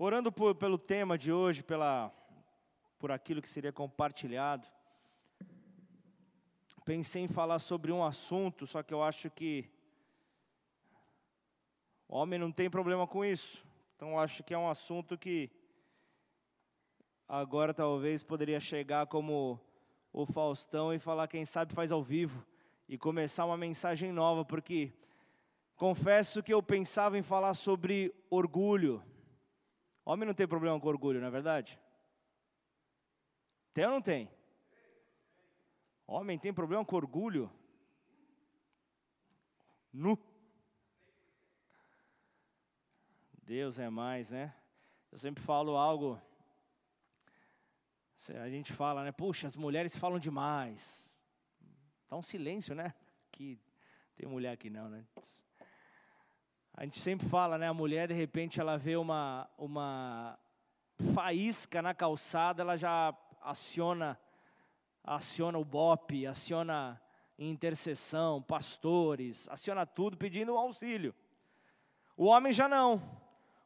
Orando 0.00 0.30
por, 0.30 0.54
pelo 0.54 0.78
tema 0.78 1.18
de 1.18 1.32
hoje, 1.32 1.60
pela, 1.60 2.12
por 3.00 3.10
aquilo 3.10 3.42
que 3.42 3.48
seria 3.48 3.72
compartilhado, 3.72 4.64
pensei 6.84 7.22
em 7.22 7.26
falar 7.26 7.58
sobre 7.58 7.90
um 7.90 8.04
assunto, 8.04 8.64
só 8.64 8.80
que 8.80 8.94
eu 8.94 9.02
acho 9.02 9.28
que 9.28 9.68
o 12.06 12.16
homem 12.16 12.38
não 12.38 12.52
tem 12.52 12.70
problema 12.70 13.08
com 13.08 13.24
isso. 13.24 13.66
Então 13.96 14.10
eu 14.10 14.20
acho 14.20 14.44
que 14.44 14.54
é 14.54 14.58
um 14.58 14.70
assunto 14.70 15.18
que 15.18 15.50
agora 17.26 17.74
talvez 17.74 18.22
poderia 18.22 18.60
chegar 18.60 19.08
como 19.08 19.60
o 20.12 20.24
Faustão 20.24 20.94
e 20.94 21.00
falar 21.00 21.26
quem 21.26 21.44
sabe 21.44 21.74
faz 21.74 21.90
ao 21.90 22.04
vivo 22.04 22.46
e 22.88 22.96
começar 22.96 23.44
uma 23.44 23.56
mensagem 23.56 24.12
nova, 24.12 24.44
porque 24.44 24.92
confesso 25.74 26.40
que 26.40 26.54
eu 26.54 26.62
pensava 26.62 27.18
em 27.18 27.22
falar 27.22 27.54
sobre 27.54 28.14
orgulho. 28.30 29.02
Homem 30.08 30.26
não 30.26 30.32
tem 30.32 30.48
problema 30.48 30.80
com 30.80 30.88
orgulho, 30.88 31.20
não 31.20 31.26
é 31.26 31.30
verdade? 31.30 31.78
Tem 33.74 33.84
ou 33.84 33.90
não 33.90 34.00
tem? 34.00 34.30
Homem 36.06 36.38
tem 36.38 36.50
problema 36.50 36.82
com 36.82 36.96
orgulho? 36.96 37.52
Nu. 39.92 40.18
Deus 43.42 43.78
é 43.78 43.90
mais, 43.90 44.30
né? 44.30 44.54
Eu 45.12 45.18
sempre 45.18 45.42
falo 45.42 45.76
algo. 45.76 46.18
A 48.40 48.48
gente 48.48 48.72
fala, 48.72 49.04
né? 49.04 49.12
Puxa, 49.12 49.46
as 49.46 49.58
mulheres 49.58 49.94
falam 49.94 50.18
demais. 50.18 51.14
Tá 52.08 52.16
um 52.16 52.22
silêncio, 52.22 52.74
né? 52.74 52.94
Que 53.30 53.60
tem 54.16 54.26
mulher 54.26 54.52
aqui 54.52 54.70
não, 54.70 54.88
né? 54.88 55.06
A 56.78 56.84
gente 56.84 57.00
sempre 57.00 57.28
fala, 57.28 57.58
né? 57.58 57.66
A 57.66 57.74
mulher, 57.74 58.06
de 58.06 58.14
repente, 58.14 58.60
ela 58.60 58.78
vê 58.78 58.94
uma, 58.94 59.50
uma 59.58 60.38
faísca 61.12 61.82
na 61.82 61.92
calçada, 61.92 62.62
ela 62.62 62.76
já 62.76 63.12
aciona 63.42 64.16
aciona 65.02 65.58
o 65.58 65.64
BOP, 65.64 66.24
aciona 66.24 67.02
intercessão, 67.36 68.40
pastores, 68.40 69.48
aciona 69.50 69.84
tudo 69.84 70.16
pedindo 70.16 70.54
um 70.54 70.56
auxílio. 70.56 71.12
O 72.16 72.26
homem 72.26 72.52
já 72.52 72.68
não. 72.68 73.02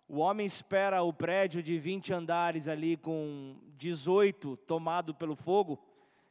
O 0.09 0.17
homem 0.17 0.47
espera 0.47 1.03
o 1.03 1.13
prédio 1.13 1.63
de 1.63 1.79
20 1.79 2.15
andares 2.15 2.67
ali 2.67 2.97
com 2.97 3.59
18 3.77 4.57
tomado 4.57 5.15
pelo 5.15 5.37
fogo, 5.37 5.79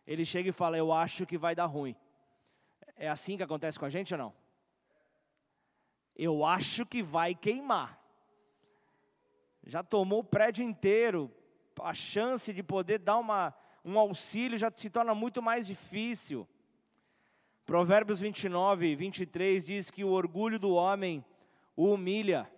ele 0.08 0.26
chega 0.26 0.50
e 0.50 0.52
fala: 0.52 0.80
"Eu 0.80 0.92
acho 0.92 1.28
que 1.28 1.38
vai 1.38 1.54
dar 1.54 1.68
ruim". 1.68 1.95
É 2.95 3.08
assim 3.08 3.38
que 3.38 3.44
acontece 3.44 3.78
com 3.78 3.86
a 3.86 3.90
gente 3.90 4.16
ou 4.16 4.18
não? 4.18 4.41
Eu 6.16 6.45
acho 6.45 6.86
que 6.86 7.02
vai 7.02 7.34
queimar. 7.34 8.00
Já 9.64 9.84
tomou 9.84 10.20
o 10.20 10.23
prédio 10.23 10.64
inteiro, 10.64 11.31
a 11.80 11.94
chance 11.94 12.54
de 12.54 12.64
poder 12.64 13.00
dar 13.00 13.17
uma 13.17 13.54
um 13.84 13.98
auxílio 13.98 14.58
já 14.58 14.72
se 14.72 14.89
torna 14.89 15.16
muito 15.16 15.42
mais 15.42 15.66
difícil. 15.66 16.48
Provérbios 17.66 18.20
29, 18.20 18.95
23 18.95 19.66
diz 19.66 19.89
que 19.89 20.04
o 20.04 20.09
orgulho 20.09 20.59
do 20.59 20.73
homem 20.73 21.23
o 21.76 21.94
humilha, 21.94 22.52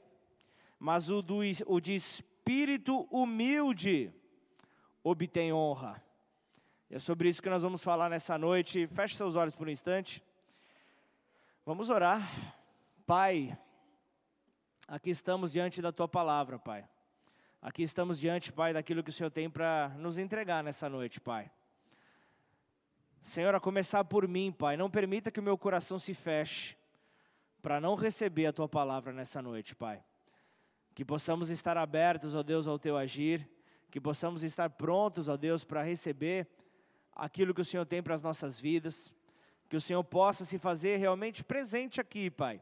mas 0.80 1.10
o, 1.10 1.22
do, 1.22 1.40
o 1.68 1.80
de 1.80 1.96
espírito 1.96 3.08
humilde 3.10 4.14
obtém 5.04 5.54
honra. 5.54 6.04
E 6.90 6.96
é 6.96 7.00
sobre 7.00 7.30
isso 7.30 7.42
que 7.42 7.50
nós 7.50 7.64
vamos 7.64 7.84
falar 7.84 8.10
nessa 8.10 8.38
noite. 8.38 8.88
Feche 8.88 9.16
seus 9.16 9.36
olhos 9.36 9.56
por 9.56 9.68
um 9.68 9.72
instante. 9.72 10.24
Vamos 11.66 11.90
orar. 11.90 12.56
Pai, 13.06 13.58
aqui 14.88 15.10
estamos 15.10 15.52
diante 15.52 15.82
da 15.82 15.92
tua 15.92 16.08
palavra, 16.08 16.58
Pai. 16.58 16.88
Aqui 17.62 17.84
estamos 17.84 18.18
diante, 18.18 18.54
Pai, 18.54 18.72
daquilo 18.72 19.04
que 19.04 19.10
o 19.10 19.14
Senhor 19.14 19.30
tem 19.30 19.50
para 19.50 19.90
nos 19.98 20.18
entregar 20.18 20.64
nessa 20.64 20.88
noite, 20.88 21.20
Pai. 21.20 21.52
Senhor, 23.22 23.54
a 23.54 23.60
começar 23.60 24.06
por 24.06 24.26
mim, 24.26 24.54
Pai, 24.54 24.78
não 24.78 24.90
permita 24.90 25.30
que 25.30 25.40
o 25.42 25.44
meu 25.44 25.58
coração 25.58 26.00
se 26.00 26.14
feche 26.14 26.78
para 27.62 27.82
não 27.82 27.96
receber 27.96 28.46
a 28.46 28.54
tua 28.54 28.70
palavra 28.70 29.12
nessa 29.12 29.42
noite, 29.42 29.76
Pai. 29.76 30.02
Que 30.96 31.04
possamos 31.04 31.50
estar 31.50 31.78
abertos, 31.78 32.34
ó 32.34 32.42
Deus, 32.42 32.68
ao 32.68 32.80
teu 32.80 32.96
agir, 32.96 33.46
que 33.92 34.00
possamos 34.00 34.44
estar 34.44 34.70
prontos, 34.70 35.28
ó 35.28 35.36
Deus, 35.36 35.66
para 35.66 35.84
receber 35.84 36.48
aquilo 37.14 37.54
que 37.54 37.62
o 37.62 37.66
Senhor 37.66 37.86
tem 37.86 38.02
para 38.02 38.16
as 38.16 38.22
nossas 38.22 38.58
vidas, 38.58 39.14
que 39.68 39.76
o 39.76 39.82
Senhor 39.82 40.04
possa 40.06 40.46
se 40.46 40.58
fazer 40.58 40.96
realmente 40.96 41.44
presente 41.44 42.00
aqui, 42.00 42.30
Pai. 42.30 42.62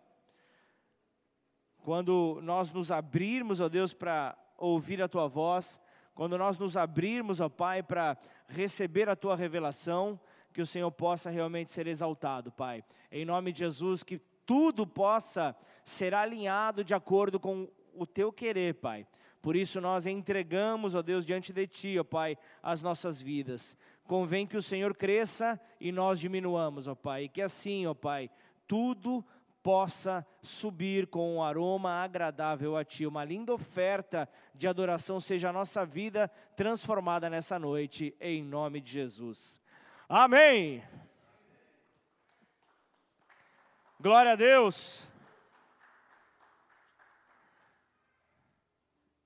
Quando 1.83 2.39
nós 2.43 2.71
nos 2.71 2.91
abrirmos, 2.91 3.59
ó 3.59 3.67
Deus, 3.67 3.93
para 3.93 4.37
ouvir 4.57 5.01
a 5.01 5.07
tua 5.07 5.27
voz, 5.27 5.79
quando 6.13 6.37
nós 6.37 6.57
nos 6.57 6.77
abrirmos, 6.77 7.39
ó 7.39 7.49
Pai, 7.49 7.81
para 7.81 8.17
receber 8.47 9.09
a 9.09 9.15
tua 9.15 9.35
revelação, 9.35 10.19
que 10.53 10.61
o 10.61 10.65
Senhor 10.65 10.91
possa 10.91 11.29
realmente 11.29 11.71
ser 11.71 11.87
exaltado, 11.87 12.51
Pai. 12.51 12.83
Em 13.11 13.25
nome 13.25 13.51
de 13.51 13.59
Jesus, 13.59 14.03
que 14.03 14.19
tudo 14.45 14.85
possa 14.85 15.55
ser 15.83 16.13
alinhado 16.13 16.83
de 16.83 16.93
acordo 16.93 17.39
com 17.39 17.67
o 17.95 18.05
teu 18.05 18.31
querer, 18.31 18.75
Pai. 18.75 19.07
Por 19.41 19.55
isso 19.55 19.81
nós 19.81 20.05
entregamos, 20.05 20.93
ó 20.93 21.01
Deus, 21.01 21.25
diante 21.25 21.51
de 21.51 21.65
Ti, 21.65 21.97
ó 21.97 22.03
Pai, 22.03 22.37
as 22.61 22.81
nossas 22.81 23.19
vidas. 23.19 23.75
Convém 24.03 24.45
que 24.45 24.57
o 24.57 24.61
Senhor 24.61 24.95
cresça 24.95 25.59
e 25.79 25.91
nós 25.91 26.19
diminuamos, 26.19 26.87
ó 26.87 26.93
Pai. 26.93 27.23
E 27.23 27.29
que 27.29 27.41
assim, 27.41 27.87
ó 27.87 27.93
Pai, 27.93 28.29
tudo 28.67 29.25
possa 29.63 30.25
subir 30.41 31.07
com 31.07 31.35
um 31.35 31.43
aroma 31.43 32.03
agradável 32.03 32.75
a 32.75 32.83
Ti. 32.83 33.05
Uma 33.05 33.23
linda 33.23 33.53
oferta 33.53 34.27
de 34.53 34.67
adoração 34.67 35.19
seja 35.19 35.49
a 35.49 35.53
nossa 35.53 35.85
vida 35.85 36.27
transformada 36.55 37.29
nessa 37.29 37.59
noite, 37.59 38.15
em 38.19 38.43
nome 38.43 38.81
de 38.81 38.91
Jesus. 38.91 39.61
Amém. 40.09 40.83
Glória 43.99 44.31
a 44.31 44.35
Deus. 44.35 45.07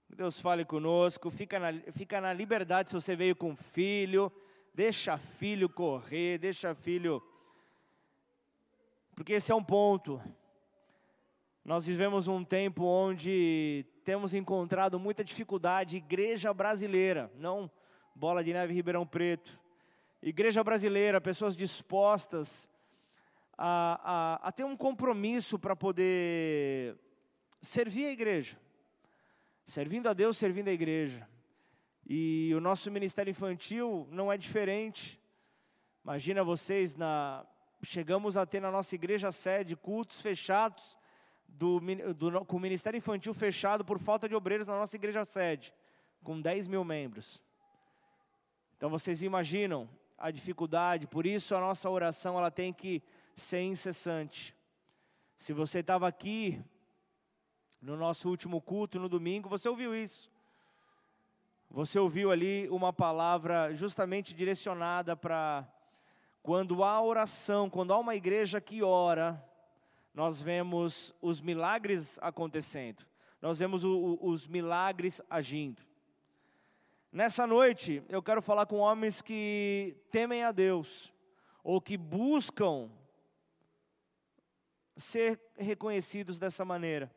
Deus 0.10 0.40
fale 0.40 0.64
conosco, 0.64 1.30
fica 1.30 1.60
na, 1.60 1.74
fica 1.92 2.22
na 2.22 2.32
liberdade 2.32 2.90
se 2.90 2.96
você 2.96 3.18
veio 3.18 3.36
com 3.36 3.54
filho, 3.54 4.32
deixa 4.74 5.18
filho 5.18 5.68
correr, 5.68 6.38
deixa 6.38 6.74
filho 6.74 7.22
porque 9.16 9.34
esse 9.34 9.52
é 9.52 9.56
um 9.56 9.64
ponto. 9.64 10.22
Nós 11.64 11.86
vivemos 11.86 12.28
um 12.28 12.44
tempo 12.44 12.84
onde 12.84 13.86
temos 14.04 14.34
encontrado 14.34 15.00
muita 15.00 15.24
dificuldade, 15.24 15.98
igreja 15.98 16.54
brasileira, 16.54 17.32
não 17.36 17.72
Bola 18.14 18.44
de 18.44 18.54
Neve 18.54 18.74
Ribeirão 18.74 19.08
Preto. 19.08 19.60
Igreja 20.22 20.64
brasileira, 20.64 21.20
pessoas 21.20 21.56
dispostas 21.56 22.70
a, 23.58 24.40
a, 24.44 24.48
a 24.48 24.52
ter 24.52 24.64
um 24.64 24.76
compromisso 24.76 25.58
para 25.58 25.76
poder 25.76 26.98
servir 27.62 28.06
a 28.06 28.12
igreja. 28.12 28.60
Servindo 29.66 30.08
a 30.08 30.14
Deus, 30.14 30.38
servindo 30.38 30.68
a 30.68 30.74
igreja. 30.74 31.28
E 32.06 32.54
o 32.56 32.60
nosso 32.60 32.92
ministério 32.92 33.32
infantil 33.32 34.08
não 34.12 34.32
é 34.32 34.38
diferente. 34.38 35.20
Imagina 36.04 36.44
vocês 36.44 36.96
na 36.96 37.46
chegamos 37.86 38.36
a 38.36 38.46
ter 38.46 38.60
na 38.60 38.72
nossa 38.72 38.96
igreja 38.96 39.32
sede 39.32 39.76
cultos 39.76 40.20
fechados, 40.20 40.98
do, 41.48 41.80
do, 42.14 42.46
com 42.46 42.58
o 42.58 42.60
ministério 42.60 42.98
infantil 42.98 43.34
fechado 43.34 43.86
por 43.86 44.00
falta 44.00 44.28
de 44.28 44.36
obreiros 44.36 44.68
na 44.68 44.78
nossa 44.78 44.96
igreja 44.96 45.24
sede, 45.24 45.74
com 46.24 46.42
10 46.42 46.68
mil 46.68 46.84
membros. 46.84 47.42
Então 48.76 48.90
vocês 48.90 49.22
imaginam 49.22 49.90
a 50.18 50.32
dificuldade, 50.32 51.08
por 51.08 51.26
isso 51.26 51.56
a 51.56 51.60
nossa 51.60 51.90
oração 51.90 52.38
ela 52.38 52.52
tem 52.52 52.74
que 52.74 53.02
ser 53.36 53.62
incessante. 53.62 54.56
Se 55.38 55.54
você 55.54 55.80
estava 55.80 56.08
aqui 56.08 56.62
no 57.82 57.96
nosso 57.96 58.30
último 58.30 58.62
culto 58.62 59.00
no 59.00 59.08
domingo, 59.08 59.48
você 59.48 59.70
ouviu 59.70 59.96
isso. 59.96 60.32
Você 61.70 62.00
ouviu 62.00 62.32
ali 62.32 62.68
uma 62.70 62.94
palavra 62.94 63.74
justamente 63.74 64.34
direcionada 64.34 65.16
para 65.16 65.68
quando 66.46 66.84
há 66.84 67.02
oração, 67.02 67.72
quando 67.72 67.92
há 67.92 67.98
uma 67.98 68.16
igreja 68.16 68.62
que 68.62 68.84
ora, 68.84 69.44
nós 70.14 70.40
vemos 70.40 71.12
os 71.20 71.42
milagres 71.42 72.20
acontecendo, 72.22 73.04
nós 73.42 73.58
vemos 73.58 73.84
o, 73.84 73.90
o, 73.90 74.30
os 74.30 74.46
milagres 74.46 75.20
agindo. 75.28 75.82
Nessa 77.12 77.48
noite, 77.48 78.04
eu 78.10 78.22
quero 78.22 78.44
falar 78.44 78.68
com 78.68 78.78
homens 78.78 79.24
que 79.24 79.98
temem 80.12 80.44
a 80.44 80.52
Deus, 80.52 81.12
ou 81.64 81.82
que 81.82 81.98
buscam 81.98 82.92
ser 84.96 85.42
reconhecidos 85.58 86.38
dessa 86.38 86.64
maneira, 86.64 87.12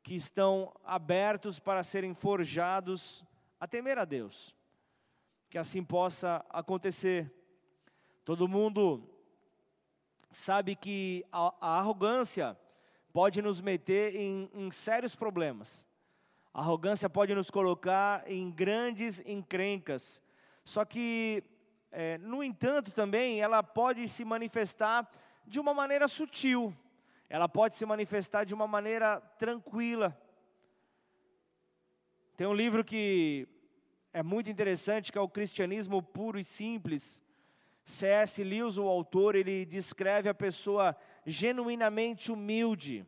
que 0.00 0.14
estão 0.14 0.72
abertos 0.84 1.58
para 1.58 1.82
serem 1.82 2.14
forjados 2.14 3.24
a 3.58 3.66
temer 3.66 3.98
a 3.98 4.04
Deus, 4.04 4.54
que 5.50 5.58
assim 5.58 5.82
possa 5.82 6.46
acontecer. 6.50 7.34
Todo 8.28 8.46
mundo 8.46 9.08
sabe 10.30 10.76
que 10.76 11.24
a, 11.32 11.54
a 11.62 11.78
arrogância 11.78 12.58
pode 13.10 13.40
nos 13.40 13.58
meter 13.62 14.14
em, 14.14 14.50
em 14.52 14.70
sérios 14.70 15.16
problemas. 15.16 15.86
A 16.52 16.60
arrogância 16.60 17.08
pode 17.08 17.34
nos 17.34 17.50
colocar 17.50 18.30
em 18.30 18.50
grandes 18.50 19.22
encrencas. 19.24 20.20
Só 20.62 20.84
que, 20.84 21.42
é, 21.90 22.18
no 22.18 22.44
entanto, 22.44 22.90
também 22.90 23.40
ela 23.40 23.62
pode 23.62 24.06
se 24.10 24.26
manifestar 24.26 25.10
de 25.46 25.58
uma 25.58 25.72
maneira 25.72 26.06
sutil. 26.06 26.76
Ela 27.30 27.48
pode 27.48 27.76
se 27.76 27.86
manifestar 27.86 28.44
de 28.44 28.52
uma 28.52 28.66
maneira 28.66 29.22
tranquila. 29.38 30.14
Tem 32.36 32.46
um 32.46 32.52
livro 32.52 32.84
que 32.84 33.48
é 34.12 34.22
muito 34.22 34.50
interessante, 34.50 35.10
que 35.10 35.16
é 35.16 35.20
o 35.22 35.30
Cristianismo 35.30 36.02
Puro 36.02 36.38
e 36.38 36.44
Simples. 36.44 37.26
C.S. 37.88 38.44
Lewis, 38.44 38.76
o 38.76 38.86
autor, 38.86 39.34
ele 39.34 39.64
descreve 39.64 40.28
a 40.28 40.34
pessoa 40.34 40.94
genuinamente 41.24 42.30
humilde, 42.30 43.06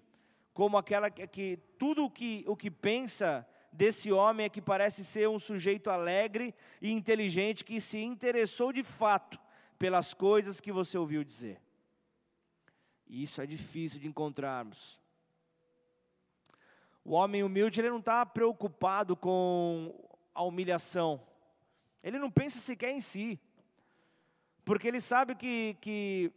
como 0.54 0.78
aquela 0.78 1.10
que, 1.10 1.26
que 1.26 1.58
tudo 1.78 2.06
o 2.06 2.10
que, 2.10 2.42
o 2.46 2.56
que 2.56 2.70
pensa 2.70 3.46
desse 3.70 4.10
homem 4.10 4.46
é 4.46 4.48
que 4.48 4.62
parece 4.62 5.04
ser 5.04 5.28
um 5.28 5.38
sujeito 5.38 5.90
alegre 5.90 6.54
e 6.80 6.90
inteligente 6.90 7.62
que 7.62 7.78
se 7.78 7.98
interessou 7.98 8.72
de 8.72 8.82
fato 8.82 9.38
pelas 9.78 10.14
coisas 10.14 10.62
que 10.62 10.72
você 10.72 10.96
ouviu 10.96 11.22
dizer. 11.22 11.60
E 13.06 13.22
isso 13.22 13.42
é 13.42 13.46
difícil 13.46 14.00
de 14.00 14.08
encontrarmos. 14.08 14.98
O 17.04 17.12
homem 17.12 17.42
humilde 17.42 17.82
ele 17.82 17.90
não 17.90 17.98
está 17.98 18.24
preocupado 18.24 19.14
com 19.14 19.94
a 20.34 20.42
humilhação. 20.42 21.20
Ele 22.02 22.18
não 22.18 22.30
pensa 22.30 22.58
sequer 22.58 22.92
em 22.92 23.00
si 23.00 23.38
porque 24.70 24.86
ele 24.86 25.00
sabe 25.00 25.34
que, 25.34 25.76
que 25.80 26.32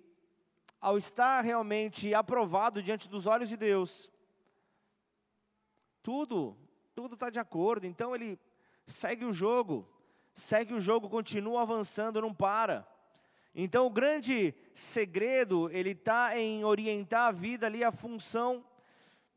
ao 0.81 0.97
estar 0.97 1.41
realmente 1.41 2.15
aprovado 2.15 2.81
diante 2.81 3.07
dos 3.07 3.27
olhos 3.27 3.47
de 3.47 3.56
Deus, 3.56 4.09
tudo, 6.01 6.57
tudo 6.95 7.13
está 7.13 7.30
de 7.30 7.38
acordo, 7.38 7.85
então 7.85 8.15
ele 8.15 8.39
segue 8.88 9.24
o 9.24 9.31
jogo, 9.31 9.88
segue 10.33 10.74
o 10.74 10.80
jogo, 10.80 11.12
continua 11.12 11.62
avançando, 11.62 12.19
não 12.21 12.33
para. 12.33 12.88
Então 13.53 13.85
o 13.85 13.91
grande 13.91 14.56
segredo, 14.74 15.69
ele 15.69 15.91
está 15.91 16.36
em 16.36 16.65
orientar 16.65 17.27
a 17.27 17.31
vida 17.31 17.68
ali, 17.68 17.83
a 17.83 17.91
função 17.91 18.65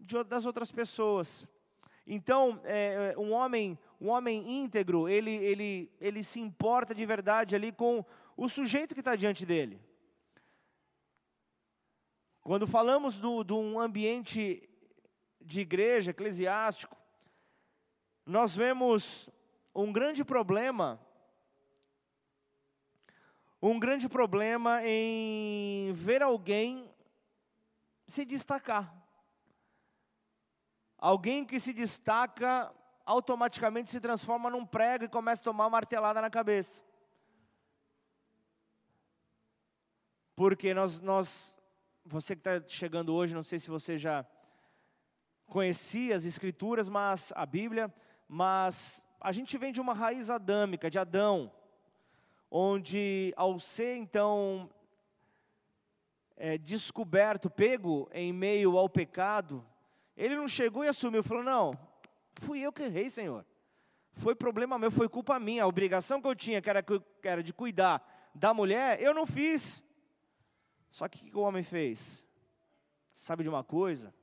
de, 0.01 0.25
das 0.25 0.47
outras 0.47 0.73
pessoas. 0.73 1.47
Então, 2.07 2.61
é, 2.65 3.15
um 3.19 3.33
homem, 3.33 3.79
um 4.01 4.09
homem 4.09 4.63
íntegro, 4.63 5.07
ele, 5.07 5.35
ele, 5.35 5.93
ele 6.01 6.23
se 6.23 6.41
importa 6.41 6.95
de 6.95 7.05
verdade 7.05 7.55
ali 7.55 7.73
com 7.73 8.03
o 8.37 8.49
sujeito 8.49 8.95
que 8.95 9.01
está 9.01 9.17
diante 9.17 9.47
dele. 9.47 9.81
Quando 12.43 12.67
falamos 12.67 13.19
de 13.19 13.53
um 13.53 13.81
ambiente 13.81 14.69
de 15.41 15.61
igreja, 15.63 16.11
eclesiástico, 16.11 16.97
nós 18.25 18.55
vemos 18.55 19.29
um 19.75 19.93
grande 19.93 20.25
problema, 20.25 21.01
um 23.61 23.79
grande 23.79 24.09
problema 24.09 24.81
em 24.85 25.93
ver 25.93 26.23
alguém 26.23 26.89
se 28.07 28.25
destacar. 28.25 28.95
Alguém 30.99 31.45
que 31.45 31.59
se 31.59 31.73
destaca 31.73 32.73
automaticamente 33.05 33.91
se 33.91 34.01
transforma 34.01 34.51
num 34.51 34.65
prego 34.65 35.05
e 35.05 35.09
começa 35.09 35.43
a 35.43 35.45
tomar 35.45 35.69
martelada 35.69 36.21
na 36.21 36.31
cabeça. 36.31 36.86
Porque 40.37 40.75
nós, 40.75 41.01
nós 41.01 41.57
você 42.05 42.37
que 42.37 42.47
está 42.47 42.63
chegando 42.69 43.15
hoje, 43.15 43.35
não 43.35 43.43
sei 43.43 43.59
se 43.59 43.71
você 43.71 43.97
já 43.97 44.25
conhecia 45.47 46.15
as 46.15 46.27
Escrituras, 46.27 46.89
mas 46.89 47.33
a 47.35 47.47
Bíblia, 47.47 47.93
mas 48.29 49.05
a 49.19 49.33
gente 49.33 49.57
vem 49.57 49.73
de 49.73 49.81
uma 49.81 49.95
raiz 49.95 50.29
adâmica, 50.29 50.91
de 50.91 50.99
Adão, 50.99 51.51
onde 52.51 53.33
ao 53.37 53.59
ser 53.59 53.97
então 53.97 54.71
é, 56.37 56.59
descoberto, 56.59 57.49
pego 57.49 58.09
em 58.13 58.33
meio 58.33 58.77
ao 58.77 58.89
pecado, 58.89 59.67
ele 60.17 60.37
não 60.37 60.47
chegou 60.47 60.85
e 60.85 60.89
assumiu, 60.89 61.23
falou: 61.23 61.43
Não, 61.43 61.73
fui 62.37 62.61
eu 62.61 62.73
que 62.73 62.83
errei, 62.83 63.09
Senhor. 63.09 63.45
Foi 64.13 64.35
problema 64.35 64.79
meu, 64.79 64.91
foi 64.91 65.09
culpa 65.09 65.39
minha. 65.41 65.65
A 65.65 65.67
obrigação 65.67 66.21
que 66.21 66.29
eu 66.29 66.35
tinha, 66.35 66.61
que 66.63 66.71
era, 66.71 66.83
que 66.83 67.03
era 67.23 67.43
de 67.43 67.53
cuidar 67.53 68.31
da 68.35 68.53
mulher, 68.53 69.01
eu 69.01 69.15
não 69.15 69.27
fiz. 69.27 69.86
Só 70.97 71.07
que 71.11 71.19
o 71.19 71.31
que 71.31 71.37
o 71.37 71.43
homem 71.43 71.63
fez? 71.63 72.25
Sabe 73.13 73.43
de 73.43 73.51
uma 73.51 73.63
coisa? 73.63 74.15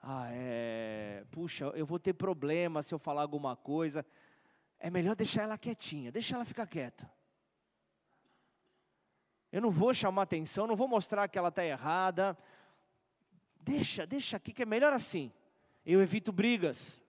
Ah, 0.00 0.28
é. 0.30 1.24
Puxa, 1.32 1.64
eu 1.74 1.84
vou 1.84 1.98
ter 1.98 2.12
problema 2.12 2.80
se 2.80 2.94
eu 2.94 2.98
falar 3.00 3.22
alguma 3.22 3.56
coisa. 3.56 4.06
É 4.78 4.88
melhor 4.88 5.16
deixar 5.16 5.42
ela 5.42 5.58
quietinha, 5.58 6.12
deixa 6.12 6.36
ela 6.36 6.44
ficar 6.44 6.68
quieta. 6.68 7.10
Eu 9.50 9.60
não 9.60 9.68
vou 9.68 9.92
chamar 9.92 10.22
atenção, 10.22 10.68
não 10.68 10.76
vou 10.76 10.86
mostrar 10.86 11.26
que 11.26 11.36
ela 11.36 11.48
está 11.48 11.64
errada. 11.64 12.38
Deixa, 13.60 14.06
deixa 14.06 14.36
aqui 14.36 14.52
que 14.52 14.62
é 14.62 14.66
melhor 14.66 14.92
assim. 14.92 15.32
Eu 15.84 16.00
evito 16.00 16.30
brigas. 16.30 17.02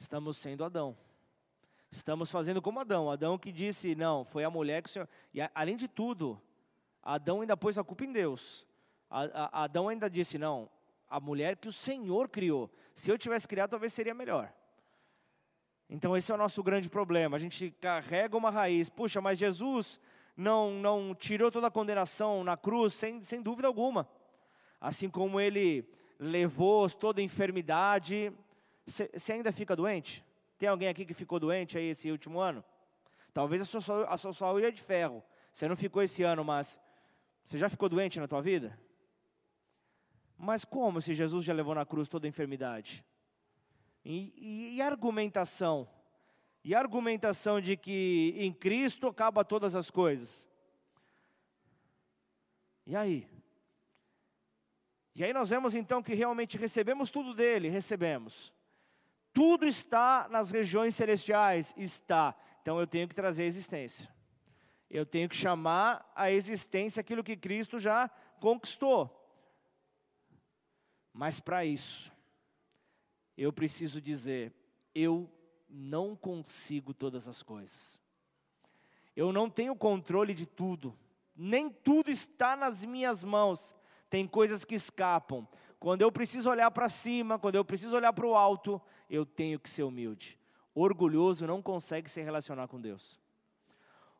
Estamos 0.00 0.36
sendo 0.36 0.64
Adão. 0.64 0.98
Estamos 1.92 2.30
fazendo 2.30 2.62
como 2.62 2.80
Adão. 2.80 3.10
Adão 3.10 3.38
que 3.38 3.52
disse, 3.52 3.94
não, 3.94 4.24
foi 4.24 4.44
a 4.44 4.50
mulher 4.50 4.82
que 4.82 4.88
o 4.88 4.92
Senhor. 4.92 5.06
E 5.34 5.40
além 5.54 5.76
de 5.76 5.86
tudo, 5.86 6.40
Adão 7.02 7.42
ainda 7.42 7.54
pôs 7.54 7.76
a 7.76 7.84
culpa 7.84 8.02
em 8.02 8.12
Deus. 8.12 8.66
A, 9.10 9.24
a, 9.24 9.64
Adão 9.64 9.90
ainda 9.90 10.08
disse, 10.08 10.38
não, 10.38 10.70
a 11.06 11.20
mulher 11.20 11.54
que 11.54 11.68
o 11.68 11.72
Senhor 11.72 12.30
criou. 12.30 12.70
Se 12.94 13.10
eu 13.10 13.18
tivesse 13.18 13.46
criado, 13.46 13.70
talvez 13.70 13.92
seria 13.92 14.14
melhor. 14.14 14.50
Então 15.86 16.16
esse 16.16 16.32
é 16.32 16.34
o 16.34 16.38
nosso 16.38 16.62
grande 16.62 16.88
problema. 16.88 17.36
A 17.36 17.40
gente 17.40 17.70
carrega 17.72 18.38
uma 18.38 18.50
raiz. 18.50 18.88
Puxa, 18.88 19.20
mas 19.20 19.38
Jesus 19.38 20.00
não, 20.34 20.70
não 20.72 21.14
tirou 21.14 21.50
toda 21.50 21.66
a 21.66 21.70
condenação 21.70 22.42
na 22.42 22.56
cruz, 22.56 22.94
sem, 22.94 23.22
sem 23.22 23.42
dúvida 23.42 23.68
alguma. 23.68 24.08
Assim 24.80 25.10
como 25.10 25.38
ele 25.38 25.86
levou 26.18 26.88
toda 26.88 27.20
a 27.20 27.24
enfermidade. 27.24 28.32
Você 28.86 29.32
ainda 29.34 29.52
fica 29.52 29.76
doente? 29.76 30.24
Tem 30.62 30.68
alguém 30.68 30.86
aqui 30.86 31.04
que 31.04 31.12
ficou 31.12 31.40
doente 31.40 31.76
aí 31.76 31.86
esse 31.86 32.08
último 32.08 32.38
ano? 32.38 32.64
Talvez 33.34 33.62
a 33.62 33.64
sua, 33.64 34.04
a 34.04 34.16
sua 34.16 34.32
saúde 34.32 34.66
é 34.66 34.70
de 34.70 34.80
ferro. 34.80 35.20
Você 35.50 35.66
não 35.66 35.74
ficou 35.74 36.00
esse 36.04 36.22
ano, 36.22 36.44
mas 36.44 36.78
você 37.42 37.58
já 37.58 37.68
ficou 37.68 37.88
doente 37.88 38.20
na 38.20 38.28
tua 38.28 38.40
vida? 38.40 38.78
Mas 40.38 40.64
como 40.64 41.00
se 41.00 41.14
Jesus 41.14 41.44
já 41.44 41.52
levou 41.52 41.74
na 41.74 41.84
cruz 41.84 42.08
toda 42.08 42.28
a 42.28 42.30
enfermidade? 42.30 43.04
E, 44.04 44.32
e, 44.36 44.76
e 44.76 44.80
argumentação? 44.80 45.88
E 46.62 46.76
argumentação 46.76 47.60
de 47.60 47.76
que 47.76 48.32
em 48.36 48.52
Cristo 48.52 49.08
acaba 49.08 49.44
todas 49.44 49.74
as 49.74 49.90
coisas? 49.90 50.48
E 52.86 52.94
aí? 52.94 53.28
E 55.12 55.24
aí 55.24 55.32
nós 55.32 55.50
vemos 55.50 55.74
então 55.74 56.00
que 56.00 56.14
realmente 56.14 56.56
recebemos 56.56 57.10
tudo 57.10 57.34
dele, 57.34 57.68
recebemos. 57.68 58.52
Tudo 59.32 59.66
está 59.66 60.28
nas 60.30 60.50
regiões 60.50 60.94
celestiais? 60.94 61.72
Está. 61.76 62.34
Então 62.60 62.78
eu 62.78 62.86
tenho 62.86 63.08
que 63.08 63.14
trazer 63.14 63.44
a 63.44 63.46
existência. 63.46 64.08
Eu 64.90 65.06
tenho 65.06 65.28
que 65.28 65.36
chamar 65.36 66.10
a 66.14 66.30
existência 66.30 67.00
aquilo 67.00 67.24
que 67.24 67.36
Cristo 67.36 67.78
já 67.80 68.08
conquistou. 68.40 69.18
Mas 71.12 71.40
para 71.40 71.64
isso, 71.64 72.12
eu 73.36 73.52
preciso 73.52 74.00
dizer: 74.00 74.52
eu 74.94 75.30
não 75.68 76.14
consigo 76.14 76.92
todas 76.92 77.26
as 77.26 77.42
coisas. 77.42 78.00
Eu 79.16 79.32
não 79.32 79.48
tenho 79.48 79.74
controle 79.76 80.34
de 80.34 80.46
tudo. 80.46 80.96
Nem 81.34 81.70
tudo 81.70 82.10
está 82.10 82.54
nas 82.56 82.84
minhas 82.84 83.24
mãos. 83.24 83.74
Tem 84.08 84.26
coisas 84.26 84.64
que 84.64 84.74
escapam. 84.74 85.46
Quando 85.82 86.02
eu 86.02 86.12
preciso 86.12 86.48
olhar 86.48 86.70
para 86.70 86.88
cima, 86.88 87.40
quando 87.40 87.56
eu 87.56 87.64
preciso 87.64 87.96
olhar 87.96 88.12
para 88.12 88.24
o 88.24 88.36
alto, 88.36 88.80
eu 89.10 89.26
tenho 89.26 89.58
que 89.58 89.68
ser 89.68 89.82
humilde. 89.82 90.38
Orgulhoso 90.72 91.44
não 91.44 91.60
consegue 91.60 92.08
se 92.08 92.22
relacionar 92.22 92.68
com 92.68 92.80
Deus. 92.80 93.20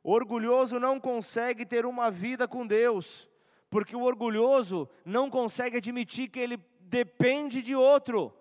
Orgulhoso 0.02 0.80
não 0.80 0.98
consegue 0.98 1.64
ter 1.64 1.86
uma 1.86 2.10
vida 2.10 2.48
com 2.48 2.66
Deus, 2.66 3.28
porque 3.70 3.94
o 3.94 4.02
orgulhoso 4.02 4.88
não 5.04 5.30
consegue 5.30 5.76
admitir 5.76 6.28
que 6.28 6.40
ele 6.40 6.56
depende 6.80 7.62
de 7.62 7.76
outro. 7.76 8.36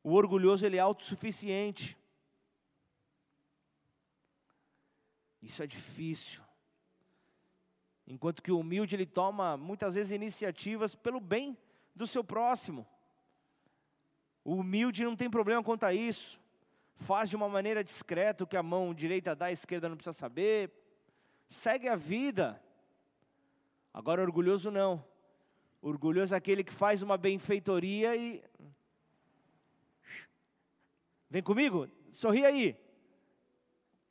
O 0.00 0.12
orgulhoso 0.12 0.64
ele 0.64 0.76
é 0.76 0.80
autossuficiente. 0.80 1.98
Isso 5.42 5.64
é 5.64 5.66
difícil. 5.66 6.40
Enquanto 8.06 8.40
que 8.40 8.52
o 8.52 8.60
humilde 8.60 8.94
ele 8.94 9.04
toma 9.04 9.56
muitas 9.56 9.96
vezes 9.96 10.12
iniciativas 10.12 10.94
pelo 10.94 11.18
bem 11.18 11.58
do 11.94 12.06
seu 12.06 12.24
próximo. 12.24 12.86
O 14.44 14.56
humilde 14.56 15.04
não 15.04 15.16
tem 15.16 15.30
problema 15.30 15.62
quanto 15.62 15.84
a 15.84 15.94
isso. 15.94 16.40
Faz 16.96 17.28
de 17.28 17.36
uma 17.36 17.48
maneira 17.48 17.82
discreta 17.82 18.44
o 18.44 18.46
que 18.46 18.56
a 18.56 18.62
mão 18.62 18.94
direita 18.94 19.34
dá, 19.34 19.46
a 19.46 19.52
esquerda 19.52 19.88
não 19.88 19.96
precisa 19.96 20.12
saber. 20.12 20.70
Segue 21.48 21.88
a 21.88 21.96
vida. 21.96 22.62
Agora, 23.92 24.22
orgulhoso 24.22 24.70
não. 24.70 25.04
Orgulhoso 25.80 26.34
é 26.34 26.38
aquele 26.38 26.64
que 26.64 26.72
faz 26.72 27.02
uma 27.02 27.16
benfeitoria 27.16 28.16
e 28.16 28.42
Vem 31.34 31.42
comigo? 31.42 31.88
Sorri 32.12 32.46
aí. 32.46 32.80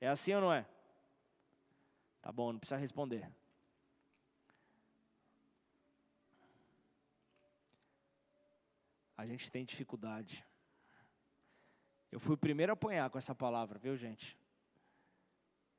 É 0.02 0.10
assim 0.10 0.34
ou 0.34 0.42
não 0.42 0.52
é? 0.52 0.66
Tá 2.22 2.34
bom, 2.34 2.52
não 2.52 2.60
precisa 2.60 2.78
responder. 2.78 3.32
A 9.24 9.26
gente 9.26 9.50
tem 9.50 9.64
dificuldade. 9.64 10.46
Eu 12.12 12.20
fui 12.20 12.36
o 12.36 12.38
primeiro 12.38 12.74
a 12.74 12.76
apanhar 12.76 13.10
com 13.10 13.18
essa 13.18 13.34
palavra, 13.34 13.80
viu, 13.80 13.96
gente? 13.96 14.38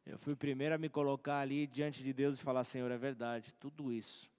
Eu 0.07 0.17
fui 0.17 0.33
o 0.33 0.37
primeiro 0.37 0.75
a 0.75 0.79
me 0.79 0.89
colocar 0.89 1.41
ali 1.41 1.67
diante 1.67 2.03
de 2.03 2.11
Deus 2.15 2.37
e 2.37 2.43
falar: 2.43 2.65
Senhor, 2.65 2.91
é 2.91 2.97
verdade, 2.97 3.53
tudo 3.61 3.93
isso. 3.93 4.31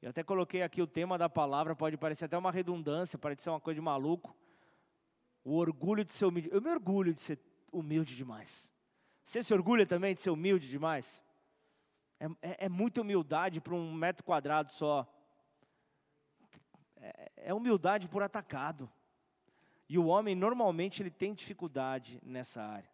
Eu 0.00 0.10
até 0.10 0.22
coloquei 0.22 0.62
aqui 0.62 0.80
o 0.80 0.86
tema 0.86 1.18
da 1.18 1.28
palavra, 1.28 1.74
pode 1.74 1.96
parecer 1.96 2.26
até 2.26 2.38
uma 2.38 2.52
redundância, 2.52 3.18
pode 3.18 3.42
ser 3.42 3.50
uma 3.50 3.60
coisa 3.60 3.80
de 3.80 3.84
maluco. 3.84 4.36
O 5.42 5.56
orgulho 5.56 6.04
de 6.04 6.12
ser 6.12 6.26
humilde. 6.26 6.48
Eu 6.52 6.62
me 6.62 6.70
orgulho 6.70 7.12
de 7.12 7.20
ser 7.20 7.40
humilde 7.72 8.14
demais. 8.14 8.72
Você 9.24 9.42
se 9.42 9.52
orgulha 9.52 9.84
também 9.84 10.14
de 10.14 10.20
ser 10.20 10.30
humilde 10.30 10.68
demais? 10.68 11.24
É, 12.20 12.26
é, 12.40 12.66
é 12.66 12.68
muita 12.68 13.00
humildade 13.00 13.60
para 13.60 13.74
um 13.74 13.92
metro 13.92 14.24
quadrado 14.24 14.72
só. 14.72 15.12
É, 17.00 17.32
é 17.36 17.54
humildade 17.54 18.08
por 18.08 18.22
atacado. 18.22 18.90
E 19.88 19.98
o 19.98 20.06
homem 20.06 20.34
normalmente 20.34 21.02
ele 21.02 21.10
tem 21.10 21.34
dificuldade 21.34 22.20
nessa 22.22 22.62
área. 22.62 22.90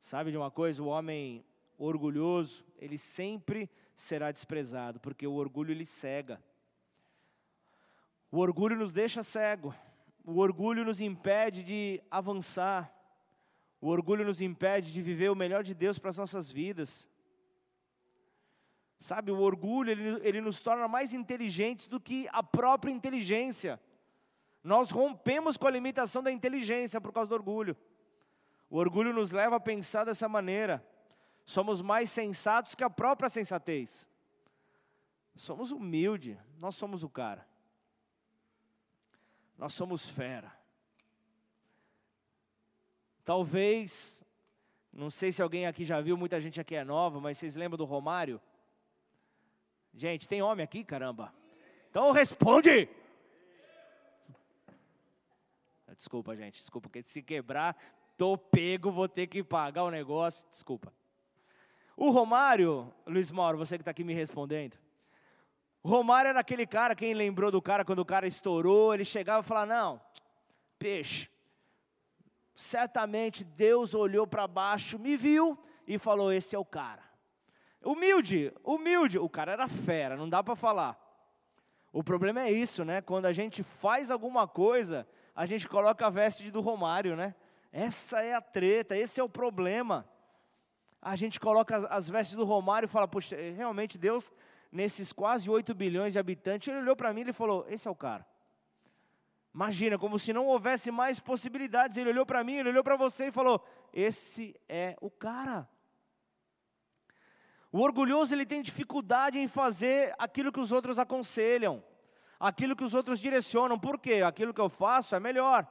Sabe 0.00 0.30
de 0.30 0.36
uma 0.36 0.50
coisa? 0.50 0.82
O 0.82 0.86
homem 0.86 1.44
orgulhoso, 1.78 2.64
ele 2.76 2.98
sempre 2.98 3.70
será 3.94 4.30
desprezado, 4.30 5.00
porque 5.00 5.26
o 5.26 5.34
orgulho 5.34 5.72
lhe 5.72 5.86
cega. 5.86 6.42
O 8.30 8.38
orgulho 8.38 8.76
nos 8.76 8.92
deixa 8.92 9.22
cego. 9.22 9.74
O 10.24 10.38
orgulho 10.38 10.84
nos 10.84 11.00
impede 11.00 11.62
de 11.62 12.02
avançar. 12.10 12.92
O 13.80 13.88
orgulho 13.88 14.24
nos 14.24 14.40
impede 14.40 14.92
de 14.92 15.02
viver 15.02 15.30
o 15.30 15.36
melhor 15.36 15.62
de 15.62 15.74
Deus 15.74 15.98
para 15.98 16.10
as 16.10 16.16
nossas 16.16 16.50
vidas. 16.50 17.08
Sabe, 19.02 19.32
o 19.32 19.40
orgulho, 19.40 19.90
ele, 19.90 20.20
ele 20.22 20.40
nos 20.40 20.60
torna 20.60 20.86
mais 20.86 21.12
inteligentes 21.12 21.88
do 21.88 21.98
que 21.98 22.28
a 22.30 22.40
própria 22.40 22.92
inteligência. 22.92 23.80
Nós 24.62 24.92
rompemos 24.92 25.56
com 25.56 25.66
a 25.66 25.72
limitação 25.72 26.22
da 26.22 26.30
inteligência 26.30 27.00
por 27.00 27.12
causa 27.12 27.28
do 27.28 27.34
orgulho. 27.34 27.76
O 28.70 28.76
orgulho 28.76 29.12
nos 29.12 29.32
leva 29.32 29.56
a 29.56 29.60
pensar 29.60 30.04
dessa 30.04 30.28
maneira. 30.28 30.86
Somos 31.44 31.82
mais 31.82 32.12
sensatos 32.12 32.76
que 32.76 32.84
a 32.84 32.88
própria 32.88 33.28
sensatez. 33.28 34.06
Somos 35.34 35.72
humildes, 35.72 36.38
nós 36.60 36.76
somos 36.76 37.02
o 37.02 37.08
cara. 37.08 37.44
Nós 39.58 39.74
somos 39.74 40.08
fera. 40.08 40.56
Talvez, 43.24 44.22
não 44.92 45.10
sei 45.10 45.32
se 45.32 45.42
alguém 45.42 45.66
aqui 45.66 45.84
já 45.84 46.00
viu, 46.00 46.16
muita 46.16 46.40
gente 46.40 46.60
aqui 46.60 46.76
é 46.76 46.84
nova, 46.84 47.20
mas 47.20 47.36
vocês 47.36 47.56
lembram 47.56 47.76
do 47.76 47.84
Romário? 47.84 48.40
Gente, 49.94 50.28
tem 50.28 50.42
homem 50.42 50.64
aqui, 50.64 50.82
caramba. 50.84 51.32
Então 51.90 52.10
responde! 52.12 52.88
Desculpa, 55.96 56.34
gente, 56.34 56.58
desculpa, 56.60 56.88
porque 56.88 57.02
se 57.06 57.22
quebrar, 57.22 57.76
tô 58.16 58.36
pego, 58.36 58.90
vou 58.90 59.08
ter 59.08 59.26
que 59.26 59.42
pagar 59.44 59.84
o 59.84 59.90
negócio, 59.90 60.48
desculpa. 60.50 60.92
O 61.96 62.10
Romário, 62.10 62.92
Luiz 63.06 63.30
Mauro, 63.30 63.58
você 63.58 63.76
que 63.76 63.82
está 63.82 63.90
aqui 63.90 64.02
me 64.02 64.14
respondendo. 64.14 64.76
Romário 65.84 66.30
era 66.30 66.40
aquele 66.40 66.66
cara, 66.66 66.94
quem 66.94 67.12
lembrou 67.12 67.50
do 67.50 67.60
cara 67.60 67.84
quando 67.84 67.98
o 67.98 68.04
cara 68.04 68.26
estourou, 68.26 68.94
ele 68.94 69.04
chegava 69.04 69.44
e 69.44 69.48
falava: 69.48 69.66
Não, 69.66 70.00
peixe, 70.78 71.28
certamente 72.54 73.44
Deus 73.44 73.94
olhou 73.94 74.26
para 74.26 74.46
baixo, 74.46 74.98
me 74.98 75.16
viu 75.16 75.58
e 75.86 75.98
falou: 75.98 76.32
Esse 76.32 76.56
é 76.56 76.58
o 76.58 76.64
cara. 76.64 77.11
Humilde, 77.84 78.52
humilde. 78.64 79.18
O 79.18 79.28
cara 79.28 79.52
era 79.52 79.68
fera, 79.68 80.16
não 80.16 80.28
dá 80.28 80.42
para 80.42 80.54
falar. 80.54 80.98
O 81.92 82.02
problema 82.02 82.42
é 82.42 82.50
isso, 82.50 82.84
né? 82.84 83.00
Quando 83.00 83.26
a 83.26 83.32
gente 83.32 83.62
faz 83.62 84.10
alguma 84.10 84.48
coisa, 84.48 85.06
a 85.34 85.44
gente 85.44 85.68
coloca 85.68 86.06
a 86.06 86.10
veste 86.10 86.50
do 86.50 86.60
Romário, 86.60 87.16
né? 87.16 87.34
Essa 87.70 88.22
é 88.22 88.34
a 88.34 88.40
treta, 88.40 88.96
esse 88.96 89.20
é 89.20 89.24
o 89.24 89.28
problema. 89.28 90.08
A 91.00 91.16
gente 91.16 91.40
coloca 91.40 91.86
as 91.88 92.08
vestes 92.08 92.36
do 92.36 92.44
Romário 92.44 92.86
e 92.86 92.88
fala, 92.88 93.08
poxa, 93.08 93.36
realmente 93.36 93.98
Deus, 93.98 94.32
nesses 94.70 95.12
quase 95.12 95.50
8 95.50 95.74
bilhões 95.74 96.12
de 96.12 96.18
habitantes, 96.18 96.68
ele 96.68 96.78
olhou 96.78 96.96
para 96.96 97.12
mim 97.12 97.24
e 97.26 97.32
falou: 97.32 97.66
esse 97.68 97.88
é 97.88 97.90
o 97.90 97.94
cara. 97.94 98.26
Imagina, 99.54 99.98
como 99.98 100.18
se 100.18 100.32
não 100.32 100.46
houvesse 100.46 100.90
mais 100.90 101.20
possibilidades. 101.20 101.96
Ele 101.96 102.08
olhou 102.08 102.24
para 102.24 102.42
mim, 102.42 102.54
ele 102.54 102.70
olhou 102.70 102.82
para 102.82 102.96
você 102.96 103.26
e 103.26 103.32
falou: 103.32 103.62
esse 103.92 104.58
é 104.68 104.96
o 105.00 105.10
cara. 105.10 105.68
O 107.72 107.80
orgulhoso 107.80 108.34
ele 108.34 108.44
tem 108.44 108.60
dificuldade 108.60 109.38
em 109.38 109.48
fazer 109.48 110.14
aquilo 110.18 110.52
que 110.52 110.60
os 110.60 110.70
outros 110.70 110.98
aconselham, 110.98 111.82
aquilo 112.38 112.76
que 112.76 112.84
os 112.84 112.92
outros 112.92 113.18
direcionam. 113.18 113.78
Por 113.78 113.98
quê? 113.98 114.16
Aquilo 114.22 114.52
que 114.52 114.60
eu 114.60 114.68
faço 114.68 115.14
é 115.14 115.20
melhor. 115.20 115.66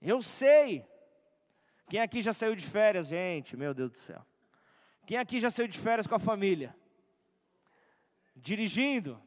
Eu 0.00 0.22
sei. 0.22 0.86
Quem 1.86 2.00
aqui 2.00 2.22
já 2.22 2.32
saiu 2.32 2.56
de 2.56 2.64
férias, 2.64 3.08
gente? 3.08 3.58
Meu 3.58 3.74
Deus 3.74 3.90
do 3.90 3.98
céu. 3.98 4.24
Quem 5.06 5.18
aqui 5.18 5.38
já 5.38 5.50
saiu 5.50 5.68
de 5.68 5.78
férias 5.78 6.06
com 6.06 6.14
a 6.14 6.18
família? 6.18 6.74
Dirigindo. 8.34 9.22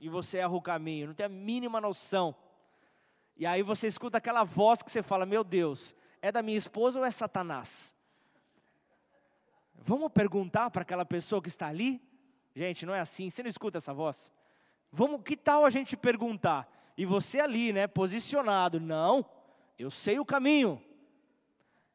E 0.00 0.08
você 0.08 0.38
erra 0.38 0.54
o 0.54 0.62
caminho, 0.62 1.08
não 1.08 1.14
tem 1.14 1.26
a 1.26 1.28
mínima 1.28 1.80
noção. 1.80 2.34
E 3.36 3.46
aí 3.46 3.62
você 3.62 3.86
escuta 3.86 4.18
aquela 4.18 4.42
voz 4.42 4.82
que 4.82 4.90
você 4.90 5.02
fala: 5.02 5.24
Meu 5.24 5.44
Deus, 5.44 5.94
é 6.20 6.32
da 6.32 6.42
minha 6.42 6.58
esposa 6.58 6.98
ou 6.98 7.04
é 7.04 7.10
Satanás? 7.10 7.94
Vamos 9.82 10.12
perguntar 10.12 10.70
para 10.70 10.82
aquela 10.82 11.04
pessoa 11.04 11.40
que 11.40 11.48
está 11.48 11.66
ali? 11.66 12.02
Gente, 12.54 12.84
não 12.84 12.94
é 12.94 13.00
assim, 13.00 13.30
você 13.30 13.42
não 13.42 13.48
escuta 13.48 13.78
essa 13.78 13.94
voz? 13.94 14.30
Vamos, 14.92 15.22
que 15.22 15.36
tal 15.36 15.64
a 15.64 15.70
gente 15.70 15.96
perguntar? 15.96 16.70
E 16.96 17.06
você 17.06 17.40
ali, 17.40 17.72
né, 17.72 17.86
posicionado, 17.86 18.78
não, 18.78 19.24
eu 19.78 19.90
sei 19.90 20.18
o 20.18 20.24
caminho. 20.24 20.82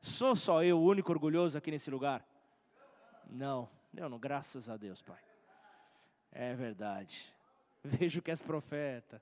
Sou 0.02 0.36
só 0.36 0.64
eu 0.64 0.80
o 0.80 0.84
único 0.86 1.12
orgulhoso 1.12 1.58
aqui 1.58 1.70
nesse 1.70 1.92
lugar? 1.92 2.26
Não, 3.30 3.70
eu 3.96 4.10
não, 4.10 4.18
graças 4.18 4.70
a 4.70 4.78
Deus, 4.78 5.02
Pai. 5.02 5.20
É 6.32 6.54
verdade. 6.56 7.32
Vejo 7.84 8.22
que 8.22 8.32
és 8.32 8.42
profeta. 8.42 9.22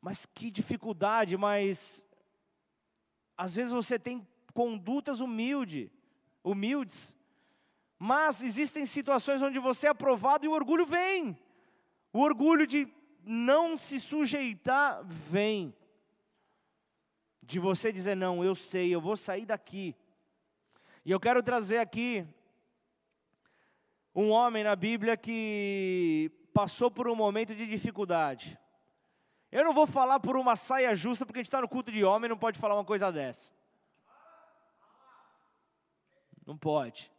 Mas 0.00 0.26
que 0.26 0.50
dificuldade, 0.50 1.36
mas 1.36 2.04
às 3.36 3.54
vezes 3.54 3.72
você 3.72 3.98
tem 3.98 4.26
condutas 4.52 5.20
humildes 5.20 5.90
humildes. 6.42 7.16
Mas 7.98 8.42
existem 8.42 8.84
situações 8.84 9.42
onde 9.42 9.58
você 9.58 9.86
é 9.86 9.90
aprovado 9.90 10.44
e 10.44 10.48
o 10.48 10.52
orgulho 10.52 10.84
vem. 10.84 11.38
O 12.12 12.20
orgulho 12.20 12.66
de 12.66 12.88
não 13.24 13.78
se 13.78 14.00
sujeitar 14.00 15.02
vem. 15.04 15.74
De 17.42 17.58
você 17.58 17.92
dizer, 17.92 18.16
não, 18.16 18.44
eu 18.44 18.54
sei, 18.54 18.94
eu 18.94 19.00
vou 19.00 19.16
sair 19.16 19.46
daqui. 19.46 19.94
E 21.04 21.10
eu 21.10 21.20
quero 21.20 21.42
trazer 21.42 21.78
aqui 21.78 22.26
um 24.14 24.30
homem 24.30 24.62
na 24.62 24.76
Bíblia 24.76 25.16
que 25.16 26.30
passou 26.52 26.90
por 26.90 27.08
um 27.08 27.14
momento 27.14 27.54
de 27.54 27.66
dificuldade. 27.66 28.58
Eu 29.50 29.64
não 29.64 29.72
vou 29.72 29.86
falar 29.86 30.20
por 30.20 30.36
uma 30.36 30.56
saia 30.56 30.94
justa, 30.94 31.24
porque 31.24 31.38
a 31.38 31.42
gente 31.42 31.48
está 31.48 31.60
no 31.60 31.68
culto 31.68 31.92
de 31.92 32.04
homem, 32.04 32.28
não 32.28 32.38
pode 32.38 32.58
falar 32.58 32.74
uma 32.74 32.84
coisa 32.84 33.10
dessa. 33.10 33.52
Não 36.46 36.56
pode. 36.56 37.10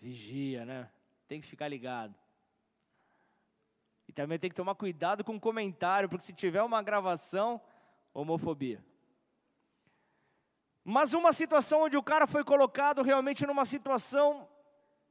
Vigia, 0.00 0.64
né? 0.64 0.90
Tem 1.26 1.40
que 1.40 1.46
ficar 1.46 1.68
ligado. 1.68 2.14
E 4.08 4.12
também 4.12 4.38
tem 4.38 4.50
que 4.50 4.56
tomar 4.56 4.74
cuidado 4.74 5.22
com 5.22 5.36
o 5.36 5.40
comentário, 5.40 6.08
porque 6.08 6.24
se 6.24 6.32
tiver 6.32 6.62
uma 6.62 6.82
gravação, 6.82 7.60
homofobia. 8.12 8.84
Mas 10.84 11.12
uma 11.12 11.32
situação 11.32 11.82
onde 11.82 11.96
o 11.96 12.02
cara 12.02 12.26
foi 12.26 12.42
colocado 12.42 13.02
realmente 13.02 13.46
numa 13.46 13.64
situação 13.64 14.48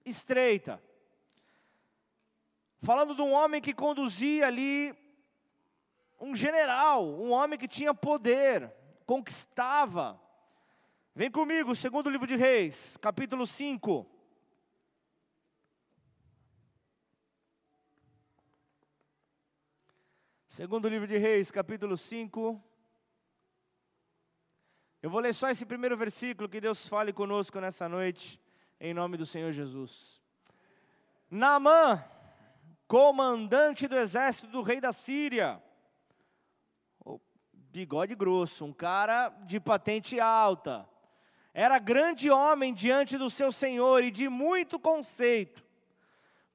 estreita. 0.03 0.81
Falando 2.79 3.15
de 3.15 3.21
um 3.21 3.31
homem 3.31 3.62
que 3.62 3.74
conduzia 3.74 4.48
ali 4.48 4.95
um 6.19 6.36
general, 6.36 7.05
um 7.05 7.31
homem 7.31 7.57
que 7.57 7.67
tinha 7.67 7.93
poder, 7.93 8.74
conquistava, 9.05 10.19
Vem 11.16 11.30
comigo, 11.30 11.75
segundo 11.75 12.10
livro 12.10 12.28
de 12.28 12.36
Reis, 12.36 12.96
capítulo 12.98 13.46
5. 13.46 14.08
Segundo 20.48 20.88
livro 20.88 21.08
de 21.08 21.18
Reis, 21.18 21.51
capítulo 21.51 21.98
5. 21.98 22.63
Eu 25.01 25.10
vou 25.10 25.20
ler 25.20 25.34
só 25.34 25.50
esse 25.50 25.66
primeiro 25.66 25.98
versículo, 25.98 26.48
que 26.48 26.62
Deus 26.62 26.88
fale 26.88 27.12
conosco 27.12 27.60
nessa 27.60 27.89
noite, 27.89 28.39
em 28.80 28.94
nome 28.94 29.18
do 29.18 29.25
Senhor 29.25 29.51
Jesus. 29.51 30.22
Naamã, 31.30 32.04
comandante 32.88 33.88
do 33.88 33.98
exército 33.98 34.48
do 34.48 34.62
rei 34.62 34.80
da 34.80 34.92
Síria. 34.92 35.62
Bigode 37.72 38.16
grosso, 38.16 38.63
um 38.63 38.74
cara 38.74 39.30
de 39.46 39.60
patente 39.60 40.20
alta. 40.20 40.88
Era 41.53 41.79
grande 41.79 42.29
homem 42.29 42.74
diante 42.74 43.18
do 43.18 43.29
seu 43.29 43.51
senhor 43.51 44.03
e 44.03 44.12
de 44.12 44.29
muito 44.29 44.79
conceito, 44.79 45.65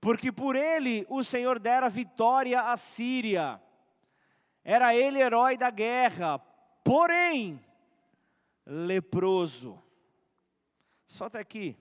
porque 0.00 0.30
por 0.30 0.54
ele 0.54 1.04
o 1.08 1.24
Senhor 1.24 1.58
dera 1.58 1.88
vitória 1.88 2.60
à 2.60 2.76
Síria. 2.76 3.60
Era 4.62 4.94
ele 4.94 5.20
herói 5.20 5.56
da 5.56 5.70
guerra, 5.70 6.38
porém, 6.82 7.62
leproso. 8.64 9.82
Só 11.06 11.26
até 11.26 11.38
aqui. 11.38 11.76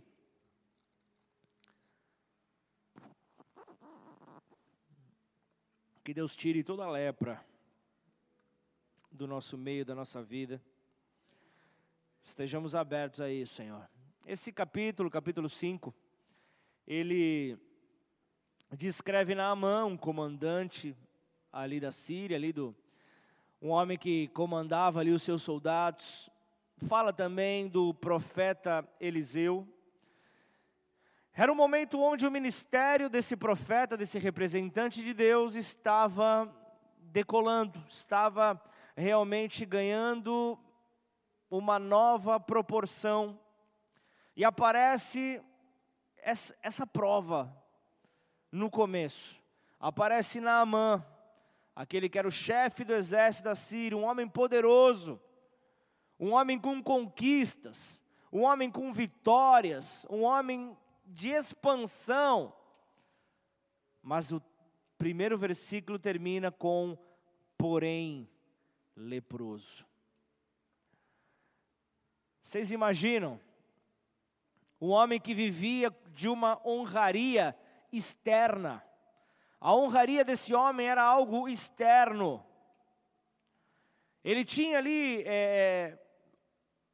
Que 6.04 6.14
Deus 6.14 6.36
tire 6.36 6.64
toda 6.64 6.84
a 6.84 6.92
lepra 6.92 7.44
do 9.10 9.26
nosso 9.26 9.58
meio, 9.58 9.86
da 9.86 9.96
nossa 9.96 10.22
vida. 10.22 10.62
Estejamos 12.26 12.74
abertos 12.74 13.20
a 13.20 13.30
isso, 13.30 13.56
Senhor. 13.56 13.86
Esse 14.26 14.50
capítulo, 14.50 15.12
capítulo 15.12 15.50
5, 15.50 15.94
ele 16.88 17.60
descreve 18.72 19.36
Naamã, 19.36 19.84
um 19.84 19.98
comandante 19.98 20.96
ali 21.52 21.82
da 21.82 21.92
Síria, 21.92 22.38
ali 22.38 22.54
do 22.54 22.74
um 23.62 23.72
homem 23.72 23.98
que 23.98 24.30
comandava 24.30 25.02
ali 25.02 25.12
os 25.12 25.22
seus 25.22 25.44
soldados. 25.44 26.30
Fala 26.88 27.12
também 27.12 27.68
do 27.68 27.94
profeta 27.94 28.88
Eliseu. 29.02 29.68
Era 31.34 31.52
um 31.52 31.56
momento 31.56 32.00
onde 32.00 32.26
o 32.26 32.32
ministério 32.32 33.10
desse 33.10 33.36
profeta, 33.36 33.98
desse 33.98 34.18
representante 34.18 35.04
de 35.04 35.14
Deus, 35.14 35.56
estava 35.56 36.50
decolando, 37.02 37.84
estava 37.90 38.60
realmente 38.96 39.66
ganhando 39.66 40.58
uma 41.58 41.78
nova 41.78 42.40
proporção. 42.40 43.40
E 44.36 44.44
aparece 44.44 45.40
essa, 46.18 46.56
essa 46.64 46.88
prova 46.88 47.56
no 48.52 48.72
começo. 48.72 49.40
Aparece 49.80 50.40
Naamã, 50.40 51.06
aquele 51.76 52.10
que 52.10 52.18
era 52.18 52.28
o 52.28 52.32
chefe 52.32 52.84
do 52.84 52.94
exército 52.94 53.44
da 53.44 53.56
Síria, 53.56 53.98
um 53.98 54.06
homem 54.06 54.28
poderoso, 54.28 55.22
um 56.20 56.32
homem 56.32 56.58
com 56.58 56.82
conquistas, 56.82 58.02
um 58.32 58.42
homem 58.42 58.72
com 58.72 58.92
vitórias, 58.92 60.08
um 60.10 60.24
homem 60.24 60.76
de 61.06 61.30
expansão. 61.30 62.52
Mas 64.02 64.32
o 64.32 64.42
primeiro 64.98 65.38
versículo 65.38 66.00
termina 66.00 66.52
com 66.52 66.98
porém 67.58 68.28
leproso. 68.96 69.86
Vocês 72.44 72.72
imaginam? 72.72 73.40
Um 74.80 74.90
homem 74.90 75.20
que 75.20 75.34
vivia 75.34 75.96
de 76.14 76.28
uma 76.28 76.60
honraria 76.68 77.58
externa. 77.92 78.84
A 79.60 79.74
honraria 79.74 80.26
desse 80.26 80.54
homem 80.54 80.88
era 80.88 81.02
algo 81.02 81.48
externo. 81.48 82.46
Ele 84.24 84.44
tinha 84.44 84.78
ali 84.78 85.24
é, 85.26 85.98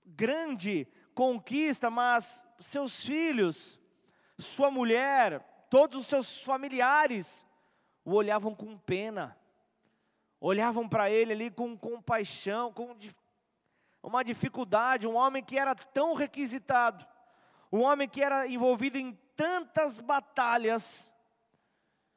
grande 0.06 0.88
conquista, 1.16 1.90
mas 1.90 2.44
seus 2.60 3.04
filhos, 3.04 3.80
sua 4.38 4.70
mulher, 4.70 5.42
todos 5.70 6.02
os 6.02 6.08
seus 6.08 6.42
familiares 6.42 7.46
o 8.06 8.14
olhavam 8.14 8.56
com 8.56 8.78
pena, 8.78 9.38
olhavam 10.40 10.88
para 10.88 11.10
ele 11.10 11.34
ali 11.34 11.52
com 11.52 11.78
compaixão, 11.78 12.72
com 12.72 12.96
uma 14.02 14.24
dificuldade, 14.24 15.08
um 15.08 15.16
homem 15.16 15.44
que 15.44 15.58
era 15.58 15.76
tão 15.76 16.14
requisitado, 16.14 17.06
um 17.72 17.82
homem 17.82 18.08
que 18.08 18.22
era 18.22 18.48
envolvido 18.48 18.98
em 18.98 19.18
tantas 19.36 20.00
batalhas, 20.00 21.12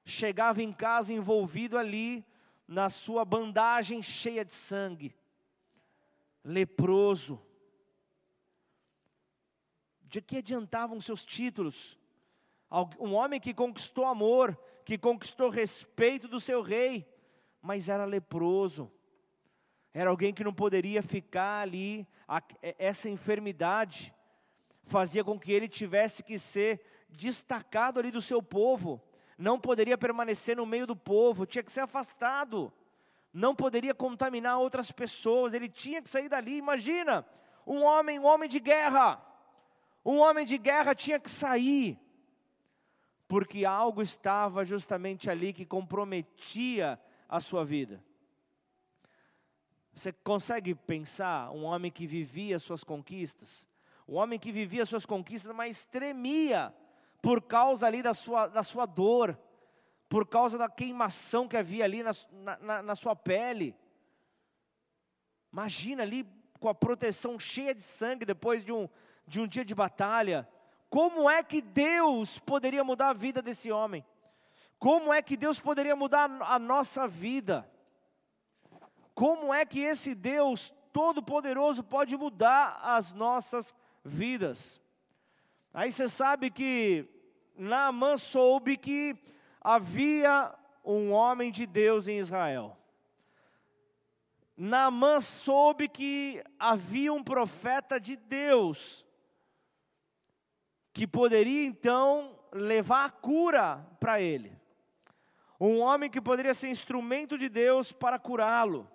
chegava 0.05 0.63
em 0.63 0.73
casa 0.73 1.13
envolvido 1.13 1.77
ali 1.77 2.25
na 2.67 2.89
sua 2.89 3.25
bandagem 3.25 4.03
cheia 4.03 4.45
de 4.45 4.53
sangue, 4.53 5.15
leproso. 6.43 7.41
De 10.03 10.21
que 10.21 10.39
adiantavam 10.39 11.01
seus 11.01 11.25
títulos? 11.25 11.99
Um 12.99 13.15
homem 13.15 13.41
que 13.41 13.55
conquistou 13.55 14.07
amor, 14.07 14.59
que 14.85 14.99
conquistou 14.99 15.51
respeito 15.51 16.29
do 16.29 16.41
seu 16.41 16.63
rei, 16.63 17.07
mas 17.61 17.89
era 17.89 18.05
leproso. 18.05 18.91
Era 19.95 20.11
alguém 20.11 20.33
que 20.33 20.45
não 20.45 20.55
poderia 20.55 21.03
ficar 21.03 21.61
ali, 21.61 22.07
essa 22.79 23.11
enfermidade 23.11 24.15
fazia 24.85 25.23
com 25.23 25.39
que 25.39 25.53
ele 25.53 25.69
tivesse 25.69 26.23
que 26.23 26.39
ser 26.39 26.81
destacado 27.11 28.01
ali 28.01 28.11
do 28.11 28.21
seu 28.21 28.43
povo, 28.43 29.03
não 29.37 29.61
poderia 29.61 29.99
permanecer 29.99 30.57
no 30.57 30.65
meio 30.65 30.87
do 30.87 30.97
povo, 30.97 31.45
tinha 31.45 31.63
que 31.63 31.73
ser 31.73 31.81
afastado, 31.81 32.73
não 33.33 33.55
poderia 33.55 33.95
contaminar 33.95 34.59
outras 34.59 34.91
pessoas, 34.91 35.53
ele 35.53 35.69
tinha 35.69 36.01
que 36.01 36.09
sair 36.09 36.29
dali. 36.29 36.57
Imagina, 36.57 37.27
um 37.67 37.83
homem, 37.83 38.19
um 38.19 38.25
homem 38.25 38.49
de 38.49 38.61
guerra, 38.61 39.21
um 40.05 40.19
homem 40.19 40.45
de 40.45 40.59
guerra 40.59 40.95
tinha 40.95 41.19
que 41.19 41.31
sair, 41.31 41.99
porque 43.29 43.65
algo 43.65 44.03
estava 44.03 44.65
justamente 44.65 45.31
ali 45.31 45.53
que 45.53 45.67
comprometia 45.67 47.01
a 47.29 47.41
sua 47.41 47.65
vida. 47.65 48.03
Você 49.93 50.13
consegue 50.13 50.75
pensar 50.75 51.51
um 51.51 51.65
homem 51.65 51.91
que 51.91 52.07
vivia 52.07 52.59
suas 52.59 52.83
conquistas? 52.83 53.69
Um 54.09 54.15
homem 54.17 54.39
que 54.39 54.51
vivia 54.51 54.87
suas 54.87 55.05
conquistas, 55.05 55.55
mas 55.55 55.85
tremia 55.85 56.75
por 57.21 57.43
causa 57.43 57.87
ali 57.87 58.03
da 58.03 58.15
sua, 58.15 58.49
da 58.49 58.63
sua 58.63 58.87
dor, 58.87 59.39
por 60.09 60.27
causa 60.27 60.59
da 60.59 60.69
queimação 60.69 61.47
que 61.47 61.57
havia 61.57 61.85
ali 61.85 62.03
na, 62.03 62.11
na, 62.61 62.83
na 62.83 62.95
sua 62.95 63.15
pele. 63.15 63.77
Imagina 65.53 66.03
ali 66.03 66.27
com 66.59 66.69
a 66.69 66.75
proteção 66.75 67.39
cheia 67.39 67.75
de 67.75 67.83
sangue 67.83 68.25
depois 68.25 68.65
de 68.65 68.73
um, 68.73 68.89
de 69.27 69.41
um 69.41 69.47
dia 69.47 69.65
de 69.65 69.75
batalha. 69.75 70.49
Como 70.89 71.31
é 71.31 71.43
que 71.43 71.61
Deus 71.61 72.39
poderia 72.39 72.83
mudar 72.83 73.11
a 73.11 73.15
vida 73.15 73.41
desse 73.41 73.71
homem? 73.71 74.05
Como 74.79 75.13
é 75.13 75.23
que 75.23 75.37
Deus 75.37 75.61
poderia 75.61 75.95
mudar 75.95 76.29
a 76.43 76.59
nossa 76.59 77.07
vida? 77.07 77.71
Como 79.15 79.53
é 79.53 79.65
que 79.65 79.81
esse 79.81 80.15
Deus 80.15 80.73
Todo-Poderoso 80.93 81.83
pode 81.83 82.17
mudar 82.17 82.81
as 82.83 83.13
nossas 83.13 83.75
vidas? 84.05 84.81
Aí 85.73 85.91
você 85.91 86.09
sabe 86.09 86.51
que 86.51 87.09
Naamã 87.57 88.17
soube 88.17 88.77
que 88.77 89.17
havia 89.61 90.55
um 90.85 91.13
homem 91.13 91.51
de 91.51 91.67
Deus 91.67 92.09
em 92.09 92.19
Israel. 92.19 92.77
Naamã 94.57 95.21
soube 95.21 95.89
que 95.89 96.43
havia 96.59 97.13
um 97.13 97.23
profeta 97.23 97.99
de 97.99 98.17
Deus 98.17 99.05
que 100.93 101.07
poderia 101.07 101.65
então 101.65 102.39
levar 102.53 103.07
a 103.07 103.11
cura 103.11 103.85
para 103.99 104.21
ele. 104.21 104.55
Um 105.59 105.81
homem 105.81 106.11
que 106.11 106.21
poderia 106.21 106.53
ser 106.53 106.69
instrumento 106.69 107.39
de 107.39 107.49
Deus 107.49 107.93
para 107.93 108.19
curá-lo. 108.19 108.89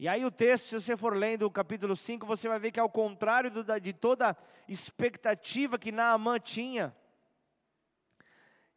E 0.00 0.08
aí 0.08 0.24
o 0.24 0.30
texto, 0.30 0.68
se 0.68 0.80
você 0.80 0.96
for 0.96 1.14
lendo 1.14 1.42
o 1.42 1.50
capítulo 1.50 1.94
5, 1.94 2.24
você 2.24 2.48
vai 2.48 2.58
ver 2.58 2.72
que 2.72 2.80
ao 2.80 2.88
contrário 2.88 3.50
do, 3.50 3.62
de 3.78 3.92
toda 3.92 4.34
expectativa 4.66 5.78
que 5.78 5.92
Naamã 5.92 6.40
tinha, 6.40 6.96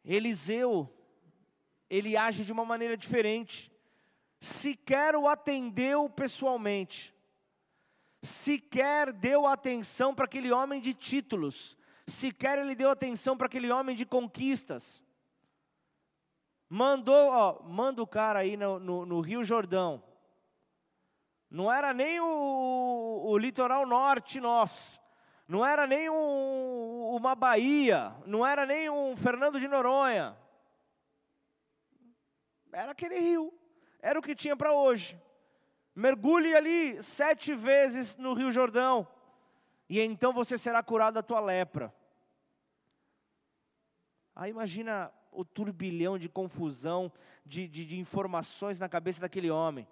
Eliseu, 0.04 0.86
ele 1.88 2.14
age 2.14 2.44
de 2.44 2.52
uma 2.52 2.66
maneira 2.66 2.94
diferente. 2.94 3.72
Sequer 4.38 5.16
o 5.16 5.26
atendeu 5.26 6.10
pessoalmente. 6.10 7.14
Sequer 8.22 9.10
deu 9.10 9.46
atenção 9.46 10.14
para 10.14 10.26
aquele 10.26 10.52
homem 10.52 10.78
de 10.78 10.92
títulos. 10.92 11.74
Sequer 12.06 12.58
ele 12.58 12.74
deu 12.74 12.90
atenção 12.90 13.34
para 13.34 13.46
aquele 13.46 13.72
homem 13.72 13.96
de 13.96 14.04
conquistas. 14.04 15.02
Mandou, 16.68 17.30
ó, 17.30 17.62
manda 17.62 18.02
o 18.02 18.06
cara 18.06 18.40
aí 18.40 18.58
no, 18.58 18.78
no, 18.78 19.06
no 19.06 19.20
Rio 19.22 19.42
Jordão 19.42 20.04
não 21.54 21.72
era 21.72 21.94
nem 21.94 22.18
o, 22.18 23.26
o 23.26 23.38
litoral 23.38 23.86
norte 23.86 24.40
nosso, 24.40 25.00
não 25.46 25.64
era 25.64 25.86
nem 25.86 26.10
um, 26.10 27.14
uma 27.14 27.36
Bahia, 27.36 28.12
não 28.26 28.44
era 28.44 28.66
nem 28.66 28.90
um 28.90 29.16
Fernando 29.16 29.60
de 29.60 29.68
Noronha. 29.68 30.36
Era 32.72 32.90
aquele 32.90 33.20
rio, 33.20 33.54
era 34.02 34.18
o 34.18 34.22
que 34.22 34.34
tinha 34.34 34.56
para 34.56 34.72
hoje. 34.72 35.16
Mergulhe 35.94 36.56
ali 36.56 37.00
sete 37.00 37.54
vezes 37.54 38.16
no 38.16 38.34
Rio 38.34 38.50
Jordão, 38.50 39.06
e 39.88 40.00
então 40.00 40.32
você 40.32 40.58
será 40.58 40.82
curado 40.82 41.14
da 41.14 41.22
tua 41.22 41.38
lepra. 41.38 41.94
Aí 44.34 44.50
imagina 44.50 45.12
o 45.30 45.44
turbilhão 45.44 46.18
de 46.18 46.28
confusão, 46.28 47.12
de, 47.46 47.68
de, 47.68 47.86
de 47.86 47.96
informações 48.00 48.80
na 48.80 48.88
cabeça 48.88 49.20
daquele 49.20 49.52
homem. 49.52 49.86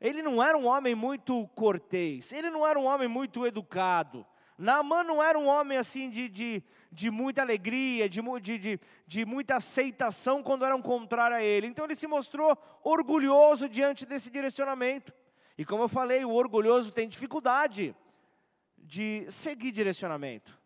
Ele 0.00 0.22
não 0.22 0.42
era 0.42 0.56
um 0.56 0.66
homem 0.66 0.94
muito 0.94 1.46
cortês, 1.48 2.32
ele 2.32 2.50
não 2.50 2.66
era 2.66 2.78
um 2.78 2.84
homem 2.84 3.08
muito 3.08 3.46
educado. 3.46 4.24
Naamã 4.56 5.04
não 5.04 5.22
era 5.22 5.38
um 5.38 5.46
homem 5.46 5.78
assim 5.78 6.10
de, 6.10 6.28
de, 6.28 6.62
de 6.90 7.10
muita 7.10 7.42
alegria, 7.42 8.08
de, 8.08 8.20
de, 8.40 8.80
de, 9.06 9.24
muita 9.24 9.56
aceitação 9.56 10.42
quando 10.42 10.64
eram 10.64 10.82
contrário 10.82 11.36
a 11.36 11.42
ele. 11.42 11.68
Então 11.68 11.84
ele 11.84 11.94
se 11.94 12.08
mostrou 12.08 12.58
orgulhoso 12.82 13.68
diante 13.68 14.04
desse 14.04 14.30
direcionamento. 14.30 15.12
E 15.56 15.64
como 15.64 15.84
eu 15.84 15.88
falei, 15.88 16.24
o 16.24 16.32
orgulhoso 16.32 16.92
tem 16.92 17.08
dificuldade 17.08 17.94
de 18.76 19.26
seguir 19.30 19.70
direcionamento. 19.70 20.57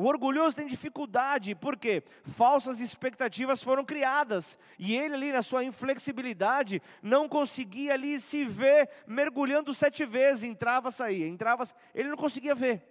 O 0.00 0.06
orgulhoso 0.06 0.56
tem 0.56 0.66
dificuldade, 0.66 1.54
porque 1.54 2.02
falsas 2.22 2.80
expectativas 2.80 3.62
foram 3.62 3.84
criadas, 3.84 4.58
e 4.78 4.96
ele 4.96 5.12
ali 5.12 5.30
na 5.30 5.42
sua 5.42 5.62
inflexibilidade, 5.62 6.80
não 7.02 7.28
conseguia 7.28 7.92
ali 7.92 8.18
se 8.18 8.42
ver 8.46 8.88
mergulhando 9.06 9.74
sete 9.74 10.06
vezes, 10.06 10.44
entrava, 10.44 10.90
saía, 10.90 11.28
entrava, 11.28 11.64
ele 11.94 12.08
não 12.08 12.16
conseguia 12.16 12.54
ver. 12.54 12.82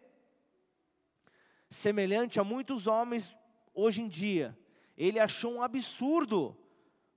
Semelhante 1.68 2.40
a 2.40 2.44
muitos 2.44 2.86
homens 2.86 3.36
hoje 3.74 4.04
em 4.04 4.08
dia, 4.08 4.56
ele 4.96 5.20
achou 5.20 5.52
um 5.52 5.64
absurdo 5.64 6.56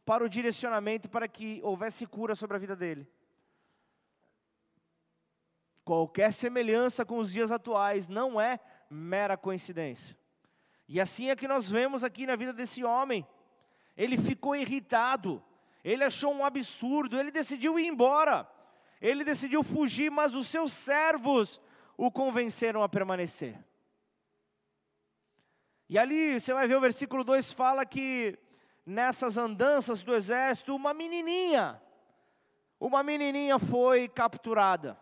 para 0.07 0.25
o 0.25 0.29
direcionamento 0.29 1.07
para 1.11 1.29
que 1.29 1.61
houvesse 1.63 2.07
cura 2.07 2.35
sobre 2.35 2.57
a 2.57 2.61
vida 2.61 2.75
dele. 2.75 3.07
Qualquer 5.85 6.33
semelhança 6.33 7.05
com 7.05 7.19
os 7.19 7.31
dias 7.31 7.51
atuais 7.51 8.07
não 8.07 8.41
é 8.41 8.59
mera 8.93 9.37
coincidência. 9.37 10.17
E 10.87 11.01
assim 11.01 11.31
é 11.31 11.37
que 11.37 11.49
nós 11.49 11.71
vemos 11.71 12.05
aqui 12.05 12.27
na 12.27 12.37
vida 12.37 12.53
desse 12.53 12.85
homem. 12.85 13.27
Ele 13.97 14.17
ficou 14.19 14.55
irritado, 14.55 15.43
ele 15.83 16.05
achou 16.05 16.33
um 16.33 16.45
absurdo, 16.45 17.19
ele 17.19 17.31
decidiu 17.31 17.79
ir 17.79 17.87
embora, 17.87 18.47
ele 19.01 19.25
decidiu 19.25 19.63
fugir, 19.63 20.11
mas 20.11 20.35
os 20.35 20.47
seus 20.47 20.73
servos 20.73 21.61
o 21.97 22.11
convenceram 22.11 22.83
a 22.83 22.89
permanecer. 22.89 23.59
E 25.89 25.99
ali 25.99 26.39
você 26.39 26.53
vai 26.53 26.67
ver 26.67 26.77
o 26.77 26.81
versículo 26.81 27.25
2 27.25 27.53
fala 27.53 27.85
que 27.87 28.39
nessas 28.85 29.39
andanças 29.39 30.03
do 30.03 30.15
exército, 30.15 30.75
uma 30.75 30.93
menininha, 30.93 31.81
uma 32.79 33.03
menininha 33.03 33.59
foi 33.59 34.09
capturada. 34.09 34.99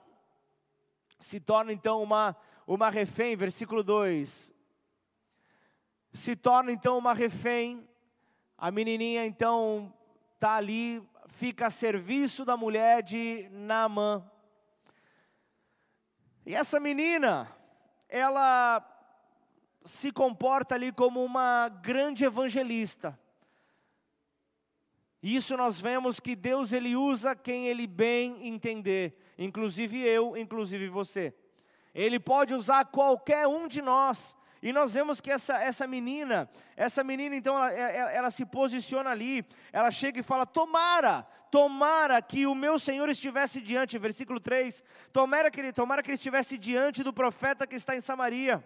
Se 1.19 1.41
torna 1.41 1.73
então 1.73 2.03
uma 2.03 2.37
uma 2.75 2.89
refém, 2.89 3.35
versículo 3.35 3.83
2. 3.83 4.55
Se 6.13 6.37
torna 6.37 6.71
então 6.71 6.97
uma 6.97 7.13
refém, 7.13 7.85
a 8.57 8.71
menininha 8.71 9.27
então 9.27 9.93
está 10.37 10.55
ali, 10.55 11.03
fica 11.27 11.67
a 11.67 11.71
serviço 11.71 12.45
da 12.45 12.57
mulher 12.57 13.03
de 13.03 13.49
Naamã. 13.51 14.25
E 16.47 16.55
essa 16.55 16.79
menina, 16.79 17.51
ela 18.09 18.87
se 19.85 20.13
comporta 20.13 20.77
ali 20.77 20.93
como 20.93 21.25
uma 21.25 21.69
grande 21.69 22.25
evangelista. 22.25 23.19
Isso 25.21 25.57
nós 25.57 25.81
vemos 25.81 26.21
que 26.21 26.37
Deus 26.37 26.73
ele 26.73 26.95
usa 26.95 27.35
quem 27.35 27.67
ele 27.67 27.89
bem 27.89 28.47
entender, 28.47 29.19
inclusive 29.37 29.99
eu, 29.99 30.37
inclusive 30.37 30.89
você. 30.89 31.35
Ele 31.95 32.19
pode 32.19 32.55
usar 32.55 32.85
qualquer 32.87 33.47
um 33.47 33.67
de 33.67 33.83
nós. 33.83 34.37
E 34.63 34.73
nós 34.73 34.95
vemos 34.95 35.21
que 35.21 35.31
essa, 35.31 35.59
essa 35.59 35.87
menina, 35.87 36.49
essa 36.77 37.03
menina 37.03 37.35
então, 37.35 37.57
ela, 37.57 37.73
ela, 37.73 38.13
ela, 38.13 38.31
se 38.31 38.45
posiciona 38.45 39.11
ali, 39.11 39.45
ela 39.73 39.91
chega 39.91 40.21
e 40.21 40.23
fala: 40.23 40.45
Tomara, 40.45 41.23
tomara 41.51 42.21
que 42.21 42.47
o 42.47 42.55
meu 42.55 42.79
Senhor 42.79 43.09
estivesse 43.09 43.61
diante, 43.61 43.99
versículo 43.99 44.39
3, 44.39 44.85
tomara 45.13 45.51
que, 45.51 45.61
ele, 45.61 45.73
tomara 45.73 46.03
que 46.03 46.11
ele 46.11 46.17
estivesse 46.17 46.59
diante 46.59 47.03
do 47.03 47.13
profeta 47.13 47.67
que 47.67 47.75
está 47.75 47.97
em 47.97 48.01
Samaria, 48.01 48.63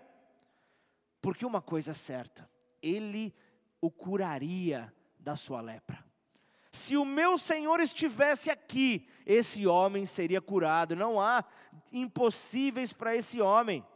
porque 1.22 1.46
uma 1.46 1.62
coisa 1.62 1.92
é 1.92 1.94
certa, 1.94 2.50
ele 2.82 3.32
o 3.80 3.90
curaria 3.90 4.92
da 5.18 5.36
sua 5.36 5.60
lepra. 5.60 6.03
Se 6.74 6.96
o 6.96 7.04
meu 7.04 7.38
Senhor 7.38 7.78
estivesse 7.78 8.50
aqui, 8.50 9.06
esse 9.24 9.64
homem 9.64 10.04
seria 10.04 10.40
curado. 10.40 10.96
Não 10.96 11.20
há 11.20 11.44
impossíveis 11.92 12.92
para 12.92 13.14
esse 13.14 13.40
homem. 13.40 13.86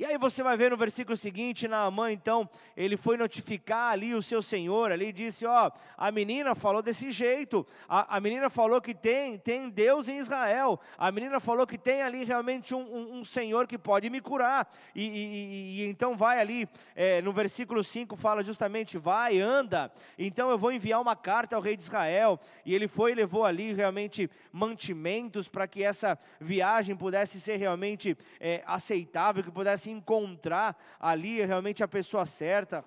E 0.00 0.04
aí 0.06 0.16
você 0.16 0.42
vai 0.42 0.56
ver 0.56 0.70
no 0.70 0.78
versículo 0.78 1.14
seguinte, 1.14 1.68
Naamã, 1.68 2.10
então, 2.10 2.48
ele 2.74 2.96
foi 2.96 3.18
notificar 3.18 3.92
ali 3.92 4.14
o 4.14 4.22
seu 4.22 4.40
senhor, 4.40 4.90
ali 4.90 5.12
disse, 5.12 5.44
ó, 5.44 5.70
a 5.94 6.10
menina 6.10 6.54
falou 6.54 6.80
desse 6.80 7.10
jeito, 7.10 7.66
a, 7.86 8.16
a 8.16 8.18
menina 8.18 8.48
falou 8.48 8.80
que 8.80 8.94
tem, 8.94 9.36
tem 9.36 9.68
Deus 9.68 10.08
em 10.08 10.16
Israel, 10.16 10.80
a 10.96 11.12
menina 11.12 11.38
falou 11.38 11.66
que 11.66 11.76
tem 11.76 12.00
ali 12.00 12.24
realmente 12.24 12.74
um, 12.74 12.80
um, 12.80 13.18
um 13.18 13.24
senhor 13.24 13.66
que 13.66 13.76
pode 13.76 14.08
me 14.08 14.22
curar, 14.22 14.74
e, 14.94 15.04
e, 15.04 15.82
e 15.82 15.90
então 15.90 16.16
vai 16.16 16.40
ali, 16.40 16.66
é, 16.96 17.20
no 17.20 17.30
versículo 17.30 17.84
5 17.84 18.16
fala 18.16 18.42
justamente, 18.42 18.96
vai, 18.96 19.38
anda, 19.38 19.92
então 20.18 20.48
eu 20.48 20.56
vou 20.56 20.72
enviar 20.72 20.98
uma 20.98 21.14
carta 21.14 21.56
ao 21.56 21.60
rei 21.60 21.76
de 21.76 21.82
Israel, 21.82 22.40
e 22.64 22.74
ele 22.74 22.88
foi 22.88 23.12
e 23.12 23.16
levou 23.16 23.44
ali 23.44 23.74
realmente 23.74 24.30
mantimentos 24.50 25.46
para 25.46 25.68
que 25.68 25.84
essa 25.84 26.18
viagem 26.40 26.96
pudesse 26.96 27.38
ser 27.38 27.56
realmente 27.56 28.16
é, 28.40 28.62
aceitável, 28.64 29.44
que 29.44 29.50
pudesse 29.50 29.89
encontrar 29.90 30.76
ali 30.98 31.44
realmente 31.44 31.82
a 31.82 31.88
pessoa 31.88 32.24
certa. 32.24 32.84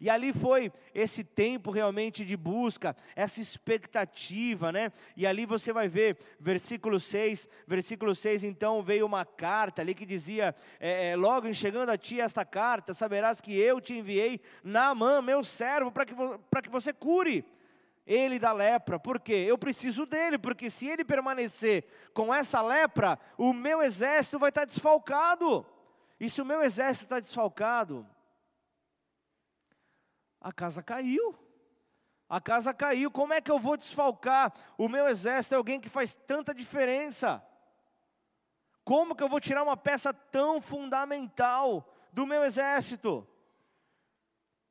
E 0.00 0.08
ali 0.08 0.32
foi 0.32 0.72
esse 0.94 1.22
tempo 1.22 1.70
realmente 1.70 2.24
de 2.24 2.34
busca, 2.34 2.96
essa 3.14 3.38
expectativa, 3.38 4.72
né? 4.72 4.90
E 5.14 5.26
ali 5.26 5.44
você 5.44 5.74
vai 5.74 5.88
ver, 5.88 6.16
versículo 6.40 6.98
6, 6.98 7.46
versículo 7.66 8.14
6, 8.14 8.44
então 8.44 8.82
veio 8.82 9.04
uma 9.04 9.26
carta 9.26 9.82
ali 9.82 9.94
que 9.94 10.06
dizia: 10.06 10.54
é, 10.80 11.10
é, 11.10 11.16
Logo 11.16 11.46
em 11.46 11.52
chegando 11.52 11.90
a 11.90 11.98
ti 11.98 12.18
esta 12.18 12.46
carta, 12.46 12.94
saberás 12.94 13.42
que 13.42 13.54
eu 13.54 13.78
te 13.78 13.92
enviei 13.92 14.40
na 14.64 14.94
mão, 14.94 15.20
meu 15.20 15.44
servo, 15.44 15.92
para 15.92 16.06
que, 16.06 16.14
que 16.14 16.70
você 16.70 16.94
cure 16.94 17.44
ele 18.12 18.40
da 18.40 18.52
lepra, 18.52 18.98
porque 18.98 19.32
eu 19.32 19.56
preciso 19.56 20.04
dele, 20.04 20.36
porque 20.36 20.68
se 20.68 20.88
ele 20.88 21.04
permanecer 21.04 21.84
com 22.12 22.34
essa 22.34 22.60
lepra, 22.60 23.16
o 23.38 23.52
meu 23.52 23.80
exército 23.80 24.36
vai 24.36 24.48
estar 24.48 24.64
desfalcado. 24.64 25.64
E 26.18 26.28
se 26.28 26.42
o 26.42 26.44
meu 26.44 26.60
exército 26.60 27.04
está 27.04 27.20
desfalcado, 27.20 28.04
a 30.40 30.52
casa 30.52 30.82
caiu. 30.82 31.38
A 32.28 32.40
casa 32.40 32.74
caiu. 32.74 33.12
Como 33.12 33.32
é 33.32 33.40
que 33.40 33.50
eu 33.50 33.60
vou 33.60 33.76
desfalcar 33.76 34.52
o 34.76 34.88
meu 34.88 35.06
exército? 35.08 35.54
É 35.54 35.58
alguém 35.58 35.80
que 35.80 35.88
faz 35.88 36.16
tanta 36.16 36.52
diferença. 36.52 37.40
Como 38.84 39.14
que 39.14 39.22
eu 39.22 39.28
vou 39.28 39.38
tirar 39.38 39.62
uma 39.62 39.76
peça 39.76 40.12
tão 40.12 40.60
fundamental 40.60 41.88
do 42.12 42.26
meu 42.26 42.42
exército? 42.42 43.24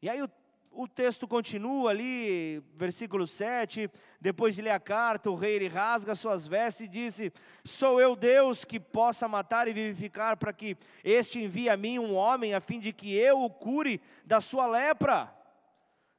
E 0.01 0.09
aí 0.09 0.21
o 0.21 0.29
o 0.71 0.87
texto 0.87 1.27
continua 1.27 1.89
ali, 1.89 2.63
versículo 2.75 3.25
7, 3.25 3.89
depois 4.21 4.55
de 4.55 4.61
ler 4.61 4.71
a 4.71 4.79
carta, 4.79 5.29
o 5.29 5.35
rei 5.35 5.55
ele 5.55 5.67
rasga 5.67 6.15
suas 6.15 6.47
vestes 6.47 6.85
e 6.85 6.87
disse: 6.87 7.33
Sou 7.63 7.99
eu 7.99 8.15
Deus 8.15 8.63
que 8.63 8.79
possa 8.79 9.27
matar 9.27 9.67
e 9.67 9.73
vivificar, 9.73 10.37
para 10.37 10.53
que 10.53 10.77
este 11.03 11.41
envie 11.41 11.69
a 11.69 11.75
mim 11.75 11.99
um 11.99 12.15
homem, 12.15 12.53
a 12.53 12.61
fim 12.61 12.79
de 12.79 12.93
que 12.93 13.13
eu 13.15 13.41
o 13.41 13.49
cure 13.49 14.01
da 14.25 14.39
sua 14.39 14.67
lepra. 14.67 15.33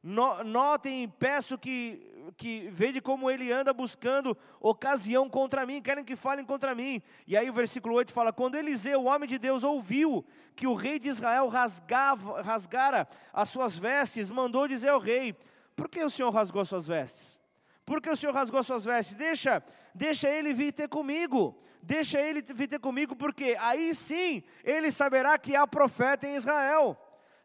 Notem, 0.02 1.08
peço 1.08 1.58
que, 1.58 2.19
que 2.36 2.68
vede 2.70 3.00
como 3.00 3.30
ele 3.30 3.52
anda 3.52 3.72
buscando 3.72 4.36
ocasião 4.60 5.28
contra 5.28 5.64
mim, 5.66 5.80
querem 5.80 6.04
que 6.04 6.16
falem 6.16 6.44
contra 6.44 6.74
mim. 6.74 7.02
E 7.26 7.36
aí 7.36 7.48
o 7.48 7.52
versículo 7.52 7.94
8 7.94 8.12
fala: 8.12 8.32
Quando 8.32 8.56
Eliseu, 8.56 9.00
o 9.00 9.04
homem 9.04 9.28
de 9.28 9.38
Deus, 9.38 9.64
ouviu 9.64 10.24
que 10.54 10.66
o 10.66 10.74
rei 10.74 10.98
de 10.98 11.08
Israel 11.08 11.48
rasgava, 11.48 12.42
rasgara 12.42 13.08
as 13.32 13.48
suas 13.48 13.76
vestes, 13.76 14.30
mandou 14.30 14.68
dizer 14.68 14.90
ao 14.90 15.00
rei: 15.00 15.34
Por 15.74 15.88
que 15.88 16.02
o 16.02 16.10
senhor 16.10 16.30
rasgou 16.30 16.64
suas 16.64 16.86
vestes? 16.86 17.38
Por 17.84 18.00
que 18.00 18.10
o 18.10 18.16
senhor 18.16 18.34
rasgou 18.34 18.62
suas 18.62 18.84
vestes? 18.84 19.14
Deixa, 19.14 19.62
deixa 19.94 20.28
ele 20.28 20.52
vir 20.52 20.72
ter 20.72 20.88
comigo. 20.88 21.56
Deixa 21.82 22.20
ele 22.20 22.42
vir 22.42 22.68
ter 22.68 22.78
comigo, 22.78 23.16
porque 23.16 23.56
aí 23.58 23.94
sim 23.94 24.42
ele 24.62 24.92
saberá 24.92 25.38
que 25.38 25.56
há 25.56 25.66
profeta 25.66 26.26
em 26.26 26.36
Israel 26.36 26.96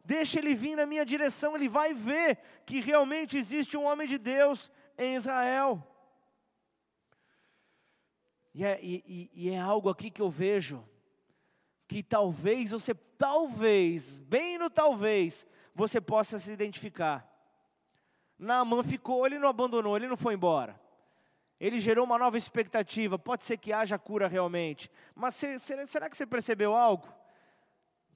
deixa 0.05 0.39
ele 0.39 0.53
vir 0.53 0.75
na 0.75 0.85
minha 0.85 1.05
direção, 1.05 1.55
ele 1.55 1.67
vai 1.67 1.93
ver 1.93 2.37
que 2.65 2.79
realmente 2.79 3.37
existe 3.37 3.75
um 3.75 3.85
homem 3.85 4.07
de 4.07 4.17
Deus 4.17 4.71
em 4.97 5.15
Israel. 5.15 5.85
E 8.53 8.63
é, 8.63 8.79
e, 8.81 9.29
e 9.33 9.49
é 9.49 9.59
algo 9.59 9.89
aqui 9.89 10.09
que 10.09 10.21
eu 10.21 10.29
vejo, 10.29 10.87
que 11.87 12.01
talvez 12.01 12.71
você, 12.71 12.93
talvez, 12.93 14.19
bem 14.19 14.57
no 14.57 14.69
talvez, 14.69 15.45
você 15.73 15.99
possa 15.99 16.39
se 16.39 16.51
identificar. 16.51 17.29
Naaman 18.37 18.83
ficou, 18.83 19.25
ele 19.25 19.39
não 19.39 19.49
abandonou, 19.49 19.97
ele 19.97 20.07
não 20.07 20.17
foi 20.17 20.35
embora. 20.35 20.79
Ele 21.59 21.79
gerou 21.79 22.05
uma 22.05 22.17
nova 22.17 22.37
expectativa, 22.37 23.17
pode 23.17 23.43
ser 23.43 23.57
que 23.57 23.73
haja 23.73 23.97
cura 23.97 24.27
realmente. 24.27 24.89
Mas 25.13 25.35
será 25.85 26.09
que 26.09 26.15
você 26.15 26.25
percebeu 26.25 26.75
algo? 26.75 27.07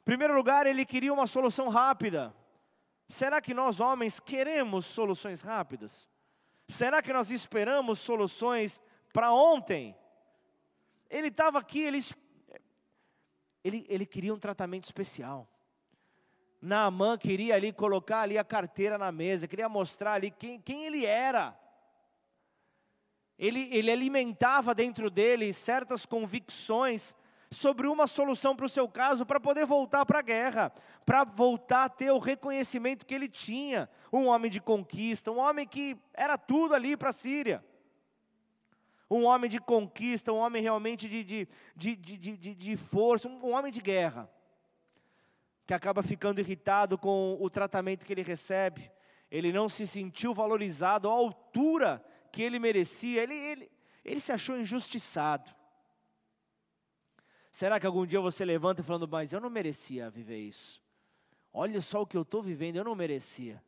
Primeiro 0.09 0.33
lugar, 0.33 0.65
ele 0.65 0.83
queria 0.87 1.13
uma 1.13 1.27
solução 1.27 1.69
rápida. 1.69 2.35
Será 3.07 3.39
que 3.39 3.53
nós 3.53 3.79
homens 3.79 4.19
queremos 4.19 4.87
soluções 4.87 5.43
rápidas? 5.43 6.07
Será 6.67 6.99
que 6.99 7.13
nós 7.13 7.29
esperamos 7.29 7.99
soluções 7.99 8.81
para 9.13 9.31
ontem? 9.31 9.95
Ele 11.11 11.27
estava 11.27 11.59
aqui, 11.59 11.81
ele, 11.81 11.99
ele, 13.63 13.85
ele 13.87 14.03
queria 14.03 14.33
um 14.33 14.39
tratamento 14.39 14.85
especial. 14.85 15.47
Naamã 16.59 17.15
queria 17.15 17.53
ali 17.53 17.71
colocar 17.71 18.21
ali 18.21 18.35
a 18.35 18.43
carteira 18.43 18.97
na 18.97 19.11
mesa, 19.11 19.47
queria 19.47 19.69
mostrar 19.69 20.13
ali 20.13 20.31
quem, 20.31 20.59
quem 20.59 20.87
ele 20.87 21.05
era. 21.05 21.55
Ele, 23.37 23.69
ele 23.71 23.91
alimentava 23.91 24.73
dentro 24.73 25.11
dele 25.11 25.53
certas 25.53 26.03
convicções 26.03 27.15
sobre 27.51 27.87
uma 27.87 28.05
solução 28.05 28.55
para 28.55 28.65
o 28.65 28.69
seu 28.69 28.87
caso, 28.87 29.25
para 29.25 29.39
poder 29.39 29.65
voltar 29.65 30.05
para 30.05 30.19
a 30.19 30.23
guerra, 30.23 30.71
para 31.05 31.23
voltar 31.23 31.85
a 31.85 31.89
ter 31.89 32.11
o 32.11 32.19
reconhecimento 32.19 33.05
que 33.05 33.13
ele 33.13 33.27
tinha. 33.27 33.89
Um 34.13 34.27
homem 34.27 34.51
de 34.51 34.61
conquista, 34.61 35.31
um 35.31 35.39
homem 35.39 35.67
que 35.67 35.97
era 36.13 36.37
tudo 36.37 36.75
ali 36.75 36.95
para 36.95 37.09
a 37.09 37.13
Síria. 37.13 37.63
Um 39.09 39.25
homem 39.25 39.49
de 39.49 39.59
conquista, 39.59 40.31
um 40.31 40.37
homem 40.37 40.61
realmente 40.61 41.09
de, 41.09 41.23
de, 41.23 41.47
de, 41.75 41.95
de, 41.95 42.17
de, 42.17 42.55
de 42.55 42.77
força, 42.77 43.27
um 43.27 43.53
homem 43.53 43.71
de 43.71 43.81
guerra. 43.81 44.29
Que 45.65 45.73
acaba 45.73 46.03
ficando 46.03 46.39
irritado 46.39 46.97
com 46.97 47.35
o 47.39 47.49
tratamento 47.49 48.05
que 48.05 48.13
ele 48.13 48.21
recebe. 48.21 48.91
Ele 49.31 49.51
não 49.51 49.67
se 49.67 49.87
sentiu 49.87 50.33
valorizado 50.33 51.09
à 51.09 51.11
altura 51.11 52.03
que 52.31 52.43
ele 52.43 52.59
merecia. 52.59 53.23
Ele, 53.23 53.33
ele, 53.33 53.71
ele 54.05 54.19
se 54.19 54.31
achou 54.31 54.55
injustiçado. 54.55 55.58
Será 57.51 57.79
que 57.79 57.85
algum 57.85 58.05
dia 58.05 58.19
você 58.19 58.45
levanta 58.45 58.83
falando, 58.83 59.07
mas 59.07 59.33
eu 59.33 59.39
não 59.39 59.49
merecia 59.49 60.09
viver 60.09 60.37
isso? 60.37 60.81
Olha 61.51 61.81
só 61.81 62.01
o 62.01 62.07
que 62.07 62.15
eu 62.15 62.21
estou 62.21 62.41
vivendo, 62.41 62.75
eu 62.75 62.83
não 62.83 62.95
merecia. 62.95 63.61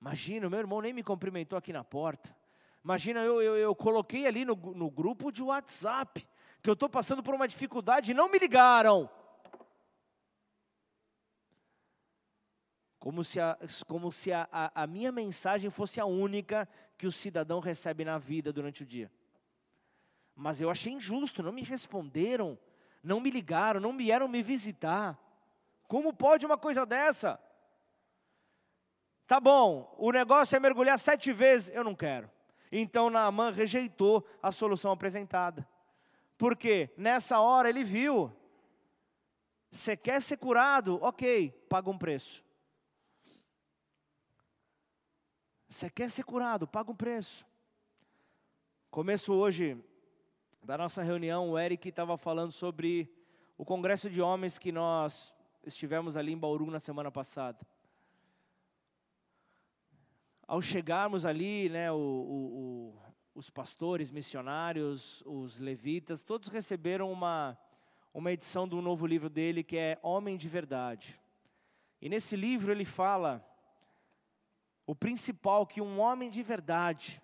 Imagina, 0.00 0.48
meu 0.48 0.58
irmão 0.58 0.80
nem 0.80 0.92
me 0.92 1.02
cumprimentou 1.02 1.58
aqui 1.58 1.72
na 1.72 1.84
porta. 1.84 2.34
Imagina, 2.82 3.20
eu, 3.20 3.42
eu, 3.42 3.56
eu 3.56 3.74
coloquei 3.74 4.26
ali 4.26 4.44
no, 4.44 4.54
no 4.54 4.90
grupo 4.90 5.30
de 5.30 5.42
WhatsApp 5.42 6.26
que 6.62 6.70
eu 6.70 6.74
estou 6.74 6.88
passando 6.88 7.22
por 7.22 7.34
uma 7.34 7.46
dificuldade 7.48 8.10
e 8.10 8.14
não 8.14 8.30
me 8.30 8.38
ligaram. 8.38 9.08
Como 12.98 13.22
se, 13.22 13.38
a, 13.38 13.56
como 13.86 14.10
se 14.10 14.32
a, 14.32 14.48
a, 14.50 14.82
a 14.82 14.86
minha 14.86 15.12
mensagem 15.12 15.70
fosse 15.70 16.00
a 16.00 16.06
única 16.06 16.68
que 16.96 17.06
o 17.06 17.12
cidadão 17.12 17.60
recebe 17.60 18.04
na 18.04 18.18
vida 18.18 18.52
durante 18.52 18.82
o 18.82 18.86
dia. 18.86 19.10
Mas 20.36 20.60
eu 20.60 20.68
achei 20.68 20.92
injusto, 20.92 21.42
não 21.42 21.50
me 21.50 21.62
responderam, 21.62 22.58
não 23.02 23.18
me 23.18 23.30
ligaram, 23.30 23.80
não 23.80 23.96
vieram 23.96 24.28
me 24.28 24.42
visitar. 24.42 25.18
Como 25.88 26.12
pode 26.12 26.44
uma 26.44 26.58
coisa 26.58 26.84
dessa? 26.84 27.40
Tá 29.26 29.40
bom, 29.40 29.94
o 29.96 30.12
negócio 30.12 30.54
é 30.54 30.60
mergulhar 30.60 30.98
sete 30.98 31.32
vezes, 31.32 31.74
eu 31.74 31.82
não 31.82 31.94
quero. 31.94 32.30
Então 32.70 33.08
Naamã 33.08 33.50
rejeitou 33.50 34.28
a 34.42 34.52
solução 34.52 34.92
apresentada. 34.92 35.66
Porque 36.36 36.90
nessa 36.98 37.40
hora 37.40 37.70
ele 37.70 37.82
viu, 37.82 38.30
você 39.70 39.96
quer 39.96 40.20
ser 40.20 40.36
curado? 40.36 40.98
Ok, 41.02 41.50
paga 41.68 41.88
um 41.88 41.96
preço. 41.96 42.44
Você 45.66 45.88
quer 45.88 46.10
ser 46.10 46.24
curado? 46.24 46.66
Paga 46.66 46.90
um 46.90 46.96
preço. 46.96 47.46
Começo 48.90 49.32
hoje 49.32 49.82
da 50.66 50.76
nossa 50.76 51.00
reunião, 51.00 51.48
o 51.50 51.56
Eric 51.56 51.88
estava 51.88 52.18
falando 52.18 52.50
sobre 52.50 53.08
o 53.56 53.64
congresso 53.64 54.10
de 54.10 54.20
homens 54.20 54.58
que 54.58 54.72
nós 54.72 55.32
estivemos 55.64 56.16
ali 56.16 56.32
em 56.32 56.36
Bauru 56.36 56.68
na 56.72 56.80
semana 56.80 57.08
passada. 57.08 57.64
Ao 60.44 60.60
chegarmos 60.60 61.24
ali, 61.24 61.68
né, 61.68 61.92
o, 61.92 61.94
o, 61.94 62.00
o, 62.00 63.02
os 63.32 63.48
pastores, 63.48 64.10
missionários, 64.10 65.22
os 65.24 65.60
levitas, 65.60 66.24
todos 66.24 66.48
receberam 66.48 67.12
uma, 67.12 67.56
uma 68.12 68.32
edição 68.32 68.66
do 68.66 68.82
novo 68.82 69.06
livro 69.06 69.30
dele 69.30 69.62
que 69.62 69.76
é 69.76 70.00
Homem 70.02 70.36
de 70.36 70.48
Verdade. 70.48 71.16
E 72.02 72.08
nesse 72.08 72.34
livro 72.34 72.72
ele 72.72 72.84
fala 72.84 73.48
o 74.84 74.96
principal 74.96 75.64
que 75.64 75.80
um 75.80 76.00
homem 76.00 76.28
de 76.28 76.42
verdade 76.42 77.22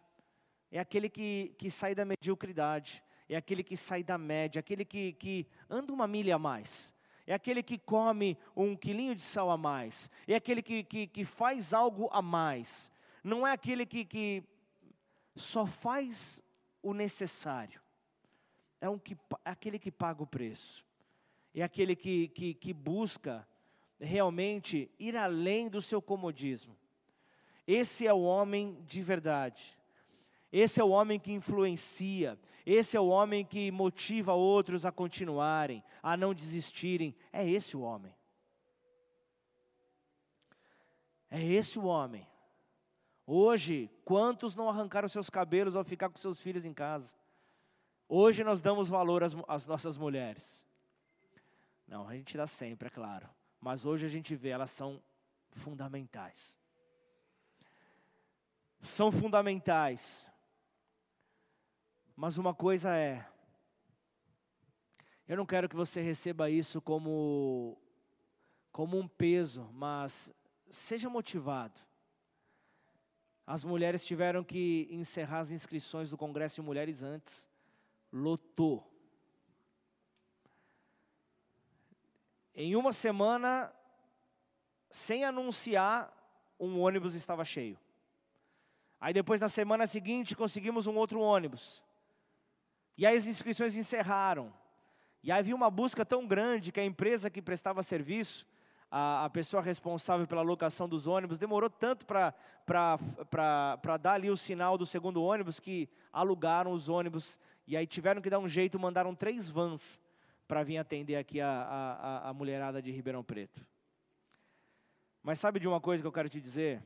é 0.71 0.79
aquele 0.79 1.09
que, 1.09 1.57
que 1.59 1.69
sai 1.69 1.93
da 1.93 2.05
mediocridade, 2.05 3.03
é 3.35 3.37
aquele 3.37 3.63
que 3.63 3.77
sai 3.77 4.03
da 4.03 4.19
média, 4.19 4.61
aquele 4.61 4.85
que, 4.85 5.13
que 5.13 5.47
anda 5.69 5.93
uma 5.93 6.07
milha 6.07 6.37
a 6.37 6.39
mais, 6.39 6.95
é 7.27 7.33
aquele 7.33 7.63
que 7.63 7.79
come 7.79 8.37
um 8.57 8.77
quilinho 8.77 9.15
de 9.15 9.23
sal 9.23 9.51
a 9.51 9.57
mais, 9.57 10.11
é 10.27 10.35
aquele 10.35 10.63
que, 10.63 10.83
que, 10.85 11.07
que 11.07 11.25
faz 11.25 11.73
algo 11.73 12.09
a 12.13 12.21
mais, 12.21 12.93
não 13.23 13.47
é 13.47 13.53
aquele 13.53 13.87
que, 13.87 14.05
que 14.05 14.45
só 15.35 15.67
faz 15.67 16.43
o 16.83 16.93
necessário, 16.93 17.81
é, 18.81 18.89
um 18.89 18.99
que, 18.99 19.15
é 19.45 19.51
aquele 19.51 19.79
que 19.79 19.91
paga 19.91 20.23
o 20.23 20.27
preço, 20.27 20.85
é 21.55 21.63
aquele 21.63 21.95
que, 21.95 22.29
que, 22.29 22.55
que 22.55 22.73
busca 22.73 23.47
realmente 24.01 24.91
ir 24.99 25.17
além 25.17 25.69
do 25.69 25.81
seu 25.81 26.03
comodismo. 26.03 26.77
Esse 27.67 28.07
é 28.07 28.13
o 28.13 28.23
homem 28.23 28.83
de 28.85 29.03
verdade. 29.03 29.79
Esse 30.53 30.81
é 30.81 30.85
o 30.85 30.91
homem 30.91 31.19
que 31.19 31.33
influencia, 31.33 32.39
esse 32.67 32.97
é 32.97 33.01
o 33.01 33.09
homem 33.09 33.45
que 33.45 33.71
motiva 33.71 34.35
outros 34.35 34.85
a 34.85 34.93
continuarem, 34.93 35.83
a 36.03 36.17
não 36.17 36.35
desistirem. 36.35 37.17
É 37.33 37.49
esse 37.49 37.77
o 37.77 37.81
homem. 37.81 38.15
É 41.31 41.43
esse 41.43 41.79
o 41.79 41.85
homem. 41.85 42.29
Hoje, 43.27 43.91
quantos 44.05 44.55
não 44.55 44.69
arrancaram 44.69 45.09
seus 45.09 45.31
cabelos 45.31 45.75
ao 45.75 45.85
ficar 45.85 46.11
com 46.11 46.19
seus 46.19 46.39
filhos 46.39 46.67
em 46.67 46.75
casa? 46.75 47.15
Hoje 48.07 48.45
nós 48.45 48.61
damos 48.61 48.89
valor 48.91 49.25
às, 49.25 49.35
às 49.49 49.67
nossas 49.67 49.97
mulheres. 49.97 50.63
Não, 51.87 52.07
a 52.07 52.15
gente 52.15 52.37
dá 52.37 52.47
sempre, 52.47 52.89
é 52.89 52.91
claro. 52.91 53.29
Mas 53.59 53.87
hoje 53.87 54.05
a 54.05 54.09
gente 54.09 54.37
vê, 54.37 54.51
elas 54.51 54.71
são 54.71 55.03
fundamentais. 55.53 56.59
São 58.81 59.11
fundamentais. 59.11 60.27
Mas 62.15 62.39
uma 62.39 62.55
coisa 62.55 62.95
é, 62.97 63.27
eu 65.27 65.37
não 65.37 65.47
quero 65.47 65.69
que 65.69 65.77
você 65.77 66.01
receba 66.03 66.51
isso 66.51 66.81
como, 66.81 67.79
como 68.71 68.99
um 68.99 69.09
peso, 69.09 69.69
mas 69.73 70.31
seja 70.71 71.09
motivado. 71.09 71.81
As 73.47 73.65
mulheres 73.65 74.05
tiveram 74.05 74.45
que 74.45 74.89
encerrar 74.91 75.41
as 75.41 75.51
inscrições 75.51 76.11
do 76.11 76.19
Congresso 76.19 76.57
de 76.57 76.63
Mulheres 76.63 77.03
antes. 77.03 77.49
Lotou. 78.13 78.87
Em 82.55 82.77
uma 82.77 82.93
semana, 82.93 83.73
sem 84.91 85.25
anunciar, 85.25 86.13
um 86.61 86.79
ônibus 86.79 87.15
estava 87.15 87.45
cheio. 87.45 87.79
Aí 89.01 89.15
depois, 89.15 89.41
na 89.41 89.49
semana 89.49 89.87
seguinte, 89.87 90.37
conseguimos 90.37 90.87
um 90.87 90.95
outro 90.95 91.21
ônibus. 91.21 91.83
E 92.97 93.07
aí 93.07 93.17
as 93.17 93.27
inscrições 93.27 93.77
encerraram. 93.77 94.53
E 95.23 95.31
aí 95.31 95.39
havia 95.39 95.55
uma 95.55 95.71
busca 95.71 96.05
tão 96.05 96.27
grande 96.27 96.73
que 96.73 96.81
a 96.81 96.85
empresa 96.85 97.31
que 97.31 97.41
prestava 97.41 97.83
serviço, 97.83 98.47
a, 98.91 99.25
a 99.25 99.31
pessoa 99.31 99.63
responsável 99.63 100.27
pela 100.27 100.43
locação 100.43 100.89
dos 100.89 101.07
ônibus, 101.07 101.39
demorou 101.39 101.71
tanto 101.71 102.05
para 102.05 102.35
dar 104.01 104.13
ali 104.13 104.29
o 104.29 104.37
sinal 104.37 104.77
do 104.77 104.85
segundo 104.85 105.23
ônibus 105.23 105.61
que 105.61 105.89
alugaram 106.13 106.73
os 106.73 106.89
ônibus. 106.89 107.39
E 107.67 107.77
aí 107.77 107.87
tiveram 107.87 108.21
que 108.21 108.29
dar 108.29 108.39
um 108.39 108.49
jeito, 108.49 108.79
mandaram 108.79 109.15
três 109.15 109.49
vans 109.49 110.01
para 110.47 110.63
vir 110.63 110.77
atender 110.77 111.17
aqui 111.17 111.41
a, 111.41 111.49
a, 111.49 112.29
a 112.29 112.35
mulherada 112.35 112.83
de 112.83 112.91
Ribeirão 112.91 113.25
Preto. 113.25 113.65
Mas 115.23 115.39
sabe 115.39 115.61
de 115.61 115.69
uma 115.69 115.81
coisa 115.81 116.03
que 116.03 116.07
eu 116.07 116.13
quero 116.13 116.29
te 116.29 116.41
dizer? 116.41 116.83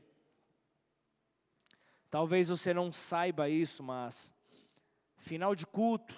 Talvez 2.09 2.47
você 2.47 2.73
não 2.73 2.91
saiba 2.93 3.49
isso, 3.49 3.83
mas 3.83 4.31
final 5.27 5.53
de 5.53 5.67
culto 5.67 6.15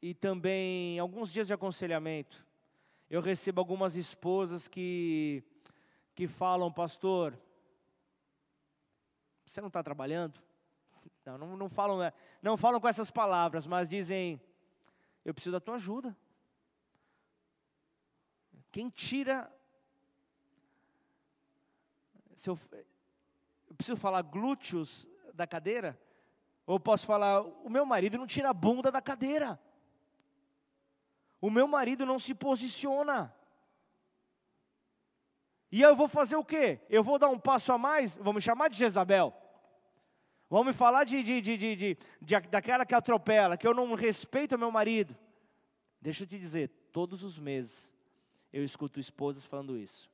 e 0.00 0.14
também 0.14 0.98
alguns 1.00 1.32
dias 1.32 1.48
de 1.48 1.52
aconselhamento, 1.52 2.46
eu 3.10 3.20
recebo 3.20 3.60
algumas 3.60 3.96
esposas 3.96 4.68
que, 4.68 5.42
que 6.14 6.28
falam, 6.28 6.72
pastor, 6.72 7.36
você 9.44 9.60
não 9.60 9.66
está 9.66 9.82
trabalhando? 9.82 10.40
Não, 11.26 11.36
não, 11.36 11.56
não, 11.56 11.68
falam, 11.68 11.98
né, 11.98 12.12
não 12.42 12.56
falam 12.56 12.80
com 12.80 12.88
essas 12.88 13.10
palavras, 13.10 13.64
mas 13.64 13.88
dizem, 13.88 14.40
eu 15.24 15.32
preciso 15.32 15.52
da 15.52 15.60
tua 15.60 15.76
ajuda. 15.76 16.16
Quem 18.72 18.88
tira. 18.88 19.48
Se 22.34 22.48
eu, 22.48 22.58
eu 23.68 23.74
preciso 23.76 23.96
falar 23.96 24.22
glúteos 24.22 25.06
da 25.34 25.46
cadeira? 25.46 26.00
Ou 26.70 26.78
posso 26.78 27.04
falar, 27.04 27.42
o 27.42 27.68
meu 27.68 27.84
marido 27.84 28.16
não 28.16 28.28
tira 28.28 28.50
a 28.50 28.54
bunda 28.54 28.92
da 28.92 29.02
cadeira. 29.02 29.60
O 31.40 31.50
meu 31.50 31.66
marido 31.66 32.06
não 32.06 32.16
se 32.16 32.32
posiciona. 32.32 33.34
E 35.72 35.82
eu 35.82 35.96
vou 35.96 36.06
fazer 36.06 36.36
o 36.36 36.44
quê? 36.44 36.80
Eu 36.88 37.02
vou 37.02 37.18
dar 37.18 37.28
um 37.28 37.40
passo 37.40 37.72
a 37.72 37.78
mais? 37.78 38.16
Vou 38.18 38.32
me 38.32 38.40
chamar 38.40 38.68
de 38.68 38.78
Jezabel. 38.78 39.34
Vão 40.48 40.62
me 40.62 40.72
falar 40.72 41.02
de, 41.02 41.24
de, 41.24 41.40
de, 41.40 41.76
de 41.76 41.98
daquela 42.48 42.86
que 42.86 42.94
atropela, 42.94 43.56
que 43.56 43.66
eu 43.66 43.74
não 43.74 43.92
respeito 43.94 44.56
meu 44.56 44.70
marido. 44.70 45.18
Deixa 46.00 46.22
eu 46.22 46.26
te 46.28 46.38
dizer, 46.38 46.68
todos 46.92 47.24
os 47.24 47.36
meses 47.36 47.92
eu 48.52 48.62
escuto 48.62 49.00
esposas 49.00 49.44
falando 49.44 49.76
isso. 49.76 50.08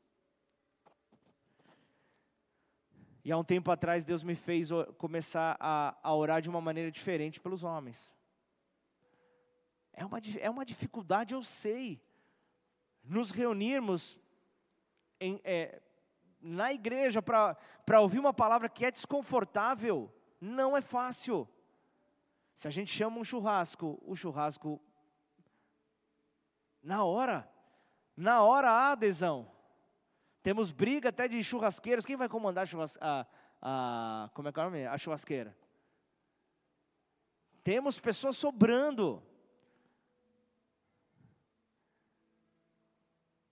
E 3.26 3.32
há 3.32 3.36
um 3.36 3.42
tempo 3.42 3.72
atrás 3.72 4.04
Deus 4.04 4.22
me 4.22 4.36
fez 4.36 4.68
começar 4.98 5.56
a, 5.58 5.96
a 6.00 6.14
orar 6.14 6.40
de 6.40 6.48
uma 6.48 6.60
maneira 6.60 6.92
diferente 6.92 7.40
pelos 7.40 7.64
homens. 7.64 8.14
É 9.92 10.06
uma, 10.06 10.20
é 10.38 10.48
uma 10.48 10.64
dificuldade, 10.64 11.34
eu 11.34 11.42
sei. 11.42 12.00
Nos 13.02 13.32
reunirmos 13.32 14.16
em, 15.18 15.40
é, 15.42 15.82
na 16.40 16.72
igreja 16.72 17.20
para 17.20 18.00
ouvir 18.00 18.20
uma 18.20 18.32
palavra 18.32 18.68
que 18.68 18.84
é 18.84 18.92
desconfortável, 18.92 20.08
não 20.40 20.76
é 20.76 20.80
fácil. 20.80 21.48
Se 22.54 22.68
a 22.68 22.70
gente 22.70 22.92
chama 22.92 23.18
um 23.18 23.24
churrasco, 23.24 24.00
o 24.06 24.14
churrasco, 24.14 24.80
na 26.80 27.02
hora, 27.02 27.50
na 28.16 28.40
hora 28.44 28.70
há 28.70 28.92
adesão. 28.92 29.50
Temos 30.46 30.70
briga 30.70 31.08
até 31.08 31.26
de 31.26 31.42
churrasqueiros. 31.42 32.06
Quem 32.06 32.14
vai 32.14 32.28
comandar 32.28 32.68
a, 33.00 33.26
a, 33.60 34.30
como 34.32 34.46
é 34.46 34.52
que 34.52 34.60
é 34.60 34.62
o 34.62 34.66
nome? 34.66 34.86
a 34.86 34.96
churrasqueira? 34.96 35.56
Temos 37.64 37.98
pessoas 37.98 38.36
sobrando. 38.36 39.20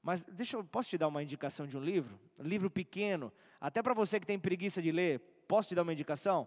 Mas 0.00 0.22
deixa 0.22 0.57
eu, 0.57 0.62
posso 0.62 0.88
te 0.88 0.96
dar 0.96 1.09
uma 1.09 1.20
indicação 1.20 1.66
de 1.66 1.76
um 1.76 1.80
livro? 1.80 2.16
Um 2.38 2.44
livro 2.44 2.70
pequeno, 2.70 3.33
até 3.61 3.83
para 3.83 3.92
você 3.92 4.20
que 4.20 4.26
tem 4.26 4.38
preguiça 4.38 4.80
de 4.80 4.92
ler, 4.92 5.18
posso 5.48 5.70
te 5.70 5.74
dar 5.74 5.83
uma 5.83 5.92
indicação? 5.92 6.46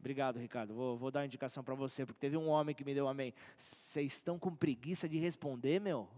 Obrigado, 0.00 0.40
Ricardo. 0.40 0.74
Vou, 0.74 0.98
vou 0.98 1.12
dar 1.12 1.20
uma 1.20 1.26
indicação 1.26 1.62
para 1.62 1.76
você, 1.76 2.04
porque 2.04 2.18
teve 2.18 2.36
um 2.36 2.48
homem 2.48 2.74
que 2.74 2.84
me 2.84 2.92
deu 2.92 3.06
amém. 3.06 3.32
Vocês 3.56 4.14
estão 4.14 4.36
com 4.36 4.52
preguiça 4.52 5.08
de 5.08 5.16
responder, 5.16 5.80
meu? 5.80 6.08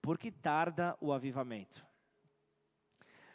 Porque 0.00 0.30
tarda 0.30 0.96
o 0.98 1.12
avivamento. 1.12 1.89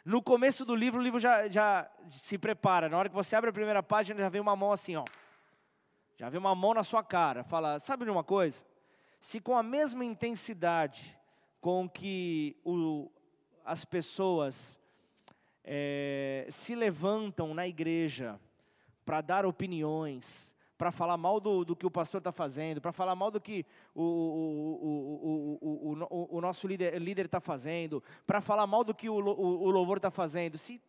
No 0.06 0.22
começo 0.22 0.64
do 0.64 0.76
livro, 0.76 1.00
o 1.00 1.02
livro 1.02 1.18
já, 1.18 1.48
já 1.48 1.90
se 2.08 2.38
prepara. 2.38 2.88
Na 2.88 2.96
hora 2.96 3.08
que 3.08 3.14
você 3.16 3.34
abre 3.34 3.50
a 3.50 3.52
primeira 3.52 3.82
página, 3.82 4.20
já 4.20 4.28
vem 4.28 4.40
uma 4.40 4.54
mão 4.54 4.70
assim, 4.70 4.94
ó. 4.94 5.04
Já 6.16 6.28
vem 6.28 6.38
uma 6.38 6.54
mão 6.54 6.72
na 6.72 6.84
sua 6.84 7.02
cara. 7.02 7.42
Fala, 7.42 7.80
sabe 7.80 8.04
de 8.04 8.10
uma 8.12 8.22
coisa? 8.22 8.64
Se 9.18 9.40
com 9.40 9.58
a 9.58 9.64
mesma 9.64 10.04
intensidade 10.04 11.18
com 11.60 11.88
que 11.88 12.56
o, 12.64 13.10
as 13.64 13.84
pessoas 13.84 14.78
é, 15.64 16.46
se 16.50 16.76
levantam 16.76 17.52
na 17.52 17.66
igreja 17.66 18.38
para 19.04 19.20
dar 19.20 19.44
opiniões, 19.44 20.54
para 20.76 20.92
falar 20.92 21.16
mal 21.16 21.40
do, 21.40 21.64
do, 21.64 21.74
que 21.74 21.86
o 21.86 21.90
pastor 21.90 22.18
está 22.18 22.30
fazendo, 22.30 22.80
para 22.80 22.92
falar 22.92 23.14
mal 23.14 23.30
do 23.30 23.40
que 23.40 23.64
o, 23.94 24.02
o, 24.02 25.58
o, 26.10 26.36
o 26.36 26.40
nosso 26.40 26.66
líder 26.66 27.24
está 27.24 27.40
fazendo, 27.40 28.02
para 28.26 28.40
falar 28.40 28.66
mal 28.66 28.84
do 28.84 28.94
que 28.94 29.08
o, 29.08 29.18
louvor 29.18 29.96
está 29.96 30.10
fazendo. 30.10 30.58
Se 30.58 30.80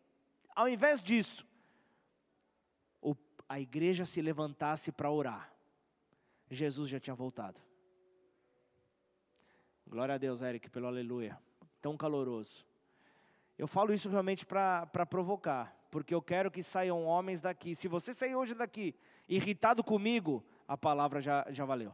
ao 0.54 0.68
invés 0.68 1.02
disso, 1.02 1.46
a 3.48 3.58
igreja 3.58 4.04
se 4.04 4.20
levantasse 4.20 4.92
para 4.92 5.10
orar, 5.10 5.50
Jesus 6.50 6.90
já 6.90 7.00
tinha 7.00 7.14
voltado. 7.14 7.58
Glória 9.86 10.16
a 10.16 10.18
Deus, 10.18 10.42
Eric, 10.42 10.68
pelo 10.68 10.86
aleluia. 10.86 11.38
Tão 11.80 11.96
caloroso. 11.96 12.66
Eu 13.56 13.66
falo 13.66 13.92
isso 13.92 14.10
realmente 14.10 14.44
para 14.44 15.06
provocar, 15.06 15.74
porque 15.90 16.14
eu 16.14 16.20
quero 16.20 16.50
que 16.50 16.62
saiam 16.62 17.04
homens 17.04 17.40
daqui. 17.40 17.74
Se 17.74 17.88
você 17.88 18.12
sair 18.12 18.36
hoje 18.36 18.54
daqui 18.54 18.94
irritado 19.28 19.84
comigo, 19.84 20.44
a 20.66 20.76
palavra 20.76 21.20
já, 21.20 21.46
já 21.50 21.64
valeu. 21.64 21.92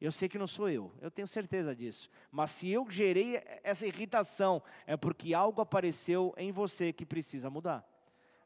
Eu 0.00 0.10
sei 0.10 0.28
que 0.28 0.38
não 0.38 0.46
sou 0.46 0.70
eu, 0.70 0.90
eu 1.00 1.10
tenho 1.10 1.28
certeza 1.28 1.76
disso. 1.76 2.08
Mas 2.30 2.52
se 2.52 2.70
eu 2.70 2.88
gerei 2.88 3.42
essa 3.62 3.86
irritação, 3.86 4.62
é 4.86 4.96
porque 4.96 5.34
algo 5.34 5.60
apareceu 5.60 6.32
em 6.38 6.50
você 6.50 6.92
que 6.92 7.04
precisa 7.04 7.50
mudar. 7.50 7.86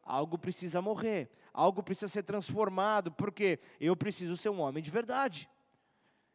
Algo 0.03 0.37
precisa 0.37 0.83
morrer, 0.83 1.31
algo 1.53 1.83
precisa 1.83 2.09
ser 2.09 2.25
transformado, 2.25 3.13
porque 3.13 3.61
eu 3.81 3.95
preciso 3.97 4.37
ser 4.37 4.49
um 4.49 4.61
homem 4.61 4.83
de 4.83 4.91
verdade. 4.91 5.49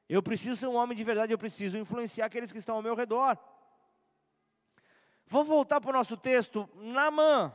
Eu 0.08 0.24
preciso 0.24 0.56
ser 0.56 0.68
um 0.68 0.76
homem 0.76 0.98
de 0.98 1.04
verdade, 1.04 1.34
eu 1.34 1.38
preciso 1.38 1.78
influenciar 1.78 2.26
aqueles 2.26 2.52
que 2.52 2.58
estão 2.58 2.78
ao 2.78 2.82
meu 2.82 2.96
redor. 2.96 3.38
Vamos 5.28 5.48
voltar 5.48 5.80
para 5.82 5.92
o 5.92 5.94
nosso 5.94 6.18
texto. 6.18 6.68
Namã, 6.76 7.54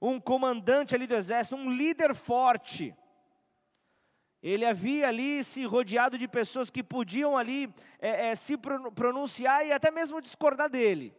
um 0.00 0.20
comandante 0.20 0.94
ali 0.94 1.06
do 1.06 1.14
exército, 1.14 1.56
um 1.56 1.70
líder 1.70 2.14
forte. 2.14 2.94
Ele 4.42 4.64
havia 4.64 5.08
ali 5.08 5.42
se 5.42 5.64
rodeado 5.64 6.16
de 6.16 6.28
pessoas 6.28 6.70
que 6.70 6.82
podiam 6.82 7.36
ali 7.36 7.72
é, 7.98 8.28
é, 8.28 8.34
se 8.34 8.56
pronunciar 8.94 9.66
e 9.66 9.72
até 9.72 9.90
mesmo 9.90 10.22
discordar 10.22 10.70
dele. 10.70 11.14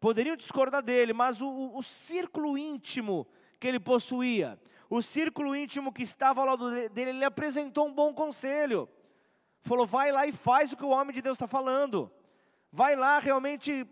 Poderiam 0.00 0.36
discordar 0.36 0.82
dele, 0.82 1.12
mas 1.12 1.40
o, 1.40 1.46
o, 1.46 1.78
o 1.78 1.82
círculo 1.82 2.56
íntimo 2.56 3.26
que 3.60 3.66
ele 3.66 3.80
possuía, 3.80 4.58
o 4.88 5.00
círculo 5.02 5.54
íntimo 5.54 5.92
que 5.92 6.02
estava 6.02 6.40
ao 6.40 6.46
lado 6.46 6.70
dele, 6.90 7.10
ele 7.10 7.24
apresentou 7.24 7.86
um 7.86 7.92
bom 7.92 8.12
conselho 8.14 8.88
falou: 9.64 9.86
vai 9.86 10.12
lá 10.12 10.26
e 10.26 10.32
faz 10.32 10.72
o 10.72 10.76
que 10.76 10.84
o 10.84 10.90
homem 10.90 11.12
de 11.12 11.22
Deus 11.22 11.34
está 11.34 11.46
falando. 11.46 12.10
Vai 12.70 12.94
lá, 12.94 13.18
realmente 13.18 13.86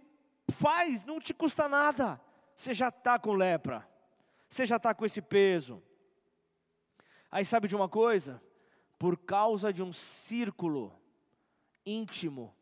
faz, 0.53 1.05
não 1.05 1.19
te 1.19 1.33
custa 1.33 1.69
nada. 1.69 2.21
Você 2.63 2.73
já 2.73 2.91
está 2.91 3.19
com 3.19 3.33
lepra, 3.33 3.85
você 4.49 4.65
já 4.65 4.77
está 4.77 4.95
com 4.95 5.05
esse 5.05 5.21
peso. 5.21 5.83
Aí 7.29 7.45
sabe 7.45 7.67
de 7.67 7.75
uma 7.75 7.89
coisa? 7.89 8.41
Por 9.01 9.17
causa 9.17 9.73
de 9.73 9.83
um 9.83 9.93
círculo 9.93 10.97
íntimo 11.85 12.55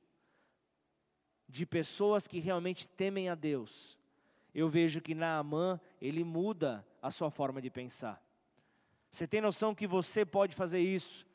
de 1.47 1.67
pessoas 1.67 2.27
que 2.27 2.39
realmente 2.39 2.89
temem 2.89 3.29
a 3.29 3.35
Deus, 3.35 3.99
eu 4.55 4.71
vejo 4.71 5.03
que 5.03 5.15
Naamã, 5.15 5.79
ele 6.01 6.25
muda 6.25 6.83
a 7.03 7.11
sua 7.11 7.31
forma 7.31 7.61
de 7.61 7.69
pensar. 7.69 8.25
Você 9.11 9.27
tem 9.27 9.43
noção 9.43 9.75
que 9.75 9.87
você 9.87 10.25
pode 10.25 10.55
fazer 10.55 10.81
isso? 10.81 11.27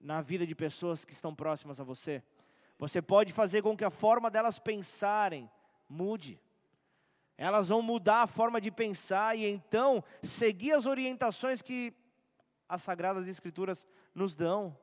na 0.00 0.22
vida 0.22 0.46
de 0.46 0.54
pessoas 0.54 1.04
que 1.04 1.12
estão 1.12 1.34
próximas 1.34 1.80
a 1.80 1.84
você. 1.84 2.22
Você 2.78 3.02
pode 3.02 3.32
fazer 3.32 3.60
com 3.60 3.76
que 3.76 3.84
a 3.84 3.90
forma 3.90 4.30
delas 4.30 4.58
pensarem 4.58 5.50
mude. 5.86 6.40
Elas 7.38 7.68
vão 7.68 7.82
mudar 7.82 8.22
a 8.22 8.26
forma 8.26 8.60
de 8.60 8.70
pensar 8.70 9.36
e 9.36 9.44
então 9.44 10.02
seguir 10.22 10.72
as 10.72 10.86
orientações 10.86 11.60
que 11.60 11.92
as 12.68 12.82
Sagradas 12.82 13.28
Escrituras 13.28 13.86
nos 14.14 14.34
dão. 14.34 14.76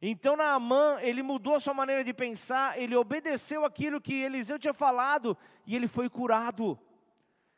Então 0.00 0.36
Naamã, 0.36 0.98
ele 1.00 1.22
mudou 1.22 1.54
a 1.54 1.60
sua 1.60 1.74
maneira 1.74 2.02
de 2.02 2.12
pensar, 2.12 2.78
ele 2.78 2.96
obedeceu 2.96 3.64
aquilo 3.64 4.00
que 4.00 4.14
Eliseu 4.14 4.58
tinha 4.58 4.74
falado 4.74 5.36
e 5.66 5.76
ele 5.76 5.86
foi 5.86 6.08
curado. 6.08 6.78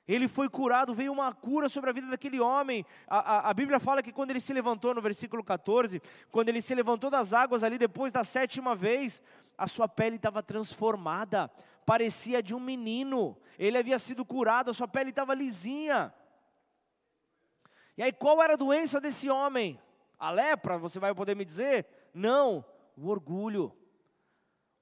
Ele 0.07 0.29
foi 0.29 0.51
curado, 0.51 0.95
veio 0.95 1.11
uma 1.11 1.33
cura 1.33 1.67
sobre 1.67 1.89
a 1.89 1.93
vida 1.93 2.09
daquele 2.09 2.39
homem. 2.39 2.85
A, 3.09 3.19
a, 3.19 3.51
a, 3.51 3.55
Bíblia 3.55 3.81
fala 3.81 4.03
que 4.03 4.13
quando 4.13 4.31
ele 4.31 4.41
se 4.41 4.53
levantou, 4.53 4.95
no 4.95 5.01
versículo 5.01 5.43
14, 5.43 6.03
quando 6.31 6.51
ele 6.51 6.61
se 6.61 6.75
levantou 6.75 7.09
das 7.09 7.33
águas 7.33 7.63
ali 7.63 7.79
depois 7.79 8.13
da 8.13 8.23
sétima 8.23 8.75
vez, 8.75 9.23
a 9.57 9.67
sua 9.67 9.89
pele 9.89 10.17
estava 10.17 10.43
transformada, 10.43 11.51
parecia 11.85 12.43
de 12.43 12.55
um 12.55 12.61
menino. 12.61 13.37
Ele 13.59 13.79
havia 13.79 13.99
sido 13.99 14.25
curado, 14.25 14.71
a 14.71 14.75
sua 14.75 14.89
pele 14.89 15.11
estava 15.11 15.35
lisinha. 15.35 16.13
E 17.97 18.03
aí, 18.03 18.13
qual 18.13 18.43
era 18.43 18.55
a 18.55 18.57
doença 18.57 19.01
desse 19.01 19.31
homem? 19.31 19.81
A 20.19 20.31
lepra, 20.31 20.79
você 20.79 20.99
vai 20.99 21.15
poder 21.15 21.37
me 21.37 21.45
dizer? 21.45 21.87
Não, 22.13 22.65
o 22.97 23.09
orgulho. 23.09 23.73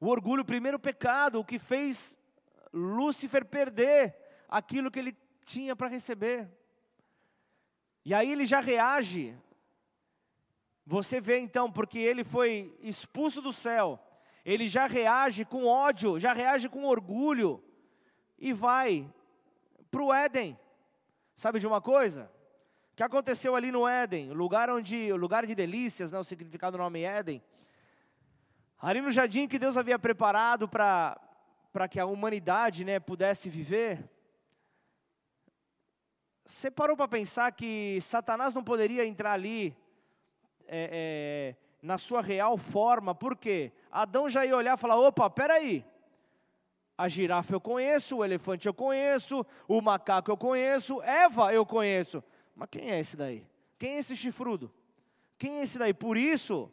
O 0.00 0.08
orgulho, 0.08 0.42
o 0.42 0.46
primeiro 0.46 0.78
pecado, 0.78 1.38
o 1.38 1.44
que 1.44 1.58
fez 1.58 2.18
Lúcifer 2.72 3.44
perder 3.44 4.16
aquilo 4.48 4.90
que 4.90 4.98
ele 4.98 5.16
tinha 5.44 5.76
para 5.76 5.88
receber. 5.88 6.50
E 8.04 8.14
aí 8.14 8.32
ele 8.32 8.44
já 8.44 8.60
reage. 8.60 9.36
Você 10.86 11.20
vê 11.20 11.38
então, 11.38 11.70
porque 11.70 11.98
ele 11.98 12.24
foi 12.24 12.76
expulso 12.80 13.40
do 13.40 13.52
céu, 13.52 14.02
ele 14.44 14.68
já 14.68 14.86
reage 14.86 15.44
com 15.44 15.66
ódio, 15.66 16.18
já 16.18 16.32
reage 16.32 16.68
com 16.68 16.84
orgulho 16.84 17.62
e 18.38 18.52
vai 18.52 19.08
para 19.90 20.02
o 20.02 20.12
Éden. 20.12 20.58
Sabe 21.34 21.60
de 21.60 21.66
uma 21.66 21.80
coisa? 21.80 22.30
O 22.92 22.96
que 22.96 23.02
aconteceu 23.02 23.54
ali 23.54 23.70
no 23.70 23.86
Éden, 23.86 24.32
lugar 24.32 24.68
onde, 24.68 25.12
lugar 25.12 25.46
de 25.46 25.54
delícias, 25.54 26.10
né, 26.10 26.18
o 26.18 26.24
significado 26.24 26.76
do 26.76 26.82
nome 26.82 27.02
Éden. 27.02 27.42
Ali 28.78 29.00
no 29.00 29.10
jardim 29.10 29.46
que 29.46 29.58
Deus 29.58 29.76
havia 29.76 29.98
preparado 29.98 30.68
para 30.68 31.18
para 31.72 31.88
que 31.88 31.98
a 31.98 32.04
humanidade, 32.04 32.84
né, 32.84 33.00
pudesse 33.00 33.48
viver. 33.48 34.04
Você 36.44 36.70
parou 36.70 36.94
para 36.94 37.08
pensar 37.08 37.50
que 37.52 37.98
Satanás 38.02 38.52
não 38.52 38.62
poderia 38.62 39.06
entrar 39.06 39.32
ali 39.32 39.74
é, 40.66 41.56
é, 41.56 41.56
na 41.82 41.98
sua 41.98 42.22
real 42.22 42.56
forma, 42.56 43.12
por 43.12 43.36
quê? 43.36 43.72
Adão 43.90 44.28
já 44.28 44.46
ia 44.46 44.56
olhar 44.56 44.78
e 44.78 44.80
falar: 44.80 44.96
opa, 44.96 45.28
peraí, 45.28 45.84
A 46.96 47.08
girafa 47.08 47.52
eu 47.54 47.60
conheço, 47.60 48.18
o 48.18 48.24
elefante 48.24 48.68
eu 48.68 48.74
conheço, 48.74 49.44
o 49.66 49.80
macaco 49.80 50.30
eu 50.30 50.36
conheço, 50.36 51.02
Eva 51.02 51.52
eu 51.52 51.66
conheço. 51.66 52.22
Mas 52.54 52.68
quem 52.70 52.90
é 52.90 53.00
esse 53.00 53.16
daí? 53.16 53.44
Quem 53.78 53.96
é 53.96 53.98
esse 53.98 54.14
chifrudo? 54.14 54.72
Quem 55.36 55.58
é 55.58 55.62
esse 55.62 55.78
daí? 55.78 55.92
Por 55.92 56.16
isso 56.16 56.70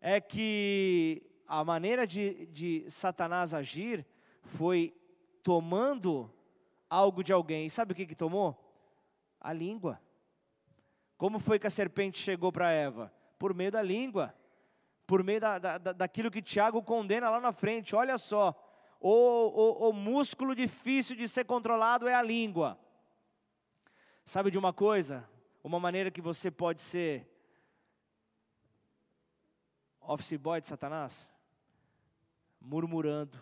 é 0.00 0.20
que 0.20 1.22
a 1.46 1.64
maneira 1.64 2.06
de, 2.06 2.46
de 2.46 2.84
Satanás 2.90 3.54
agir 3.54 4.04
foi 4.42 4.94
tomando 5.42 6.30
algo 6.90 7.24
de 7.24 7.32
alguém. 7.32 7.64
E 7.66 7.70
sabe 7.70 7.92
o 7.92 7.94
que, 7.94 8.04
que 8.04 8.14
tomou? 8.14 8.54
A 9.40 9.52
língua. 9.52 9.98
Como 11.16 11.38
foi 11.38 11.58
que 11.58 11.66
a 11.66 11.70
serpente 11.70 12.18
chegou 12.18 12.52
para 12.52 12.70
Eva? 12.70 13.10
Por 13.38 13.54
meio 13.54 13.70
da 13.70 13.82
língua. 13.82 14.34
Por 15.06 15.22
meio 15.22 15.40
da, 15.40 15.58
da, 15.58 15.78
daquilo 15.78 16.30
que 16.30 16.42
Tiago 16.42 16.82
condena 16.82 17.30
lá 17.30 17.40
na 17.40 17.52
frente. 17.52 17.94
Olha 17.94 18.18
só. 18.18 18.54
O, 19.00 19.10
o, 19.10 19.90
o 19.90 19.92
músculo 19.92 20.54
difícil 20.54 21.16
de 21.16 21.28
ser 21.28 21.44
controlado 21.44 22.08
é 22.08 22.14
a 22.14 22.22
língua. 22.22 22.78
Sabe 24.24 24.50
de 24.50 24.58
uma 24.58 24.72
coisa? 24.72 25.28
Uma 25.62 25.80
maneira 25.80 26.10
que 26.10 26.20
você 26.20 26.50
pode 26.50 26.80
ser 26.80 27.26
office 30.00 30.36
boy 30.36 30.60
de 30.60 30.66
Satanás? 30.66 31.28
Murmurando, 32.60 33.38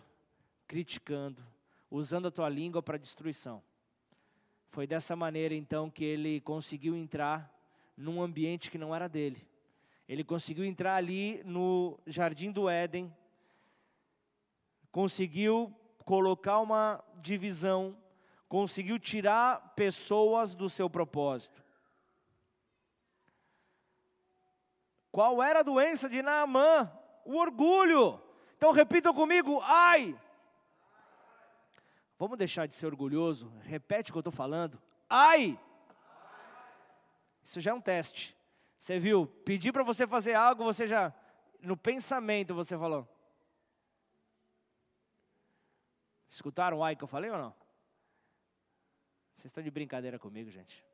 criticando, 0.67 1.43
usando 1.89 2.27
a 2.27 2.31
tua 2.31 2.49
língua 2.49 2.83
para 2.83 2.97
destruição. 2.97 3.63
Foi 4.69 4.85
dessa 4.85 5.15
maneira 5.15 5.55
então 5.55 5.89
que 5.89 6.05
ele 6.05 6.39
conseguiu 6.41 6.95
entrar 6.95 7.51
num 7.95 8.21
ambiente 8.21 8.69
que 8.69 8.77
não 8.77 8.93
era 8.93 9.09
dele. 9.09 9.45
Ele 10.07 10.23
conseguiu 10.23 10.63
entrar 10.63 10.95
ali 10.95 11.43
no 11.43 11.99
jardim 12.07 12.51
do 12.51 12.69
Éden, 12.69 13.13
conseguiu 14.91 15.75
colocar 16.05 16.59
uma 16.59 17.03
divisão, 17.15 17.97
conseguiu 18.47 18.97
tirar 18.97 19.73
pessoas 19.75 20.55
do 20.55 20.69
seu 20.69 20.89
propósito. 20.89 21.61
Qual 25.11 25.43
era 25.43 25.59
a 25.59 25.63
doença 25.63 26.07
de 26.07 26.21
Naamã? 26.21 26.91
O 27.25 27.37
orgulho. 27.37 28.21
Então 28.55 28.71
repitam 28.71 29.13
comigo: 29.13 29.59
ai. 29.63 30.17
Vamos 32.19 32.37
deixar 32.37 32.65
de 32.65 32.75
ser 32.75 32.85
orgulhoso? 32.85 33.51
Repete 33.63 34.11
o 34.11 34.13
que 34.13 34.17
eu 34.17 34.21
estou 34.21 34.31
falando. 34.31 34.81
Ai. 35.09 35.59
Isso 37.43 37.59
já 37.59 37.71
é 37.71 37.73
um 37.73 37.81
teste. 37.81 38.36
Você 38.77 38.99
viu? 38.99 39.25
Pedir 39.27 39.71
para 39.71 39.83
você 39.83 40.05
fazer 40.05 40.33
algo, 40.35 40.63
você 40.63 40.87
já, 40.87 41.13
no 41.61 41.75
pensamento, 41.75 42.53
você 42.53 42.77
falou. 42.77 43.07
Escutaram 46.29 46.77
o 46.77 46.83
ai 46.83 46.95
que 46.95 47.03
eu 47.03 47.07
falei 47.07 47.29
ou 47.31 47.37
não? 47.37 47.55
Vocês 49.33 49.45
estão 49.45 49.63
de 49.63 49.71
brincadeira 49.71 50.19
comigo, 50.19 50.49
gente. 50.49 50.85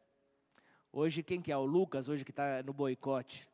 Hoje, 0.92 1.24
quem 1.24 1.42
que 1.42 1.52
é? 1.52 1.58
O 1.58 1.66
Lucas, 1.66 2.08
hoje 2.08 2.24
que 2.24 2.32
está 2.32 2.62
no 2.64 2.74
boicote. 2.74 3.50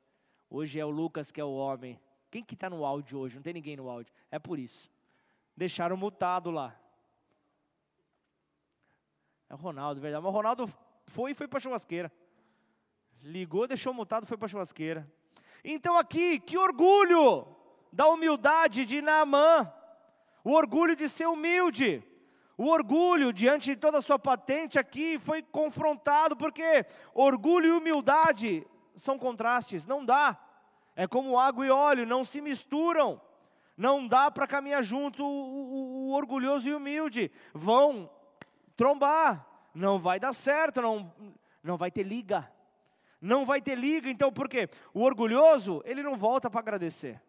Hoje 0.49 0.79
é 0.79 0.85
o 0.85 0.89
Lucas 0.89 1.31
que 1.31 1.39
é 1.39 1.43
o 1.43 1.53
homem. 1.53 1.99
Quem 2.29 2.43
que 2.43 2.53
está 2.53 2.69
no 2.69 2.85
áudio 2.85 3.19
hoje? 3.19 3.35
Não 3.35 3.41
tem 3.41 3.53
ninguém 3.53 3.77
no 3.77 3.89
áudio. 3.89 4.13
É 4.29 4.37
por 4.37 4.59
isso. 4.59 4.91
Deixaram 5.55 5.95
mutado 5.95 6.51
lá. 6.51 6.79
É 9.49 9.53
o 9.53 9.57
Ronaldo, 9.57 9.99
verdade. 9.99 10.23
Mas 10.23 10.31
o 10.31 10.35
Ronaldo 10.35 10.73
foi 11.05 11.31
e 11.31 11.35
foi 11.35 11.47
para 11.47 11.59
churrasqueira. 11.59 12.11
Ligou, 13.23 13.67
deixou 13.67 13.93
mutado, 13.93 14.25
foi 14.25 14.37
para 14.37 14.45
a 14.45 14.49
churrasqueira. 14.49 15.09
Então 15.63 15.97
aqui, 15.97 16.39
que 16.39 16.57
orgulho 16.57 17.45
da 17.91 18.07
humildade 18.07 18.85
de 18.85 19.01
Naamã. 19.01 19.71
O 20.43 20.51
orgulho 20.53 20.95
de 20.95 21.07
ser 21.09 21.27
humilde. 21.27 22.03
O 22.57 22.67
orgulho 22.67 23.31
diante 23.31 23.71
de 23.71 23.75
toda 23.75 23.99
a 23.99 24.01
sua 24.01 24.19
patente 24.19 24.77
aqui 24.77 25.17
foi 25.17 25.41
confrontado, 25.41 26.35
porque 26.35 26.85
orgulho 27.13 27.67
e 27.67 27.71
humildade 27.71 28.67
são 28.95 29.17
contrastes, 29.17 29.85
não 29.85 30.03
dá. 30.03 30.37
É 30.95 31.07
como 31.07 31.39
água 31.39 31.65
e 31.65 31.69
óleo, 31.69 32.05
não 32.05 32.23
se 32.23 32.41
misturam. 32.41 33.21
Não 33.77 34.05
dá 34.05 34.29
para 34.29 34.45
caminhar 34.45 34.83
junto 34.83 35.23
o, 35.23 35.27
o, 35.27 36.07
o, 36.07 36.11
orgulhoso 36.11 36.67
e 36.67 36.73
humilde. 36.73 37.31
Vão 37.53 38.09
trombar, 38.75 39.45
não 39.73 39.97
vai 39.97 40.19
dar 40.19 40.33
certo, 40.33 40.81
não, 40.81 41.13
não 41.63 41.77
vai 41.77 41.89
ter 41.89 42.03
liga. 42.03 42.51
Não 43.21 43.45
vai 43.45 43.61
ter 43.61 43.75
liga, 43.75 44.09
então 44.09 44.31
por 44.31 44.47
quê? 44.47 44.69
O 44.93 45.01
orgulhoso, 45.01 45.81
ele 45.85 46.01
não 46.01 46.15
volta 46.15 46.49
para 46.49 46.59
agradecer. 46.59 47.21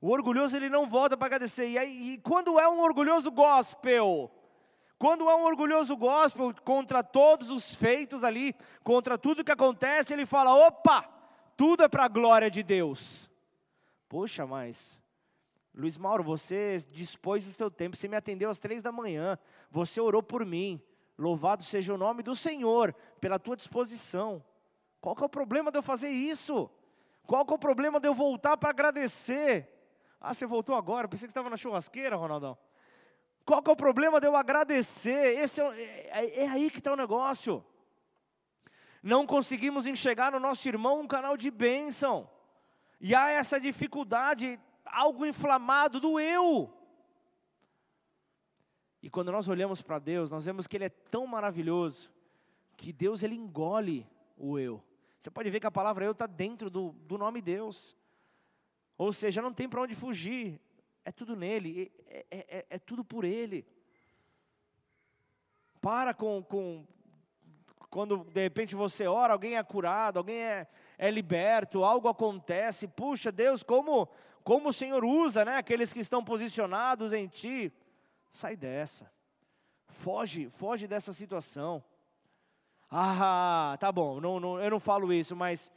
O 0.00 0.10
orgulhoso, 0.10 0.54
ele 0.54 0.68
não 0.68 0.86
volta 0.86 1.16
para 1.16 1.26
agradecer. 1.26 1.68
E, 1.68 1.78
aí, 1.78 2.12
e 2.12 2.18
quando 2.18 2.60
é 2.60 2.68
um 2.68 2.80
orgulhoso 2.80 3.30
gospel, 3.30 4.30
quando 4.98 5.28
é 5.28 5.34
um 5.34 5.44
orgulhoso 5.44 5.96
gospel 5.96 6.54
contra 6.62 7.02
todos 7.02 7.50
os 7.50 7.74
feitos 7.74 8.22
ali, 8.22 8.54
contra 8.82 9.16
tudo 9.16 9.44
que 9.44 9.52
acontece, 9.52 10.12
ele 10.12 10.26
fala: 10.26 10.54
opa, 10.54 11.08
tudo 11.56 11.82
é 11.82 11.88
para 11.88 12.04
a 12.04 12.08
glória 12.08 12.50
de 12.50 12.62
Deus. 12.62 13.30
Poxa, 14.08 14.46
mas, 14.46 15.00
Luiz 15.74 15.96
Mauro, 15.96 16.22
você 16.22 16.76
dispôs 16.90 17.42
do 17.42 17.52
seu 17.54 17.70
tempo, 17.70 17.96
você 17.96 18.06
me 18.06 18.16
atendeu 18.16 18.50
às 18.50 18.58
três 18.58 18.82
da 18.82 18.92
manhã, 18.92 19.38
você 19.70 20.00
orou 20.00 20.22
por 20.22 20.44
mim. 20.44 20.80
Louvado 21.16 21.62
seja 21.62 21.94
o 21.94 21.98
nome 21.98 22.22
do 22.22 22.34
Senhor 22.34 22.94
pela 23.20 23.38
tua 23.38 23.56
disposição. 23.56 24.44
Qual 25.04 25.14
que 25.14 25.22
é 25.22 25.26
o 25.26 25.28
problema 25.28 25.70
de 25.70 25.76
eu 25.76 25.82
fazer 25.82 26.08
isso? 26.08 26.70
Qual 27.26 27.44
que 27.44 27.52
é 27.52 27.56
o 27.56 27.58
problema 27.58 28.00
de 28.00 28.08
eu 28.08 28.14
voltar 28.14 28.56
para 28.56 28.70
agradecer? 28.70 29.68
Ah, 30.18 30.32
você 30.32 30.46
voltou 30.46 30.74
agora? 30.74 31.06
Pensei 31.06 31.26
que 31.26 31.30
estava 31.30 31.50
na 31.50 31.58
churrasqueira, 31.58 32.16
Ronaldão. 32.16 32.56
Qual 33.44 33.62
que 33.62 33.68
é 33.68 33.72
o 33.74 33.76
problema 33.76 34.18
de 34.18 34.26
eu 34.26 34.34
agradecer? 34.34 35.38
Esse 35.38 35.60
é, 35.60 36.08
é, 36.08 36.44
é 36.44 36.48
aí 36.48 36.70
que 36.70 36.78
está 36.78 36.94
o 36.94 36.96
negócio. 36.96 37.62
Não 39.02 39.26
conseguimos 39.26 39.86
enxergar 39.86 40.32
no 40.32 40.40
nosso 40.40 40.66
irmão 40.66 41.00
um 41.00 41.06
canal 41.06 41.36
de 41.36 41.50
bênção. 41.50 42.26
E 42.98 43.14
há 43.14 43.28
essa 43.28 43.60
dificuldade, 43.60 44.58
algo 44.86 45.26
inflamado 45.26 46.00
do 46.00 46.18
eu. 46.18 46.72
E 49.02 49.10
quando 49.10 49.30
nós 49.30 49.48
olhamos 49.48 49.82
para 49.82 49.98
Deus, 49.98 50.30
nós 50.30 50.46
vemos 50.46 50.66
que 50.66 50.78
Ele 50.78 50.86
é 50.86 50.88
tão 50.88 51.26
maravilhoso, 51.26 52.10
que 52.74 52.90
Deus 52.90 53.22
ele 53.22 53.34
engole 53.34 54.08
o 54.38 54.58
eu. 54.58 54.82
Você 55.24 55.30
pode 55.30 55.48
ver 55.48 55.58
que 55.58 55.66
a 55.66 55.70
palavra 55.70 56.04
eu 56.04 56.12
está 56.12 56.26
dentro 56.26 56.68
do, 56.68 56.92
do 56.92 57.16
nome 57.16 57.40
Deus. 57.40 57.96
Ou 58.98 59.10
seja, 59.10 59.40
não 59.40 59.54
tem 59.54 59.66
para 59.66 59.80
onde 59.80 59.94
fugir 59.94 60.60
é 61.02 61.10
tudo 61.10 61.34
nele, 61.34 61.90
é, 62.06 62.26
é, 62.30 62.38
é, 62.58 62.66
é 62.68 62.78
tudo 62.78 63.02
por 63.02 63.24
ele. 63.24 63.66
Para 65.80 66.12
com, 66.12 66.42
com, 66.42 66.86
quando 67.88 68.24
de 68.24 68.42
repente 68.42 68.74
você 68.74 69.06
ora, 69.06 69.32
alguém 69.32 69.56
é 69.56 69.62
curado, 69.62 70.18
alguém 70.18 70.42
é, 70.42 70.68
é 70.98 71.10
liberto, 71.10 71.84
algo 71.84 72.06
acontece, 72.06 72.86
puxa, 72.86 73.32
Deus, 73.32 73.62
como, 73.62 74.06
como 74.42 74.68
o 74.68 74.74
Senhor 74.74 75.02
usa 75.06 75.42
né, 75.42 75.56
aqueles 75.56 75.90
que 75.90 76.00
estão 76.00 76.22
posicionados 76.22 77.14
em 77.14 77.26
Ti. 77.28 77.72
Sai 78.30 78.56
dessa, 78.56 79.10
foge, 79.88 80.50
foge 80.50 80.86
dessa 80.86 81.14
situação. 81.14 81.82
Ah, 82.96 83.76
tá 83.80 83.90
bom, 83.90 84.20
não, 84.20 84.38
não, 84.38 84.60
eu 84.60 84.70
não 84.70 84.78
falo 84.78 85.12
isso, 85.12 85.34
mas 85.34 85.68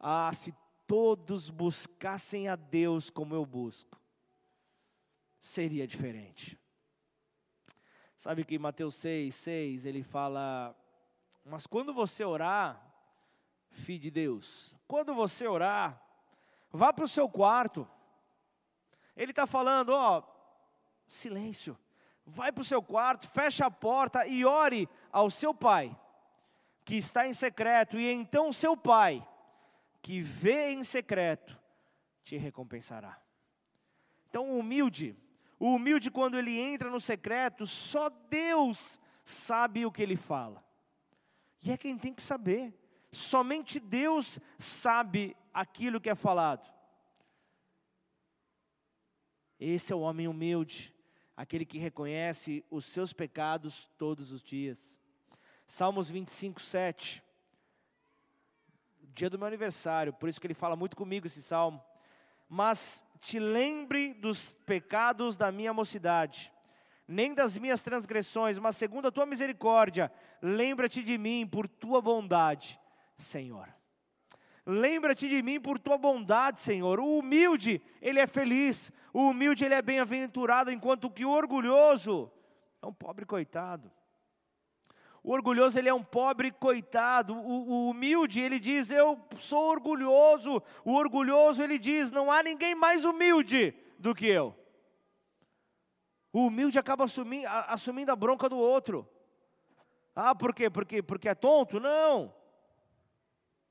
ah, 0.00 0.32
se 0.34 0.52
todos 0.88 1.48
buscassem 1.48 2.48
a 2.48 2.56
Deus 2.56 3.10
como 3.10 3.32
eu 3.32 3.46
busco, 3.46 3.96
seria 5.38 5.86
diferente. 5.86 6.58
Sabe 8.16 8.44
que 8.44 8.58
Mateus 8.58 8.96
6, 8.96 9.32
6, 9.32 9.86
ele 9.86 10.02
fala: 10.02 10.74
Mas 11.44 11.64
quando 11.64 11.94
você 11.94 12.24
orar, 12.24 12.84
filho 13.70 14.00
de 14.00 14.10
Deus, 14.10 14.74
quando 14.88 15.14
você 15.14 15.46
orar, 15.46 16.02
vá 16.72 16.92
para 16.92 17.04
o 17.04 17.08
seu 17.08 17.28
quarto. 17.28 17.88
Ele 19.16 19.30
está 19.30 19.46
falando, 19.46 19.90
ó, 19.90 20.24
silêncio. 21.06 21.78
Vai 22.26 22.50
para 22.50 22.62
o 22.62 22.64
seu 22.64 22.82
quarto, 22.82 23.28
fecha 23.28 23.66
a 23.66 23.70
porta 23.70 24.26
e 24.26 24.44
ore 24.44 24.88
ao 25.12 25.30
seu 25.30 25.54
pai, 25.54 25.96
que 26.84 26.96
está 26.96 27.26
em 27.26 27.32
secreto, 27.32 27.98
e 27.98 28.10
então 28.10 28.52
seu 28.52 28.76
pai, 28.76 29.26
que 30.02 30.20
vê 30.20 30.70
em 30.70 30.84
secreto, 30.84 31.58
te 32.22 32.36
recompensará. 32.36 33.18
Então, 34.28 34.58
humilde, 34.58 35.16
o 35.58 35.74
humilde, 35.74 36.10
quando 36.10 36.36
ele 36.38 36.58
entra 36.58 36.90
no 36.90 37.00
secreto, 37.00 37.66
só 37.66 38.08
Deus 38.08 39.00
sabe 39.24 39.86
o 39.86 39.92
que 39.92 40.02
ele 40.02 40.16
fala. 40.16 40.62
E 41.62 41.70
é 41.70 41.78
quem 41.78 41.96
tem 41.96 42.12
que 42.12 42.22
saber. 42.22 42.74
Somente 43.10 43.80
Deus 43.80 44.38
sabe 44.58 45.34
aquilo 45.52 46.00
que 46.00 46.10
é 46.10 46.14
falado. 46.14 46.68
Esse 49.58 49.92
é 49.92 49.96
o 49.96 50.00
homem 50.00 50.28
humilde, 50.28 50.94
aquele 51.36 51.64
que 51.64 51.78
reconhece 51.78 52.64
os 52.70 52.84
seus 52.84 53.12
pecados 53.12 53.88
todos 53.96 54.32
os 54.32 54.42
dias. 54.42 55.00
Salmos 55.66 56.10
25, 56.10 56.60
7. 56.60 57.22
Dia 59.14 59.30
do 59.30 59.38
meu 59.38 59.46
aniversário, 59.46 60.12
por 60.12 60.28
isso 60.28 60.40
que 60.40 60.46
ele 60.46 60.54
fala 60.54 60.76
muito 60.76 60.96
comigo 60.96 61.26
esse 61.26 61.42
salmo. 61.42 61.82
Mas 62.48 63.02
te 63.20 63.38
lembre 63.38 64.12
dos 64.12 64.54
pecados 64.66 65.36
da 65.36 65.50
minha 65.50 65.72
mocidade, 65.72 66.52
nem 67.08 67.32
das 67.32 67.56
minhas 67.56 67.82
transgressões, 67.82 68.58
mas 68.58 68.76
segundo 68.76 69.08
a 69.08 69.12
tua 69.12 69.24
misericórdia, 69.24 70.12
lembra-te 70.42 71.02
de 71.02 71.16
mim 71.16 71.46
por 71.46 71.66
tua 71.66 72.02
bondade, 72.02 72.78
Senhor. 73.16 73.72
Lembra-te 74.66 75.28
de 75.28 75.42
mim 75.42 75.60
por 75.60 75.78
tua 75.78 75.98
bondade, 75.98 76.60
Senhor. 76.60 76.98
O 76.98 77.18
humilde, 77.18 77.82
ele 78.00 78.18
é 78.18 78.26
feliz. 78.26 78.90
O 79.12 79.28
humilde, 79.28 79.64
ele 79.64 79.74
é 79.74 79.82
bem-aventurado, 79.82 80.70
enquanto 80.70 81.10
que 81.10 81.24
o 81.24 81.30
orgulhoso 81.30 82.32
é 82.80 82.86
um 82.86 82.92
pobre 82.92 83.26
coitado. 83.26 83.92
O 85.24 85.32
orgulhoso, 85.32 85.78
ele 85.78 85.88
é 85.88 85.94
um 85.94 86.04
pobre 86.04 86.52
coitado. 86.52 87.34
O, 87.34 87.70
o, 87.70 87.90
humilde, 87.90 88.40
ele 88.40 88.58
diz: 88.58 88.90
Eu 88.90 89.18
sou 89.38 89.70
orgulhoso. 89.70 90.62
O 90.84 90.92
orgulhoso, 90.92 91.62
ele 91.62 91.78
diz: 91.78 92.10
Não 92.10 92.30
há 92.30 92.42
ninguém 92.42 92.74
mais 92.74 93.06
humilde 93.06 93.74
do 93.98 94.14
que 94.14 94.26
eu. 94.26 94.54
O 96.30 96.48
humilde 96.48 96.78
acaba 96.78 97.04
assumindo, 97.04 97.48
assumindo 97.48 98.12
a 98.12 98.16
bronca 98.16 98.50
do 98.50 98.58
outro. 98.58 99.08
Ah, 100.14 100.34
por 100.34 100.54
quê? 100.54 100.68
Porque, 100.68 101.02
porque 101.02 101.30
é 101.30 101.34
tonto? 101.34 101.80
Não. 101.80 102.34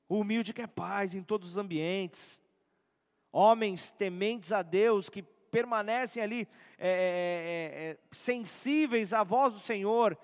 O 0.09 0.21
humilde 0.21 0.53
quer 0.53 0.67
paz 0.67 1.13
em 1.13 1.21
todos 1.21 1.51
os 1.51 1.57
ambientes. 1.57 2.41
Homens 3.31 3.91
tementes 3.91 4.51
a 4.51 4.63
Deus 4.63 5.07
que 5.07 5.23
permanecem 5.53 6.23
ali 6.23 6.47
é, 6.79 6.87
é, 6.87 6.89
é, 6.89 7.89
é 7.91 7.97
sensíveis 8.09 9.13
à 9.13 9.23
voz 9.23 9.53
do 9.53 9.59
Senhor, 9.59 10.17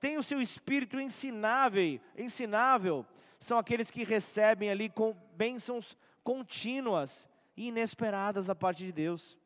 têm 0.00 0.18
o 0.18 0.22
seu 0.22 0.40
espírito 0.40 0.98
ensinável, 0.98 2.00
ensinável, 2.18 3.06
são 3.38 3.56
aqueles 3.56 3.88
que 3.88 4.02
recebem 4.02 4.68
ali 4.70 4.88
com 4.88 5.14
bênçãos 5.36 5.96
contínuas 6.24 7.28
e 7.56 7.68
inesperadas 7.68 8.46
da 8.46 8.54
parte 8.54 8.84
de 8.84 8.90
Deus. 8.90 9.38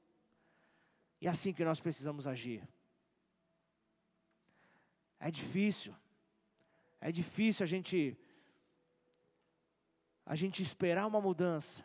E 1.21 1.27
é 1.27 1.31
assim 1.31 1.53
que 1.53 1.65
nós 1.65 1.79
precisamos 1.79 2.27
agir. 2.27 2.67
É 5.21 5.31
difícil, 5.31 5.95
é 7.01 7.13
difícil 7.13 7.65
a 7.65 7.67
gente 7.67 8.17
a 10.25 10.37
gente 10.37 10.63
esperar 10.63 11.07
uma 11.07 11.21
mudança. 11.21 11.85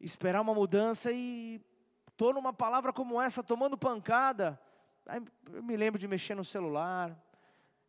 Esperar 0.00 0.40
uma 0.40 0.54
mudança 0.54 1.12
e 1.12 1.60
estou 2.12 2.32
numa 2.32 2.52
palavra 2.52 2.92
como 2.92 3.20
essa, 3.20 3.42
tomando 3.42 3.76
pancada. 3.76 4.60
Aí 5.06 5.20
eu 5.52 5.62
me 5.62 5.76
lembro 5.76 5.98
de 5.98 6.06
mexer 6.06 6.34
no 6.34 6.44
celular, 6.44 7.16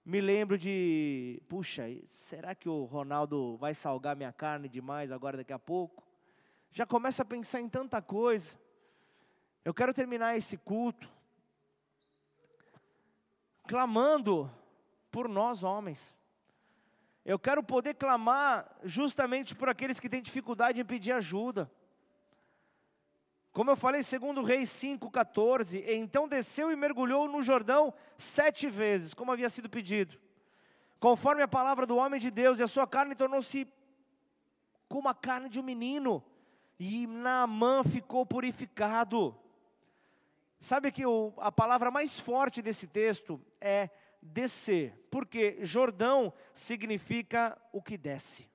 me 0.03 0.19
lembro 0.19 0.57
de, 0.57 1.41
puxa, 1.47 1.83
será 2.05 2.55
que 2.55 2.67
o 2.67 2.85
Ronaldo 2.85 3.55
vai 3.57 3.73
salgar 3.73 4.15
minha 4.15 4.33
carne 4.33 4.67
demais 4.67 5.11
agora 5.11 5.37
daqui 5.37 5.53
a 5.53 5.59
pouco? 5.59 6.03
Já 6.71 6.85
começa 6.85 7.21
a 7.21 7.25
pensar 7.25 7.61
em 7.61 7.69
tanta 7.69 8.01
coisa. 8.01 8.57
Eu 9.63 9.73
quero 9.73 9.93
terminar 9.93 10.35
esse 10.35 10.57
culto 10.57 11.09
clamando 13.65 14.51
por 15.09 15.29
nós 15.29 15.63
homens. 15.63 16.17
Eu 17.23 17.39
quero 17.39 17.63
poder 17.63 17.93
clamar 17.93 18.69
justamente 18.83 19.55
por 19.55 19.69
aqueles 19.69 19.99
que 19.99 20.09
têm 20.09 20.21
dificuldade 20.21 20.81
em 20.81 20.85
pedir 20.85 21.13
ajuda. 21.13 21.71
Como 23.53 23.69
eu 23.69 23.75
falei, 23.75 24.01
segundo 24.01 24.41
Reis 24.41 24.69
5,14, 24.71 25.83
então 25.87 26.27
desceu 26.27 26.71
e 26.71 26.75
mergulhou 26.75 27.27
no 27.27 27.43
Jordão 27.43 27.93
sete 28.17 28.67
vezes, 28.67 29.13
como 29.13 29.31
havia 29.31 29.47
sido 29.47 29.69
pedido. 29.69 30.19
Conforme 30.99 31.43
a 31.43 31.47
palavra 31.47 31.85
do 31.85 31.95
homem 31.95 32.19
de 32.19 32.31
Deus, 32.31 32.57
e 32.57 32.63
a 32.63 32.67
sua 32.67 32.87
carne 32.87 33.13
tornou-se 33.13 33.67
como 34.89 35.07
a 35.07 35.13
carne 35.13 35.49
de 35.49 35.59
um 35.59 35.63
menino, 35.63 36.23
e 36.79 37.05
Naamã 37.05 37.83
ficou 37.83 38.25
purificado. 38.25 39.37
Sabe 40.59 40.91
que 40.91 41.05
o, 41.05 41.31
a 41.37 41.51
palavra 41.51 41.91
mais 41.91 42.19
forte 42.19 42.59
desse 42.59 42.87
texto 42.87 43.39
é 43.61 43.89
descer, 44.19 44.97
porque 45.11 45.59
Jordão 45.61 46.33
significa 46.53 47.55
o 47.71 47.83
que 47.83 47.97
desce. 47.97 48.49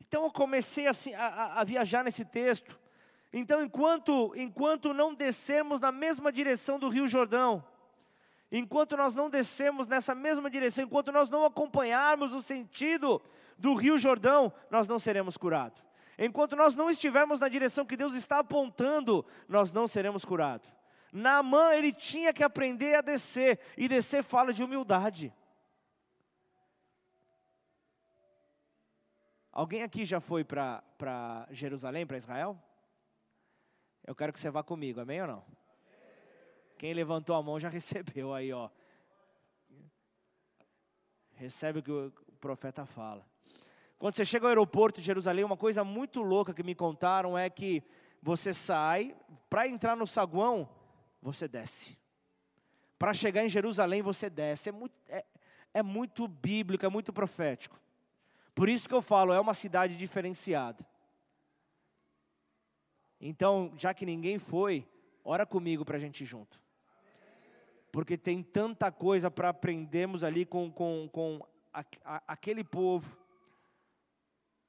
Então 0.00 0.24
eu 0.24 0.30
comecei 0.30 0.86
assim, 0.86 1.12
a, 1.14 1.60
a, 1.60 1.64
viajar 1.64 2.04
nesse 2.04 2.24
texto. 2.24 2.78
Então, 3.32 3.64
enquanto, 3.64 4.34
enquanto 4.36 4.92
não 4.92 5.14
descermos 5.14 5.80
na 5.80 5.90
mesma 5.90 6.30
direção 6.30 6.78
do 6.78 6.88
Rio 6.88 7.08
Jordão, 7.08 7.64
enquanto 8.50 8.96
nós 8.96 9.14
não 9.14 9.30
descemos 9.30 9.88
nessa 9.88 10.14
mesma 10.14 10.50
direção, 10.50 10.84
enquanto 10.84 11.10
nós 11.10 11.30
não 11.30 11.44
acompanharmos 11.44 12.34
o 12.34 12.42
sentido 12.42 13.22
do 13.56 13.74
Rio 13.74 13.96
Jordão, 13.96 14.52
nós 14.70 14.86
não 14.86 14.98
seremos 14.98 15.38
curados. 15.38 15.82
Enquanto 16.18 16.54
nós 16.54 16.76
não 16.76 16.90
estivermos 16.90 17.40
na 17.40 17.48
direção 17.48 17.86
que 17.86 17.96
Deus 17.96 18.14
está 18.14 18.40
apontando, 18.40 19.24
nós 19.48 19.72
não 19.72 19.88
seremos 19.88 20.24
curados. 20.24 20.68
Naamã, 21.10 21.74
ele 21.74 21.92
tinha 21.92 22.32
que 22.34 22.44
aprender 22.44 22.94
a 22.96 23.00
descer, 23.00 23.58
e 23.78 23.88
descer 23.88 24.22
fala 24.22 24.52
de 24.52 24.62
humildade. 24.62 25.32
Alguém 29.50 29.82
aqui 29.82 30.04
já 30.04 30.20
foi 30.20 30.44
para 30.44 31.46
Jerusalém, 31.50 32.06
para 32.06 32.16
Israel? 32.18 32.58
Eu 34.04 34.14
quero 34.14 34.32
que 34.32 34.40
você 34.40 34.50
vá 34.50 34.62
comigo, 34.62 35.00
amém 35.00 35.20
ou 35.20 35.28
não? 35.28 35.44
Quem 36.76 36.92
levantou 36.92 37.36
a 37.36 37.42
mão 37.42 37.60
já 37.60 37.68
recebeu 37.70 38.34
aí, 38.34 38.52
ó. 38.52 38.68
Recebe 41.34 41.78
o 41.78 41.82
que 41.82 41.90
o 41.90 42.12
profeta 42.40 42.84
fala. 42.84 43.24
Quando 43.98 44.14
você 44.14 44.24
chega 44.24 44.46
ao 44.46 44.48
aeroporto 44.48 45.00
de 45.00 45.06
Jerusalém, 45.06 45.44
uma 45.44 45.56
coisa 45.56 45.84
muito 45.84 46.20
louca 46.22 46.52
que 46.52 46.62
me 46.62 46.74
contaram 46.74 47.38
é 47.38 47.48
que 47.48 47.84
você 48.20 48.52
sai, 48.52 49.16
para 49.48 49.68
entrar 49.68 49.96
no 49.96 50.06
saguão, 50.06 50.68
você 51.20 51.46
desce. 51.46 51.96
Para 52.98 53.14
chegar 53.14 53.44
em 53.44 53.48
Jerusalém, 53.48 54.02
você 54.02 54.28
desce. 54.28 54.68
É 54.68 54.72
muito, 54.72 54.94
é, 55.08 55.24
é 55.74 55.82
muito 55.82 56.26
bíblico, 56.26 56.84
é 56.84 56.88
muito 56.88 57.12
profético. 57.12 57.80
Por 58.54 58.68
isso 58.68 58.88
que 58.88 58.94
eu 58.94 59.02
falo, 59.02 59.32
é 59.32 59.40
uma 59.40 59.54
cidade 59.54 59.96
diferenciada. 59.96 60.84
Então, 63.24 63.72
já 63.76 63.94
que 63.94 64.04
ninguém 64.04 64.36
foi, 64.36 64.84
ora 65.24 65.46
comigo 65.46 65.84
para 65.84 65.96
a 65.96 66.00
gente 66.00 66.24
ir 66.24 66.26
junto. 66.26 66.60
Porque 67.92 68.18
tem 68.18 68.42
tanta 68.42 68.90
coisa 68.90 69.30
para 69.30 69.50
aprendermos 69.50 70.24
ali 70.24 70.44
com, 70.44 70.72
com, 70.72 71.08
com 71.12 71.46
a, 71.72 71.84
a, 72.04 72.22
aquele 72.26 72.64
povo. 72.64 73.16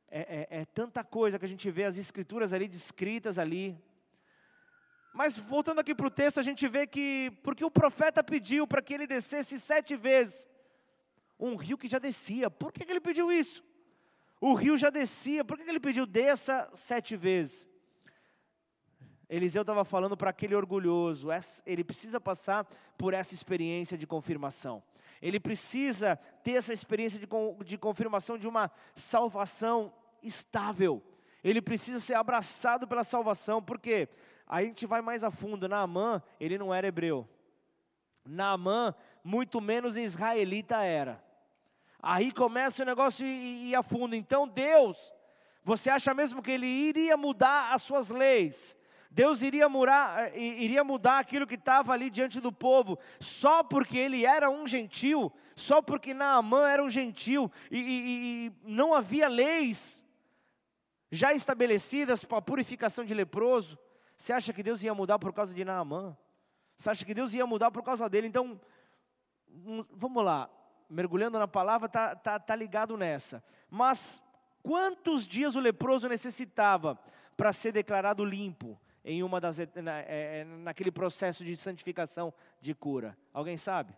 É, 0.08 0.48
é, 0.52 0.62
é 0.62 0.66
tanta 0.66 1.04
coisa 1.04 1.40
que 1.40 1.46
a 1.46 1.48
gente 1.48 1.72
vê 1.72 1.86
as 1.86 1.98
escrituras 1.98 2.54
ali 2.54 2.68
descritas 2.68 3.40
ali. 3.40 3.76
Mas 5.16 5.36
voltando 5.36 5.80
aqui 5.80 5.96
para 5.96 6.06
o 6.06 6.12
texto, 6.12 6.40
a 6.40 6.44
gente 6.44 6.68
vê 6.68 6.86
que, 6.86 7.32
porque 7.42 7.66
o 7.66 7.72
profeta 7.72 8.24
pediu 8.24 8.68
para 8.68 8.84
que 8.84 8.94
ele 8.94 9.08
descesse 9.08 9.60
sete 9.60 9.96
vezes, 9.96 10.48
um 11.40 11.56
rio 11.56 11.78
que 11.78 11.88
já 11.88 11.98
descia, 11.98 12.52
por 12.52 12.72
que, 12.72 12.86
que 12.86 12.92
ele 12.92 13.02
pediu 13.02 13.32
isso? 13.32 13.64
O 14.40 14.54
rio 14.54 14.78
já 14.78 14.92
descia, 14.92 15.44
por 15.44 15.58
que, 15.58 15.64
que 15.64 15.70
ele 15.72 15.80
pediu 15.80 16.06
desça 16.06 16.70
sete 16.76 17.16
vezes? 17.16 17.73
Eliseu 19.36 19.62
estava 19.62 19.84
falando 19.84 20.16
para 20.16 20.30
aquele 20.30 20.56
orgulhoso, 20.56 21.28
ele 21.66 21.84
precisa 21.84 22.20
passar 22.20 22.68
por 22.98 23.14
essa 23.14 23.34
experiência 23.34 23.98
de 23.98 24.06
confirmação. 24.06 24.84
Ele 25.22 25.40
precisa 25.40 26.18
ter 26.44 26.54
essa 26.54 26.74
experiência 26.74 27.20
de, 27.20 27.28
de 27.66 27.78
confirmação 27.78 28.38
de 28.38 28.48
uma 28.48 28.70
salvação 28.94 29.94
estável. 30.22 31.02
Ele 31.44 31.62
precisa 31.62 32.00
ser 32.00 32.14
abraçado 32.14 32.88
pela 32.88 33.04
salvação, 33.04 33.62
porque 33.62 34.10
Aí 34.48 34.66
a 34.66 34.68
gente 34.68 34.86
vai 34.86 35.02
mais 35.02 35.24
a 35.24 35.32
fundo. 35.32 35.68
Naamã, 35.68 36.22
ele 36.40 36.58
não 36.58 36.74
era 36.74 36.88
hebreu. 36.88 37.28
Naamã, 38.26 38.94
muito 39.24 39.60
menos 39.60 39.98
israelita 39.98 40.84
era. 40.84 41.24
Aí 42.02 42.32
começa 42.32 42.84
o 42.84 42.86
negócio 42.86 43.26
e, 43.26 43.70
e 43.70 43.76
a 43.76 43.82
fundo. 43.82 44.16
Então 44.16 44.48
Deus, 44.48 45.14
você 45.64 45.90
acha 45.90 46.14
mesmo 46.14 46.42
que 46.42 46.52
ele 46.52 46.68
iria 46.68 47.16
mudar 47.18 47.74
as 47.74 47.82
suas 47.82 48.10
leis? 48.10 48.78
Deus 49.14 49.44
iria 49.44 49.70
mudar, 49.70 50.36
iria 50.36 50.84
mudar 50.84 51.20
aquilo 51.20 51.46
que 51.46 51.54
estava 51.54 51.94
ali 51.94 52.10
diante 52.10 52.42
do 52.42 52.52
povo, 52.52 52.98
só 53.20 53.64
porque 53.64 53.96
ele 53.96 54.26
era 54.26 54.50
um 54.50 54.66
gentil, 54.66 55.32
só 55.56 55.84
porque 55.84 56.16
Naamã 56.16 56.68
era 56.68 56.84
um 56.84 56.90
gentil, 56.90 57.52
e, 57.70 57.78
e, 57.78 58.48
e 58.48 58.52
não 58.64 58.92
havia 58.92 59.28
leis 59.28 60.04
já 61.12 61.32
estabelecidas 61.32 62.26
para 62.26 62.40
a 62.40 62.42
purificação 62.42 63.06
de 63.06 63.14
leproso. 63.14 63.78
Você 64.18 64.34
acha 64.34 64.52
que 64.52 64.64
Deus 64.64 64.82
ia 64.82 64.96
mudar 64.96 65.20
por 65.20 65.32
causa 65.32 65.54
de 65.54 65.64
Naamã? 65.64 66.18
Você 66.80 66.90
acha 66.90 67.06
que 67.06 67.14
Deus 67.14 67.36
ia 67.36 67.46
mudar 67.46 67.70
por 67.70 67.84
causa 67.84 68.10
dele? 68.10 68.26
Então, 68.26 68.60
vamos 69.92 70.26
lá, 70.26 70.50
mergulhando 70.90 71.38
na 71.38 71.48
palavra, 71.48 71.86
está 71.86 72.16
tá, 72.16 72.40
tá 72.40 72.56
ligado 72.56 72.98
nessa. 72.98 73.44
Mas 73.70 74.24
quantos 74.64 75.28
dias 75.28 75.56
o 75.56 75.60
leproso 75.60 76.10
necessitava 76.10 76.98
para 77.38 77.54
ser 77.54 77.72
declarado 77.72 78.26
limpo 78.26 78.80
em 79.04 79.24
uma 79.24 79.40
das 79.40 79.58
na, 79.76 80.00
é, 80.02 80.42
é, 80.42 80.44
naquele 80.46 80.92
processo 80.92 81.44
de 81.44 81.56
santificação 81.56 82.34
de 82.62 82.74
cura? 82.74 83.18
Alguém 83.34 83.58
sabe? 83.58 83.96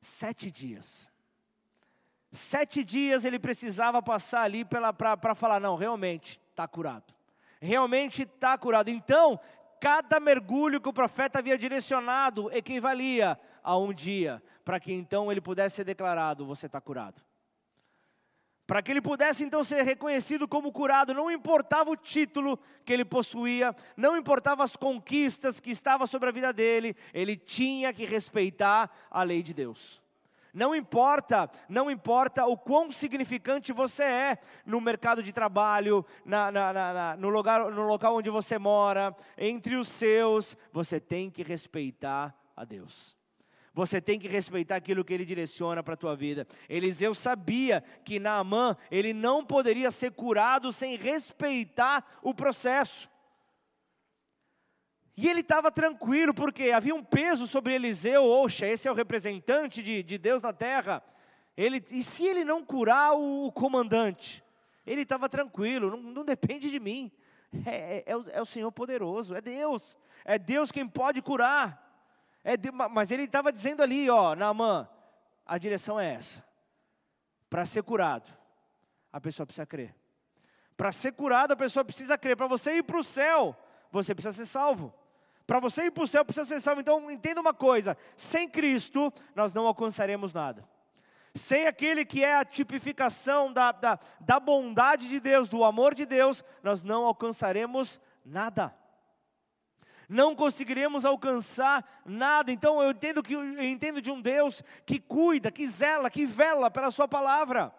Sete 0.00 0.50
dias. 0.50 1.08
Sete 2.32 2.84
dias 2.84 3.24
ele 3.24 3.38
precisava 3.38 4.02
passar 4.02 4.42
ali 4.42 4.64
para 4.64 5.34
falar, 5.34 5.60
não, 5.60 5.76
realmente 5.76 6.40
está 6.50 6.66
curado 6.66 7.16
realmente 7.60 8.22
está 8.22 8.56
curado. 8.56 8.88
Então, 8.88 9.38
cada 9.80 10.20
mergulho 10.20 10.80
que 10.80 10.88
o 10.88 10.92
profeta 10.92 11.38
havia 11.38 11.58
direcionado 11.58 12.50
equivalia 12.52 13.38
a 13.62 13.76
um 13.76 13.92
dia, 13.92 14.42
para 14.64 14.80
que 14.80 14.92
então 14.92 15.30
ele 15.30 15.40
pudesse 15.40 15.76
ser 15.76 15.84
declarado: 15.84 16.46
você 16.46 16.66
está 16.66 16.80
curado. 16.80 17.22
Para 18.66 18.82
que 18.82 18.90
ele 18.90 19.00
pudesse 19.00 19.44
então 19.44 19.62
ser 19.62 19.82
reconhecido 19.82 20.48
como 20.48 20.72
curado, 20.72 21.14
não 21.14 21.30
importava 21.30 21.90
o 21.90 21.96
título 21.96 22.58
que 22.84 22.92
ele 22.92 23.04
possuía, 23.04 23.74
não 23.96 24.16
importava 24.16 24.64
as 24.64 24.74
conquistas 24.74 25.60
que 25.60 25.70
estavam 25.70 26.06
sobre 26.06 26.28
a 26.28 26.32
vida 26.32 26.52
dele, 26.52 26.96
ele 27.14 27.36
tinha 27.36 27.92
que 27.92 28.04
respeitar 28.04 28.90
a 29.08 29.22
lei 29.22 29.40
de 29.40 29.54
Deus. 29.54 30.02
Não 30.52 30.74
importa, 30.74 31.50
não 31.68 31.90
importa 31.90 32.46
o 32.46 32.56
quão 32.56 32.90
significante 32.90 33.72
você 33.74 34.02
é 34.02 34.38
no 34.64 34.80
mercado 34.80 35.22
de 35.22 35.30
trabalho, 35.30 36.04
na, 36.24 36.50
na, 36.50 36.72
na, 36.72 37.16
no, 37.16 37.28
lugar, 37.28 37.70
no 37.70 37.82
local 37.82 38.16
onde 38.16 38.30
você 38.30 38.58
mora, 38.58 39.14
entre 39.36 39.76
os 39.76 39.86
seus, 39.86 40.56
você 40.72 40.98
tem 40.98 41.30
que 41.30 41.42
respeitar 41.42 42.34
a 42.56 42.64
Deus. 42.64 43.14
Você 43.76 44.00
tem 44.00 44.18
que 44.18 44.26
respeitar 44.26 44.76
aquilo 44.76 45.04
que 45.04 45.12
ele 45.12 45.26
direciona 45.26 45.82
para 45.82 45.92
a 45.92 45.98
tua 45.98 46.16
vida. 46.16 46.48
Eliseu 46.66 47.12
sabia 47.12 47.84
que 48.06 48.18
Naamã, 48.18 48.74
ele 48.90 49.12
não 49.12 49.44
poderia 49.44 49.90
ser 49.90 50.12
curado 50.12 50.72
sem 50.72 50.96
respeitar 50.96 52.18
o 52.22 52.32
processo. 52.32 53.06
E 55.14 55.28
ele 55.28 55.40
estava 55.40 55.70
tranquilo, 55.70 56.32
porque 56.32 56.70
havia 56.70 56.94
um 56.94 57.04
peso 57.04 57.46
sobre 57.46 57.74
Eliseu, 57.74 58.24
oxa, 58.24 58.66
esse 58.66 58.88
é 58.88 58.90
o 58.90 58.94
representante 58.94 59.82
de, 59.82 60.02
de 60.02 60.16
Deus 60.16 60.40
na 60.40 60.54
terra. 60.54 61.02
Ele, 61.54 61.84
e 61.90 62.02
se 62.02 62.24
ele 62.24 62.46
não 62.46 62.64
curar 62.64 63.12
o, 63.12 63.48
o 63.48 63.52
comandante? 63.52 64.42
Ele 64.86 65.02
estava 65.02 65.28
tranquilo, 65.28 65.90
não, 65.90 65.98
não, 65.98 66.24
depende 66.24 66.70
de 66.70 66.80
mim. 66.80 67.12
É, 67.66 67.98
é, 67.98 68.04
é, 68.06 68.16
o, 68.16 68.24
é, 68.30 68.40
o, 68.40 68.46
Senhor 68.46 68.72
poderoso, 68.72 69.34
é 69.34 69.42
Deus. 69.42 69.98
É 70.24 70.38
Deus 70.38 70.72
quem 70.72 70.88
pode 70.88 71.20
curar. 71.20 71.85
É 72.48 72.56
de, 72.56 72.70
mas 72.70 73.10
ele 73.10 73.24
estava 73.24 73.52
dizendo 73.52 73.82
ali, 73.82 74.08
ó, 74.08 74.36
Naamã, 74.36 74.88
a 75.44 75.58
direção 75.58 75.98
é 75.98 76.14
essa. 76.14 76.44
Para 77.50 77.66
ser 77.66 77.82
curado, 77.82 78.32
a 79.12 79.20
pessoa 79.20 79.44
precisa 79.44 79.66
crer. 79.66 79.92
Para 80.76 80.92
ser 80.92 81.10
curado, 81.10 81.54
a 81.54 81.56
pessoa 81.56 81.84
precisa 81.84 82.16
crer. 82.16 82.36
Para 82.36 82.46
você 82.46 82.76
ir 82.76 82.84
para 82.84 82.98
o 82.98 83.02
céu, 83.02 83.56
você 83.90 84.14
precisa 84.14 84.30
ser 84.30 84.46
salvo. 84.46 84.94
Para 85.44 85.58
você 85.58 85.86
ir 85.86 85.90
para 85.90 86.04
o 86.04 86.06
céu, 86.06 86.24
precisa 86.24 86.46
ser 86.46 86.60
salvo. 86.60 86.80
Então, 86.80 87.10
entenda 87.10 87.40
uma 87.40 87.52
coisa: 87.52 87.96
sem 88.16 88.48
Cristo, 88.48 89.12
nós 89.34 89.52
não 89.52 89.66
alcançaremos 89.66 90.32
nada. 90.32 90.64
Sem 91.34 91.66
aquele 91.66 92.04
que 92.04 92.22
é 92.22 92.36
a 92.36 92.44
tipificação 92.44 93.52
da, 93.52 93.72
da, 93.72 93.98
da 94.20 94.38
bondade 94.38 95.08
de 95.08 95.18
Deus, 95.18 95.48
do 95.48 95.64
amor 95.64 95.96
de 95.96 96.06
Deus, 96.06 96.44
nós 96.62 96.84
não 96.84 97.06
alcançaremos 97.06 98.00
nada 98.24 98.72
não 100.08 100.34
conseguiremos 100.34 101.04
alcançar 101.04 102.02
nada. 102.04 102.52
Então 102.52 102.82
eu 102.82 102.90
entendo 102.90 103.22
que 103.22 103.34
eu 103.34 103.62
entendo 103.62 104.00
de 104.00 104.10
um 104.10 104.20
Deus 104.20 104.62
que 104.84 104.98
cuida, 104.98 105.50
que 105.50 105.66
zela, 105.68 106.10
que 106.10 106.26
vela 106.26 106.70
pela 106.70 106.90
sua 106.90 107.08
palavra. 107.08 107.72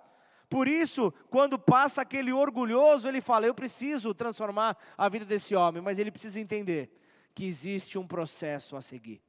Por 0.49 0.67
isso, 0.67 1.13
quando 1.30 1.59
passa 1.59 2.01
aquele 2.01 2.32
orgulhoso, 2.32 3.07
ele 3.07 3.21
fala: 3.21 3.45
"Eu 3.45 3.53
preciso 3.53 4.13
transformar 4.13 4.78
a 4.97 5.09
vida 5.09 5.25
desse 5.25 5.55
homem", 5.55 5.82
mas 5.82 5.99
ele 5.99 6.11
precisa 6.11 6.39
entender 6.39 6.89
que 7.34 7.45
existe 7.45 7.97
um 7.97 8.07
processo 8.07 8.75
a 8.75 8.82
seguir. 8.82 9.21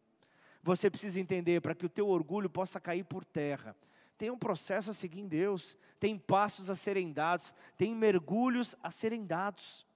Você 0.63 0.91
precisa 0.91 1.21
entender 1.21 1.61
para 1.61 1.75
que 1.75 1.87
o 1.87 1.89
teu 1.89 2.09
orgulho 2.09 2.51
possa 2.51 2.81
cair 2.81 3.05
por 3.05 3.25
terra. 3.25 3.77
Tem 4.17 4.31
um 4.31 4.39
processo 4.39 4.91
a 4.91 4.95
seguir 4.95 5.21
em 5.21 5.29
Deus, 5.29 5.79
tem 6.01 6.19
passos 6.19 6.69
a 6.69 6.77
serem 6.77 7.13
dados, 7.13 7.55
tem 7.77 7.95
mergulhos 7.95 8.75
a 8.83 8.91
serem 8.91 9.25
dados. 9.25 9.88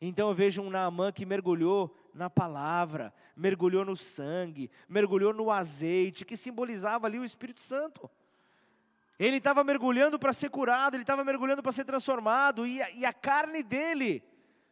Então 0.00 0.28
eu 0.28 0.34
vejo 0.34 0.62
um 0.62 0.70
Naamã 0.70 1.10
que 1.10 1.26
mergulhou 1.26 1.94
na 2.14 2.30
palavra, 2.30 3.12
mergulhou 3.36 3.84
no 3.84 3.96
sangue, 3.96 4.70
mergulhou 4.88 5.32
no 5.32 5.50
azeite, 5.50 6.24
que 6.24 6.36
simbolizava 6.36 7.06
ali 7.06 7.18
o 7.18 7.24
Espírito 7.24 7.60
Santo. 7.60 8.08
Ele 9.18 9.38
estava 9.38 9.64
mergulhando 9.64 10.18
para 10.18 10.32
ser 10.32 10.50
curado, 10.50 10.94
ele 10.94 11.02
estava 11.02 11.24
mergulhando 11.24 11.62
para 11.62 11.72
ser 11.72 11.84
transformado, 11.84 12.64
e 12.64 12.80
a, 12.80 12.90
e 12.90 13.04
a, 13.04 13.12
carne 13.12 13.64
dele 13.64 14.22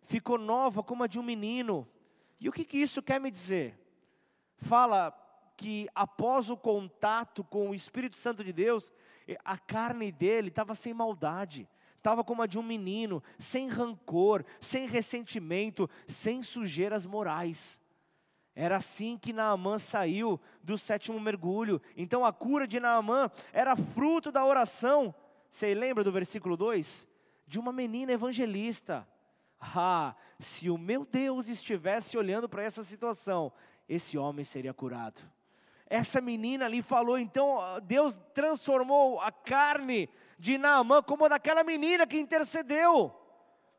ficou 0.04 0.38
nova 0.38 0.82
como 0.82 1.02
a 1.02 1.08
de 1.08 1.18
um 1.18 1.22
menino. 1.22 1.88
E 2.38 2.48
o 2.48 2.52
que, 2.52 2.64
que 2.64 2.78
isso 2.78 3.02
quer 3.02 3.20
me 3.20 3.30
dizer? 3.30 3.76
Fala 4.58 5.12
que 5.56 5.88
após 5.94 6.48
o 6.50 6.56
contato 6.56 7.42
com 7.42 7.70
o 7.70 7.74
Espírito 7.74 8.16
Santo 8.16 8.44
de 8.44 8.52
Deus, 8.52 8.92
a 9.44 9.58
carne 9.58 10.12
dele 10.12 10.48
estava 10.48 10.76
sem 10.76 10.94
maldade 10.94 11.68
estava 12.06 12.22
como 12.22 12.40
a 12.40 12.46
de 12.46 12.56
um 12.56 12.62
menino, 12.62 13.20
sem 13.36 13.68
rancor, 13.68 14.44
sem 14.60 14.86
ressentimento, 14.86 15.90
sem 16.06 16.40
sujeiras 16.40 17.04
morais. 17.04 17.80
Era 18.54 18.76
assim 18.76 19.18
que 19.18 19.32
Naamã 19.32 19.76
saiu 19.76 20.40
do 20.62 20.78
sétimo 20.78 21.18
mergulho. 21.18 21.82
Então 21.96 22.24
a 22.24 22.32
cura 22.32 22.64
de 22.64 22.78
Naamã 22.78 23.28
era 23.52 23.74
fruto 23.74 24.30
da 24.30 24.44
oração. 24.44 25.12
Você 25.50 25.74
lembra 25.74 26.04
do 26.04 26.12
versículo 26.12 26.56
2? 26.56 27.08
De 27.44 27.58
uma 27.58 27.72
menina 27.72 28.12
evangelista. 28.12 29.06
Ah, 29.60 30.14
se 30.38 30.70
o 30.70 30.78
meu 30.78 31.04
Deus 31.04 31.48
estivesse 31.48 32.16
olhando 32.16 32.48
para 32.48 32.62
essa 32.62 32.84
situação, 32.84 33.52
esse 33.88 34.16
homem 34.16 34.44
seria 34.44 34.72
curado. 34.72 35.20
Essa 35.88 36.20
menina 36.20 36.66
ali 36.66 36.82
falou, 36.82 37.18
então 37.18 37.58
Deus 37.82 38.16
transformou 38.32 39.20
a 39.20 39.32
carne 39.32 40.08
de 40.38 40.58
Naamã 40.58 41.02
como 41.02 41.28
daquela 41.28 41.64
menina 41.64 42.06
que 42.06 42.18
intercedeu. 42.18 43.14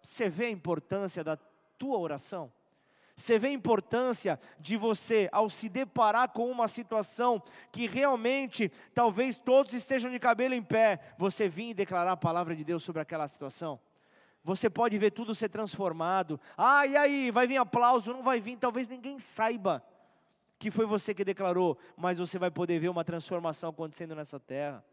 Você 0.01 0.29
vê 0.29 0.45
a 0.45 0.49
importância 0.49 1.23
da 1.23 1.37
tua 1.77 1.97
oração? 1.97 2.51
Você 3.15 3.39
vê 3.39 3.47
a 3.47 3.51
importância 3.51 4.39
de 4.59 4.77
você, 4.77 5.27
ao 5.31 5.49
se 5.49 5.67
deparar 5.67 6.29
com 6.29 6.51
uma 6.51 6.67
situação 6.67 7.41
que 7.71 7.87
realmente 7.87 8.71
talvez 8.93 9.39
todos 9.39 9.73
estejam 9.73 10.11
de 10.11 10.19
cabelo 10.19 10.53
em 10.53 10.61
pé, 10.61 10.99
você 11.17 11.49
vir 11.49 11.69
e 11.69 11.73
declarar 11.73 12.11
a 12.11 12.17
palavra 12.17 12.55
de 12.55 12.63
Deus 12.63 12.83
sobre 12.83 13.01
aquela 13.01 13.27
situação? 13.27 13.79
Você 14.43 14.69
pode 14.69 14.97
ver 14.99 15.11
tudo 15.11 15.33
ser 15.33 15.49
transformado. 15.49 16.39
Ah, 16.55 16.85
e 16.85 16.95
aí? 16.95 17.31
Vai 17.31 17.47
vir 17.47 17.57
aplauso? 17.57 18.13
Não 18.13 18.21
vai 18.21 18.39
vir, 18.39 18.55
talvez 18.55 18.87
ninguém 18.87 19.17
saiba 19.17 19.83
que 20.59 20.71
foi 20.71 20.85
você 20.85 21.13
que 21.13 21.25
declarou, 21.25 21.77
mas 21.95 22.17
você 22.17 22.39
vai 22.39 22.49
poder 22.49 22.79
ver 22.79 22.89
uma 22.89 23.03
transformação 23.03 23.69
acontecendo 23.69 24.15
nessa 24.15 24.39
terra 24.39 24.83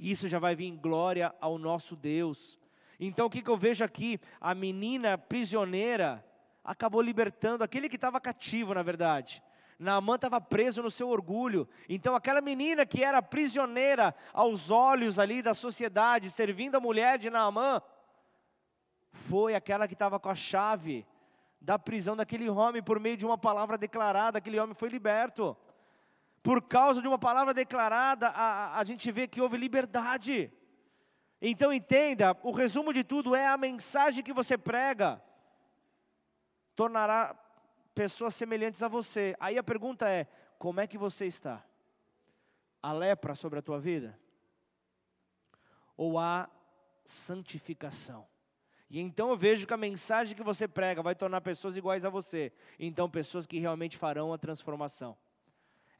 isso 0.00 0.28
já 0.28 0.38
vai 0.38 0.56
vir 0.56 0.66
em 0.66 0.76
glória 0.76 1.34
ao 1.40 1.58
nosso 1.58 1.94
Deus. 1.94 2.58
Então 2.98 3.26
o 3.26 3.30
que, 3.30 3.42
que 3.42 3.50
eu 3.50 3.56
vejo 3.56 3.84
aqui? 3.84 4.18
A 4.40 4.54
menina 4.54 5.18
prisioneira 5.18 6.24
acabou 6.64 7.02
libertando 7.02 7.62
aquele 7.62 7.88
que 7.88 7.96
estava 7.96 8.20
cativo, 8.20 8.72
na 8.72 8.82
verdade. 8.82 9.42
Naamã 9.78 10.16
estava 10.16 10.40
preso 10.40 10.82
no 10.82 10.90
seu 10.90 11.08
orgulho. 11.08 11.66
Então, 11.88 12.14
aquela 12.14 12.42
menina 12.42 12.84
que 12.84 13.02
era 13.02 13.22
prisioneira 13.22 14.14
aos 14.30 14.70
olhos 14.70 15.18
ali 15.18 15.40
da 15.40 15.54
sociedade, 15.54 16.30
servindo 16.30 16.76
a 16.76 16.80
mulher 16.80 17.18
de 17.18 17.30
Naamã, 17.30 17.80
foi 19.10 19.54
aquela 19.54 19.88
que 19.88 19.94
estava 19.94 20.20
com 20.20 20.28
a 20.28 20.34
chave 20.34 21.06
da 21.58 21.78
prisão 21.78 22.14
daquele 22.14 22.48
homem 22.50 22.82
por 22.82 23.00
meio 23.00 23.16
de 23.16 23.24
uma 23.24 23.38
palavra 23.38 23.78
declarada. 23.78 24.36
Aquele 24.36 24.60
homem 24.60 24.74
foi 24.74 24.90
liberto 24.90 25.56
por 26.42 26.62
causa 26.62 27.02
de 27.02 27.08
uma 27.08 27.18
palavra 27.18 27.52
declarada, 27.52 28.28
a, 28.28 28.78
a 28.78 28.84
gente 28.84 29.10
vê 29.12 29.28
que 29.28 29.40
houve 29.40 29.56
liberdade. 29.56 30.52
Então 31.40 31.72
entenda, 31.72 32.36
o 32.42 32.50
resumo 32.50 32.92
de 32.92 33.04
tudo 33.04 33.34
é 33.34 33.46
a 33.46 33.56
mensagem 33.56 34.24
que 34.24 34.32
você 34.32 34.56
prega 34.58 35.22
tornará 36.74 37.34
pessoas 37.94 38.34
semelhantes 38.34 38.82
a 38.82 38.88
você. 38.88 39.34
Aí 39.38 39.58
a 39.58 39.62
pergunta 39.62 40.08
é: 40.08 40.26
como 40.58 40.80
é 40.80 40.86
que 40.86 40.96
você 40.96 41.26
está? 41.26 41.64
A 42.82 42.92
lepra 42.92 43.34
sobre 43.34 43.58
a 43.58 43.62
tua 43.62 43.78
vida? 43.78 44.18
Ou 45.96 46.18
a 46.18 46.48
santificação? 47.04 48.26
E 48.88 48.98
então 48.98 49.28
eu 49.30 49.36
vejo 49.36 49.66
que 49.66 49.74
a 49.74 49.76
mensagem 49.76 50.34
que 50.34 50.42
você 50.42 50.66
prega 50.66 51.02
vai 51.02 51.14
tornar 51.14 51.40
pessoas 51.42 51.76
iguais 51.76 52.04
a 52.04 52.10
você. 52.10 52.52
Então, 52.78 53.08
pessoas 53.08 53.46
que 53.46 53.58
realmente 53.58 53.96
farão 53.96 54.32
a 54.32 54.38
transformação. 54.38 55.16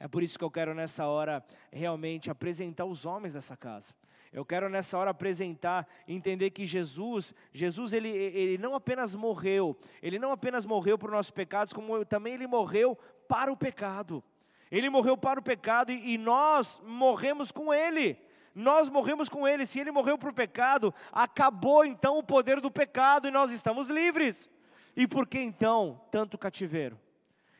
É 0.01 0.09
por 0.09 0.23
isso 0.23 0.39
que 0.39 0.45
eu 0.45 0.51
quero 0.51 0.75
nessa 0.75 1.07
hora 1.07 1.45
realmente 1.71 2.31
apresentar 2.31 2.87
os 2.87 3.05
homens 3.05 3.35
dessa 3.35 3.55
casa. 3.55 3.95
Eu 4.33 4.47
quero 4.47 4.71
nessa 4.71 4.97
hora 4.97 5.11
apresentar, 5.11 5.87
entender 6.09 6.51
que 6.51 6.65
Jesus, 6.65 7.35
Jesus 7.53 7.93
ele, 7.93 8.09
ele 8.09 8.57
não 8.57 8.75
apenas 8.75 9.15
morreu, 9.15 9.77
ele 10.01 10.19
não 10.19 10.33
apenas 10.33 10.65
morreu 10.65 10.97
por 10.97 11.11
nossos 11.11 11.31
pecados, 11.31 11.75
como 11.75 12.03
também 12.07 12.33
ele 12.33 12.47
morreu 12.47 12.97
para 13.29 13.53
o 13.53 13.57
pecado. 13.57 14.25
Ele 14.71 14.89
morreu 14.89 15.19
para 15.19 15.39
o 15.39 15.43
pecado 15.43 15.93
e, 15.93 16.15
e 16.15 16.17
nós 16.17 16.81
morremos 16.83 17.53
com 17.53 17.75
ele. 17.75 18.17
Nós 18.55 18.89
morremos 18.89 19.29
com 19.29 19.47
ele. 19.47 19.67
Se 19.67 19.81
ele 19.81 19.91
morreu 19.91 20.17
para 20.17 20.31
o 20.31 20.35
pecado, 20.35 20.95
acabou 21.13 21.85
então 21.85 22.17
o 22.17 22.23
poder 22.23 22.59
do 22.61 22.71
pecado 22.71 23.29
e 23.29 23.31
nós 23.31 23.53
estamos 23.53 23.91
livres. 23.91 24.49
E 24.97 25.07
por 25.07 25.27
que 25.27 25.39
então 25.39 26.01
tanto 26.11 26.39
cativeiro? 26.39 26.99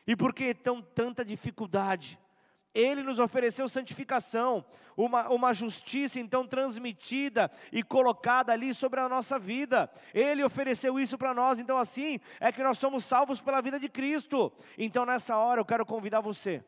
E 0.07 0.15
por 0.15 0.33
que 0.33 0.45
então 0.45 0.81
tanta 0.81 1.23
dificuldade? 1.23 2.17
Ele 2.73 3.03
nos 3.03 3.19
ofereceu 3.19 3.67
santificação, 3.67 4.63
uma, 4.95 5.29
uma 5.29 5.53
justiça 5.53 6.19
então 6.19 6.47
transmitida 6.47 7.51
e 7.71 7.83
colocada 7.83 8.53
ali 8.53 8.73
sobre 8.73 8.99
a 8.99 9.09
nossa 9.09 9.37
vida. 9.37 9.89
Ele 10.13 10.43
ofereceu 10.43 10.99
isso 10.99 11.17
para 11.17 11.33
nós, 11.33 11.59
então 11.59 11.77
assim 11.77 12.19
é 12.39 12.51
que 12.51 12.63
nós 12.63 12.77
somos 12.77 13.03
salvos 13.03 13.41
pela 13.41 13.61
vida 13.61 13.79
de 13.79 13.89
Cristo. 13.89 14.51
Então 14.77 15.05
nessa 15.05 15.35
hora 15.35 15.59
eu 15.59 15.65
quero 15.65 15.85
convidar 15.85 16.21
você, 16.21 16.63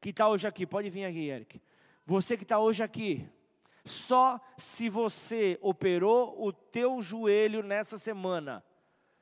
que 0.00 0.10
está 0.10 0.28
hoje 0.28 0.46
aqui, 0.46 0.66
pode 0.66 0.88
vir 0.88 1.04
aqui, 1.04 1.28
Eric. 1.28 1.60
Você 2.06 2.36
que 2.36 2.42
está 2.42 2.58
hoje 2.58 2.82
aqui, 2.82 3.28
só 3.84 4.40
se 4.56 4.88
você 4.88 5.58
operou 5.60 6.34
o 6.42 6.52
teu 6.52 7.02
joelho 7.02 7.62
nessa 7.62 7.98
semana, 7.98 8.64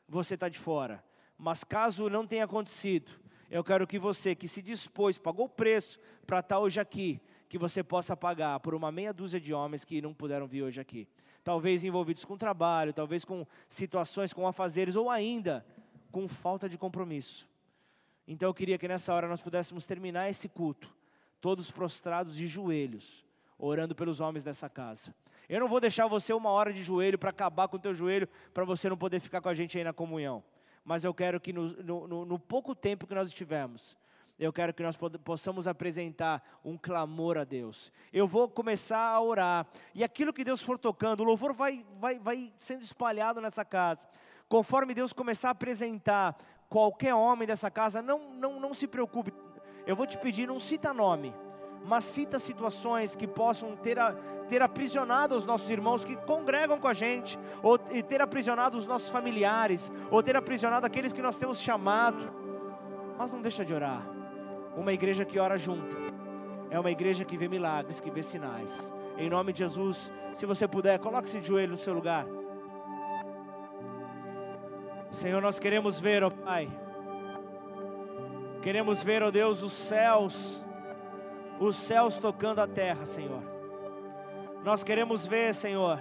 você 0.08 0.34
está 0.34 0.48
de 0.48 0.58
fora. 0.58 1.04
Mas 1.36 1.64
caso 1.64 2.08
não 2.10 2.26
tenha 2.26 2.44
acontecido, 2.44 3.19
eu 3.50 3.64
quero 3.64 3.86
que 3.86 3.98
você 3.98 4.34
que 4.34 4.46
se 4.46 4.62
dispôs, 4.62 5.18
pagou 5.18 5.46
o 5.46 5.48
preço 5.48 5.98
para 6.24 6.38
estar 6.38 6.54
tá 6.54 6.60
hoje 6.60 6.78
aqui, 6.78 7.20
que 7.48 7.58
você 7.58 7.82
possa 7.82 8.16
pagar 8.16 8.60
por 8.60 8.74
uma 8.74 8.92
meia 8.92 9.12
dúzia 9.12 9.40
de 9.40 9.52
homens 9.52 9.84
que 9.84 10.00
não 10.00 10.14
puderam 10.14 10.46
vir 10.46 10.62
hoje 10.62 10.80
aqui. 10.80 11.08
Talvez 11.42 11.82
envolvidos 11.82 12.24
com 12.24 12.36
trabalho, 12.36 12.92
talvez 12.92 13.24
com 13.24 13.44
situações, 13.68 14.32
com 14.32 14.46
afazeres, 14.46 14.94
ou 14.94 15.10
ainda 15.10 15.66
com 16.12 16.28
falta 16.28 16.68
de 16.68 16.78
compromisso. 16.78 17.48
Então 18.28 18.48
eu 18.48 18.54
queria 18.54 18.78
que 18.78 18.86
nessa 18.86 19.12
hora 19.12 19.26
nós 19.26 19.40
pudéssemos 19.40 19.84
terminar 19.84 20.30
esse 20.30 20.48
culto, 20.48 20.88
todos 21.40 21.72
prostrados 21.72 22.36
de 22.36 22.46
joelhos, 22.46 23.24
orando 23.58 23.96
pelos 23.96 24.20
homens 24.20 24.44
dessa 24.44 24.68
casa. 24.68 25.12
Eu 25.48 25.58
não 25.58 25.66
vou 25.66 25.80
deixar 25.80 26.06
você 26.06 26.32
uma 26.32 26.50
hora 26.50 26.72
de 26.72 26.84
joelho 26.84 27.18
para 27.18 27.30
acabar 27.30 27.66
com 27.66 27.76
o 27.76 27.80
teu 27.80 27.92
joelho, 27.92 28.28
para 28.54 28.64
você 28.64 28.88
não 28.88 28.96
poder 28.96 29.18
ficar 29.18 29.40
com 29.40 29.48
a 29.48 29.54
gente 29.54 29.76
aí 29.76 29.82
na 29.82 29.92
comunhão 29.92 30.44
mas 30.84 31.04
eu 31.04 31.14
quero 31.14 31.40
que 31.40 31.52
no, 31.52 31.68
no, 31.82 32.24
no 32.24 32.38
pouco 32.38 32.74
tempo 32.74 33.06
que 33.06 33.14
nós 33.14 33.28
estivermos, 33.28 33.96
eu 34.38 34.52
quero 34.52 34.72
que 34.72 34.82
nós 34.82 34.96
possamos 35.22 35.68
apresentar 35.68 36.42
um 36.64 36.78
clamor 36.78 37.36
a 37.36 37.44
Deus. 37.44 37.92
Eu 38.10 38.26
vou 38.26 38.48
começar 38.48 38.98
a 38.98 39.20
orar, 39.20 39.66
e 39.94 40.02
aquilo 40.02 40.32
que 40.32 40.42
Deus 40.42 40.62
for 40.62 40.78
tocando, 40.78 41.20
o 41.20 41.24
louvor 41.24 41.52
vai, 41.52 41.84
vai, 41.98 42.18
vai 42.18 42.52
sendo 42.58 42.82
espalhado 42.82 43.40
nessa 43.40 43.64
casa. 43.64 44.08
Conforme 44.48 44.94
Deus 44.94 45.12
começar 45.12 45.48
a 45.48 45.52
apresentar 45.52 46.36
qualquer 46.70 47.14
homem 47.14 47.46
dessa 47.46 47.70
casa, 47.70 48.00
não, 48.00 48.32
não, 48.32 48.58
não 48.58 48.72
se 48.72 48.86
preocupe, 48.86 49.32
eu 49.86 49.94
vou 49.94 50.06
te 50.06 50.16
pedir, 50.16 50.46
não 50.46 50.58
cita 50.58 50.94
nome, 50.94 51.34
mas 51.84 52.04
cita 52.04 52.38
situações 52.38 53.16
que 53.16 53.26
possam 53.26 53.74
ter, 53.76 53.98
a, 53.98 54.12
ter 54.48 54.62
aprisionado 54.62 55.34
os 55.34 55.46
nossos 55.46 55.68
irmãos 55.70 56.04
que 56.04 56.16
congregam 56.16 56.78
com 56.78 56.88
a 56.88 56.92
gente, 56.92 57.38
ou 57.62 57.78
ter 57.78 58.20
aprisionado 58.20 58.76
os 58.76 58.86
nossos 58.86 59.08
familiares, 59.08 59.90
ou 60.10 60.22
ter 60.22 60.36
aprisionado 60.36 60.86
aqueles 60.86 61.12
que 61.12 61.22
nós 61.22 61.36
temos 61.36 61.60
chamado. 61.60 62.30
Mas 63.18 63.30
não 63.30 63.40
deixa 63.40 63.64
de 63.64 63.74
orar. 63.74 64.06
Uma 64.76 64.92
igreja 64.92 65.24
que 65.24 65.38
ora 65.38 65.58
junta 65.58 65.96
é 66.70 66.78
uma 66.78 66.90
igreja 66.90 67.24
que 67.24 67.36
vê 67.36 67.48
milagres, 67.48 68.00
que 68.00 68.10
vê 68.10 68.22
sinais. 68.22 68.92
Em 69.18 69.28
nome 69.28 69.52
de 69.52 69.58
Jesus, 69.58 70.12
se 70.32 70.46
você 70.46 70.68
puder, 70.68 70.98
coloque-se 70.98 71.40
de 71.40 71.46
joelho 71.46 71.72
no 71.72 71.76
seu 71.76 71.92
lugar. 71.92 72.26
Senhor, 75.10 75.42
nós 75.42 75.58
queremos 75.58 75.98
ver, 75.98 76.22
ó 76.22 76.30
Pai, 76.30 76.70
queremos 78.62 79.02
ver, 79.02 79.24
ó 79.24 79.30
Deus, 79.30 79.60
os 79.62 79.72
céus 79.72 80.64
os 81.60 81.76
céus 81.76 82.16
tocando 82.16 82.60
a 82.60 82.66
terra, 82.66 83.04
Senhor. 83.04 83.42
Nós 84.64 84.82
queremos 84.82 85.26
ver, 85.26 85.54
Senhor, 85.54 86.00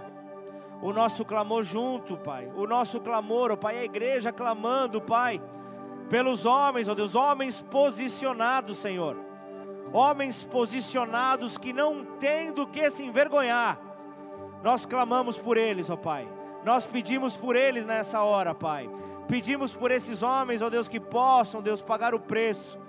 o 0.82 0.94
nosso 0.94 1.26
clamor 1.26 1.64
junto, 1.66 2.16
Pai. 2.16 2.50
O 2.56 2.66
nosso 2.66 3.02
clamor, 3.02 3.52
ó 3.52 3.58
Pai, 3.58 3.78
a 3.78 3.84
igreja 3.84 4.32
clamando, 4.32 5.02
Pai, 5.02 5.42
pelos 6.10 6.46
homens, 6.46 6.88
ó 6.88 6.96
Deus, 6.96 7.14
homens 7.14 7.62
posicionados, 7.62 8.78
Senhor. 8.78 9.18
Homens 9.92 10.46
posicionados 10.46 11.58
que 11.58 11.74
não 11.74 12.06
têm 12.06 12.54
do 12.54 12.66
que 12.66 12.90
se 12.90 13.04
envergonhar. 13.04 13.78
Nós 14.64 14.86
clamamos 14.86 15.38
por 15.38 15.58
eles, 15.58 15.90
ó 15.90 15.98
Pai. 15.98 16.28
Nós 16.64 16.86
pedimos 16.86 17.36
por 17.36 17.56
eles 17.56 17.86
nessa 17.86 18.22
hora, 18.22 18.56
Pai. 18.56 18.90
Pedimos 19.28 19.76
por 19.76 19.92
esses 19.92 20.24
homens, 20.24 20.62
ó 20.62 20.70
Deus, 20.70 20.88
que 20.88 21.00
possam, 21.00 21.62
Deus, 21.62 21.82
pagar 21.82 22.16
o 22.16 22.20
preço 22.20 22.80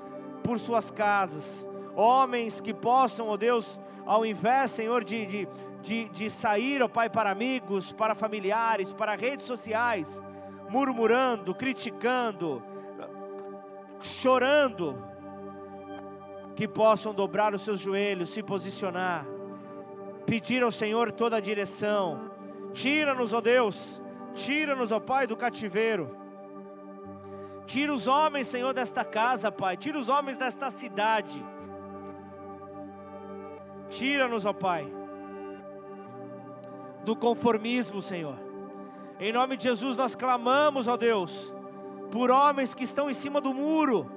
por 0.42 0.58
suas 0.58 0.90
casas 0.90 1.66
homens 1.94 2.60
que 2.60 2.72
possam, 2.72 3.28
ó 3.28 3.36
Deus, 3.36 3.80
ao 4.06 4.24
invés, 4.24 4.70
Senhor, 4.70 5.04
de, 5.04 5.26
de, 5.26 5.48
de, 5.82 6.08
de 6.08 6.30
sair, 6.30 6.82
ó 6.82 6.88
Pai, 6.88 7.08
para 7.08 7.30
amigos, 7.30 7.92
para 7.92 8.14
familiares, 8.14 8.92
para 8.92 9.14
redes 9.14 9.46
sociais, 9.46 10.22
murmurando, 10.68 11.54
criticando, 11.54 12.62
chorando, 14.00 15.02
que 16.56 16.68
possam 16.68 17.14
dobrar 17.14 17.54
os 17.54 17.62
seus 17.62 17.80
joelhos, 17.80 18.30
se 18.30 18.42
posicionar, 18.42 19.26
pedir 20.26 20.62
ao 20.62 20.70
Senhor 20.70 21.12
toda 21.12 21.36
a 21.36 21.40
direção. 21.40 22.30
Tira-nos, 22.72 23.32
ó 23.32 23.40
Deus, 23.40 24.00
tira-nos, 24.34 24.92
ó 24.92 25.00
Pai, 25.00 25.26
do 25.26 25.36
cativeiro. 25.36 26.16
Tira 27.66 27.94
os 27.94 28.08
homens, 28.08 28.48
Senhor, 28.48 28.74
desta 28.74 29.04
casa, 29.04 29.52
Pai. 29.52 29.76
Tira 29.76 29.96
os 29.96 30.08
homens 30.08 30.36
desta 30.36 30.70
cidade. 30.70 31.44
Tira-nos, 33.90 34.46
ó 34.46 34.52
Pai, 34.52 34.90
do 37.04 37.16
conformismo, 37.16 38.00
Senhor. 38.00 38.38
Em 39.18 39.32
nome 39.32 39.56
de 39.56 39.64
Jesus 39.64 39.96
nós 39.96 40.14
clamamos, 40.14 40.86
ó 40.86 40.96
Deus, 40.96 41.52
por 42.10 42.30
homens 42.30 42.74
que 42.74 42.84
estão 42.84 43.10
em 43.10 43.14
cima 43.14 43.40
do 43.40 43.52
muro. 43.52 44.10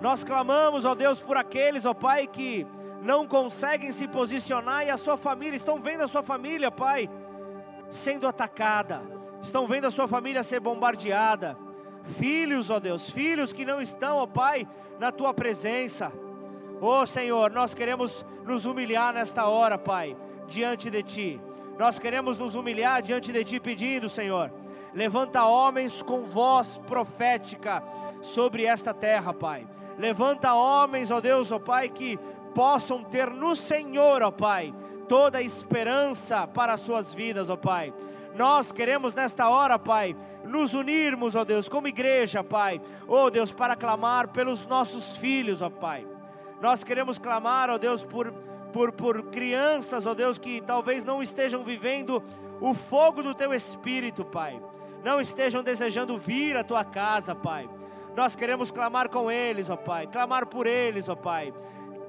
Nós 0.00 0.22
clamamos, 0.22 0.84
ó 0.84 0.94
Deus, 0.94 1.20
por 1.20 1.36
aqueles, 1.36 1.84
ó 1.84 1.92
Pai, 1.92 2.28
que 2.28 2.64
não 3.02 3.26
conseguem 3.26 3.90
se 3.90 4.06
posicionar 4.06 4.86
e 4.86 4.90
a 4.90 4.96
sua 4.96 5.16
família, 5.16 5.56
estão 5.56 5.80
vendo 5.80 6.02
a 6.02 6.08
sua 6.08 6.22
família, 6.22 6.70
Pai, 6.70 7.10
sendo 7.90 8.28
atacada, 8.28 9.02
estão 9.42 9.66
vendo 9.66 9.86
a 9.86 9.90
sua 9.90 10.06
família 10.06 10.42
ser 10.44 10.60
bombardeada. 10.60 11.58
Filhos, 12.04 12.70
ó 12.70 12.78
Deus, 12.78 13.10
filhos 13.10 13.52
que 13.52 13.64
não 13.64 13.82
estão, 13.82 14.18
ó 14.18 14.26
Pai, 14.26 14.68
na 15.00 15.10
tua 15.10 15.34
presença. 15.34 16.12
Oh 16.80 17.04
Senhor, 17.04 17.50
nós 17.50 17.74
queremos 17.74 18.24
nos 18.44 18.64
humilhar 18.64 19.12
nesta 19.12 19.46
hora, 19.46 19.76
Pai, 19.76 20.16
diante 20.46 20.88
de 20.88 21.02
Ti. 21.02 21.40
Nós 21.76 21.98
queremos 21.98 22.38
nos 22.38 22.54
humilhar 22.54 23.02
diante 23.02 23.32
de 23.32 23.42
Ti, 23.44 23.58
pedindo, 23.58 24.08
Senhor, 24.08 24.52
levanta 24.94 25.44
homens 25.44 26.02
com 26.02 26.26
voz 26.26 26.78
profética 26.86 27.82
sobre 28.22 28.64
esta 28.64 28.94
terra, 28.94 29.34
Pai. 29.34 29.66
Levanta 29.98 30.54
homens, 30.54 31.10
ó 31.10 31.20
Deus, 31.20 31.50
ó 31.50 31.58
Pai, 31.58 31.88
que 31.88 32.16
possam 32.54 33.02
ter 33.02 33.28
no 33.28 33.56
Senhor, 33.56 34.22
ó 34.22 34.30
Pai, 34.30 34.72
toda 35.08 35.38
a 35.38 35.42
esperança 35.42 36.46
para 36.46 36.74
as 36.74 36.80
suas 36.80 37.12
vidas, 37.12 37.50
ó 37.50 37.56
Pai. 37.56 37.92
Nós 38.36 38.70
queremos 38.70 39.16
nesta 39.16 39.48
hora, 39.48 39.80
Pai, 39.80 40.16
nos 40.44 40.74
unirmos, 40.74 41.34
ó 41.34 41.44
Deus, 41.44 41.68
como 41.68 41.88
igreja, 41.88 42.44
Pai, 42.44 42.80
ó 43.08 43.28
Deus, 43.30 43.52
para 43.52 43.74
clamar 43.74 44.28
pelos 44.28 44.64
nossos 44.64 45.16
filhos, 45.16 45.60
ó 45.60 45.68
Pai. 45.68 46.06
Nós 46.60 46.82
queremos 46.82 47.18
clamar, 47.18 47.70
ó 47.70 47.78
Deus, 47.78 48.04
por, 48.04 48.32
por, 48.72 48.92
por 48.92 49.22
crianças, 49.24 50.06
ó 50.06 50.14
Deus, 50.14 50.38
que 50.38 50.60
talvez 50.60 51.04
não 51.04 51.22
estejam 51.22 51.62
vivendo 51.62 52.22
o 52.60 52.74
fogo 52.74 53.22
do 53.22 53.34
teu 53.34 53.54
espírito, 53.54 54.24
Pai. 54.24 54.60
Não 55.04 55.20
estejam 55.20 55.62
desejando 55.62 56.18
vir 56.18 56.56
à 56.56 56.64
tua 56.64 56.84
casa, 56.84 57.34
Pai. 57.34 57.68
Nós 58.16 58.34
queremos 58.34 58.72
clamar 58.72 59.08
com 59.08 59.30
eles, 59.30 59.70
ó 59.70 59.76
Pai, 59.76 60.06
clamar 60.06 60.46
por 60.46 60.66
eles, 60.66 61.08
ó 61.08 61.14
Pai. 61.14 61.54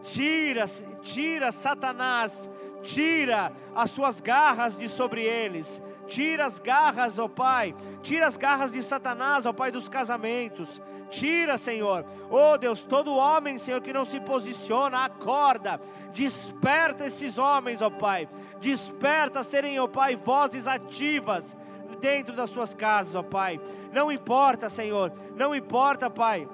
Tira, 0.04 0.66
tira 1.02 1.52
Satanás, 1.52 2.50
tira 2.82 3.52
as 3.76 3.92
suas 3.92 4.22
garras 4.22 4.78
de 4.78 4.88
sobre 4.88 5.24
eles, 5.24 5.82
tira 6.08 6.46
as 6.46 6.60
garras, 6.60 7.20
ó 7.20 7.28
Pai, 7.28 7.76
tira 8.02 8.28
as 8.28 8.38
garras 8.38 8.72
de 8.72 8.82
Satanás, 8.82 9.46
ó 9.46 9.54
Pai, 9.54 9.72
dos 9.72 9.90
casamentos, 9.90 10.82
tira, 11.10 11.58
Senhor, 11.58 12.06
ó 12.30 12.58
Deus, 12.58 12.84
todo 12.84 13.16
homem, 13.16 13.58
Senhor, 13.58 13.82
que 13.82 13.94
não 13.94 14.06
se 14.06 14.20
posiciona, 14.20 15.06
acorda, 15.06 15.80
desperta 16.14 17.06
esses 17.06 17.38
homens, 17.38 17.82
ó 17.82 17.90
Pai, 17.90 18.28
desperta 18.60 19.44
serem, 19.44 19.80
ó 19.80 19.88
Pai, 19.88 20.16
vozes 20.16 20.66
ativas 20.66 21.58
dentro 22.00 22.34
das 22.34 22.50
suas 22.50 22.74
casas, 22.74 23.16
ó 23.16 23.24
Pai, 23.24 23.60
não 23.92 24.12
importa, 24.12 24.70
Senhor, 24.70 25.12
não 25.36 25.54
importa, 25.54 26.10
Pai 26.10 26.48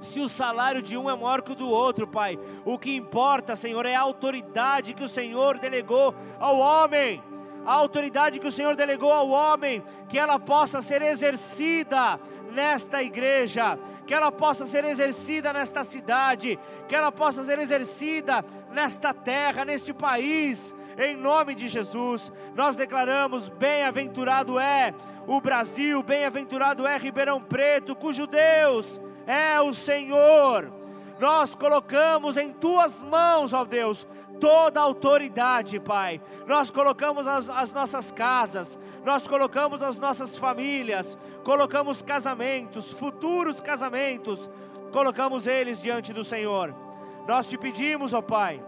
se 0.00 0.20
o 0.20 0.28
salário 0.28 0.80
de 0.80 0.96
um 0.96 1.10
é 1.10 1.16
maior 1.16 1.42
que 1.42 1.52
o 1.52 1.56
do 1.56 1.68
outro, 1.68 2.06
Pai. 2.06 2.38
O 2.64 2.78
que 2.78 2.94
importa, 2.94 3.56
Senhor, 3.56 3.84
é 3.84 3.94
a 3.94 4.00
autoridade 4.00 4.94
que 4.94 5.04
o 5.04 5.08
Senhor 5.08 5.58
delegou 5.58 6.14
ao 6.38 6.58
homem. 6.58 7.22
A 7.66 7.72
autoridade 7.72 8.38
que 8.38 8.46
o 8.46 8.52
Senhor 8.52 8.76
delegou 8.76 9.12
ao 9.12 9.28
homem, 9.28 9.82
que 10.08 10.18
ela 10.18 10.38
possa 10.38 10.80
ser 10.80 11.02
exercida 11.02 12.18
nesta 12.50 13.02
igreja, 13.02 13.78
que 14.06 14.14
ela 14.14 14.32
possa 14.32 14.64
ser 14.64 14.84
exercida 14.84 15.52
nesta 15.52 15.84
cidade, 15.84 16.58
que 16.88 16.94
ela 16.94 17.12
possa 17.12 17.42
ser 17.42 17.58
exercida 17.58 18.42
nesta 18.70 19.12
terra, 19.12 19.66
neste 19.66 19.92
país, 19.92 20.74
em 20.96 21.14
nome 21.14 21.54
de 21.54 21.68
Jesus. 21.68 22.32
Nós 22.54 22.74
declaramos: 22.74 23.50
bem-aventurado 23.50 24.58
é 24.58 24.94
o 25.26 25.38
Brasil, 25.38 26.02
bem-aventurado 26.02 26.86
é 26.86 26.96
Ribeirão 26.96 27.38
Preto, 27.38 27.94
cujo 27.94 28.26
Deus 28.26 28.98
é 29.28 29.60
o 29.60 29.74
Senhor. 29.74 30.72
Nós 31.20 31.54
colocamos 31.54 32.36
em 32.38 32.50
tuas 32.50 33.02
mãos, 33.02 33.52
ó 33.52 33.64
Deus, 33.64 34.06
toda 34.40 34.80
a 34.80 34.84
autoridade, 34.84 35.78
Pai. 35.78 36.20
Nós 36.46 36.70
colocamos 36.70 37.26
as, 37.26 37.50
as, 37.50 37.72
nossas 37.72 38.10
casas, 38.10 38.78
nós 39.04 39.28
colocamos 39.28 39.82
as 39.82 39.98
nossas 39.98 40.36
famílias, 40.36 41.18
colocamos 41.44 42.00
casamentos, 42.00 42.92
futuros 42.92 43.60
casamentos, 43.60 44.48
colocamos 44.92 45.46
eles 45.46 45.82
diante 45.82 46.12
do 46.12 46.24
Senhor. 46.24 46.74
Nós 47.26 47.48
te 47.48 47.58
pedimos, 47.58 48.14
ó 48.14 48.22
Pai, 48.22 48.62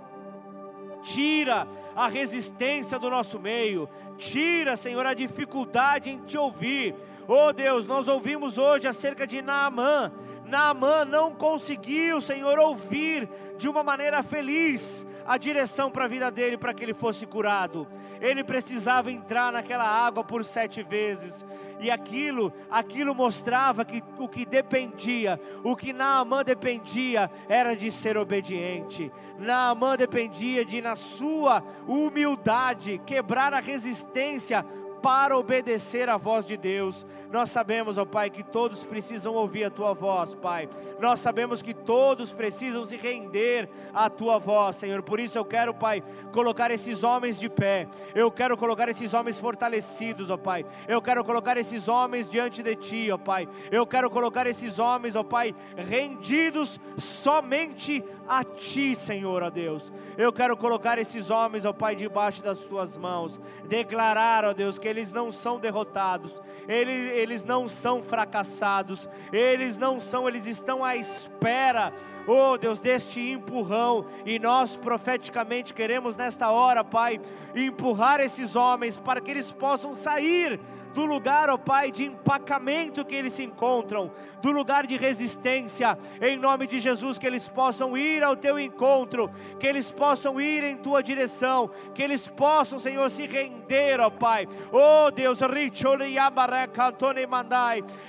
tira 1.03 1.67
a 1.97 2.09
resistência 2.09 2.99
do 2.99 3.09
nosso 3.09 3.39
meio, 3.39 3.89
tira, 4.19 4.77
Senhor, 4.77 5.07
a 5.07 5.15
dificuldade 5.15 6.11
em 6.11 6.19
te 6.19 6.37
ouvir. 6.37 6.95
Oh 7.27 7.53
Deus, 7.53 7.87
nós 7.87 8.09
ouvimos 8.09 8.59
hoje 8.59 8.89
acerca 8.89 9.25
de 9.25 9.41
Naamã. 9.41 10.11
Naamã 10.51 11.05
não 11.05 11.33
conseguiu, 11.33 12.21
Senhor, 12.21 12.59
ouvir 12.59 13.29
de 13.57 13.69
uma 13.69 13.83
maneira 13.83 14.23
feliz 14.23 15.07
a 15.25 15.39
direção 15.39 15.91
para 15.91 16.07
a 16.07 16.09
vida 16.09 16.29
dele 16.29 16.59
para 16.59 16.75
que 16.75 16.83
ele 16.83 16.93
fosse 16.93 17.25
curado. 17.25 17.87
Ele 18.21 18.43
precisava 18.43 19.13
entrar 19.13 19.53
naquela 19.53 19.87
água 19.87 20.25
por 20.25 20.45
sete 20.45 20.83
vezes. 20.83 21.47
E 21.79 21.91
aquilo, 21.91 22.53
aquilo 22.69 23.15
mostrava 23.15 23.85
que 23.85 24.03
o 24.19 24.29
que 24.29 24.45
dependia, 24.45 25.41
o 25.63 25.77
que 25.77 25.93
Naamã 25.93 26.43
dependia 26.43 27.31
era 27.49 27.75
de 27.75 27.91
ser 27.91 28.19
obediente. 28.19 29.11
Naamã 29.39 29.97
dependia 29.97 30.65
de 30.65 30.83
na 30.83 30.97
sua 30.97 31.63
humildade 31.87 33.01
quebrar 33.07 33.55
a 33.55 33.61
resistência 33.61 34.67
para 35.03 35.37
obedecer 35.37 36.09
à 36.09 36.17
voz 36.17 36.47
de 36.47 36.57
Deus. 36.57 37.07
Nós 37.31 37.51
sabemos, 37.51 37.97
ó 37.97 38.05
Pai, 38.05 38.29
que 38.29 38.43
todos 38.43 38.85
precisam 38.85 39.35
ouvir 39.35 39.65
a 39.65 39.71
tua 39.71 39.95
voz, 39.95 40.35
Pai. 40.35 40.69
Nós 40.99 41.21
sabemos 41.21 41.63
que 41.63 41.73
todos 41.73 42.33
precisam 42.33 42.85
se 42.85 42.97
render 42.97 43.69
à 43.95 44.11
tua 44.11 44.39
voz, 44.39 44.77
Senhor. 44.77 45.03
Por 45.03 45.21
isso 45.21 45.39
eu 45.39 45.45
quero, 45.45 45.73
Pai, 45.73 46.03
colocar 46.33 46.71
esses 46.71 47.03
homens 47.03 47.39
de 47.39 47.49
pé. 47.49 47.89
Eu 48.15 48.31
quero 48.31 48.57
colocar 48.57 48.89
esses 48.89 49.15
homens 49.15 49.39
fortalecidos, 49.39 50.29
ó 50.29 50.37
Pai. 50.37 50.67
Eu 50.89 51.01
quero 51.01 51.25
colocar 51.25 51.57
esses 51.57 51.89
homens 51.89 52.29
diante 52.29 52.63
de 52.63 52.75
ti, 52.77 53.11
ó 53.11 53.17
Pai. 53.17 53.49
Eu 53.71 53.87
quero 53.87 54.11
colocar 54.11 54.47
esses 54.47 54.79
homens, 54.79 55.17
ó 55.17 55.23
Pai, 55.23 55.55
rendidos 55.77 56.81
somente 56.97 58.05
a 58.29 58.45
ti, 58.45 58.95
Senhor, 58.95 59.43
ó 59.43 59.51
Deus. 59.51 59.93
Eu 60.19 60.33
quero 60.33 60.57
colocar 60.57 60.99
esses 60.99 61.31
homens, 61.31 61.65
ó 61.65 61.73
Pai, 61.73 61.97
debaixo 61.97 62.43
das 62.43 62.59
tuas 62.61 62.97
mãos. 62.97 63.41
Declarar, 63.65 64.45
ó 64.45 64.53
Deus, 64.53 64.79
que 64.79 64.90
eles 64.91 65.13
não 65.13 65.31
são 65.33 65.59
derrotados, 65.59 66.43
eles, 66.69 67.13
eles 67.13 67.45
não 67.45 67.69
são 67.69 68.03
fracassados, 68.03 69.09
eles 69.33 69.79
não 69.79 69.99
são, 69.99 70.29
eles 70.29 70.47
estão 70.47 70.85
à 70.85 70.97
espera. 70.97 71.93
Oh 72.27 72.59
Deus, 72.59 72.79
deste 72.79 73.21
empurrão, 73.21 74.07
e 74.27 74.39
nós 74.39 74.77
profeticamente 74.77 75.73
queremos 75.73 76.17
nesta 76.17 76.51
hora, 76.51 76.85
Pai, 76.85 77.21
empurrar 77.55 78.21
esses 78.21 78.55
homens 78.55 78.97
para 78.97 79.21
que 79.21 79.31
eles 79.31 79.51
possam 79.51 79.95
sair 79.95 80.61
do 80.95 81.05
lugar, 81.05 81.49
ó 81.51 81.57
Pai, 81.57 81.91
de 81.91 82.05
empacamento 82.05 83.05
que 83.05 83.15
eles 83.15 83.35
se 83.35 83.45
encontram, 83.45 84.11
do 84.43 84.51
lugar 84.51 84.87
de 84.87 84.97
resistência, 84.97 85.99
em 86.21 86.37
nome 86.37 86.67
de 86.67 86.79
Jesus, 86.79 87.19
que 87.19 87.27
eles 87.27 87.49
possam 87.49 87.97
ir 87.97 88.23
ao 88.23 88.37
teu 88.37 88.59
encontro, 88.59 89.31
que 89.59 89.67
eles 89.67 89.91
possam 89.91 90.41
ir 90.41 90.65
em 90.65 90.77
tua 90.77 91.03
direção, 91.03 91.71
que 91.95 92.03
eles 92.03 92.27
possam, 92.29 92.79
Senhor, 92.79 93.09
se 93.11 93.27
render, 93.27 94.01
ó 94.01 94.11
Pai, 94.11 94.47
oh 94.73 95.11
Deus, 95.11 95.41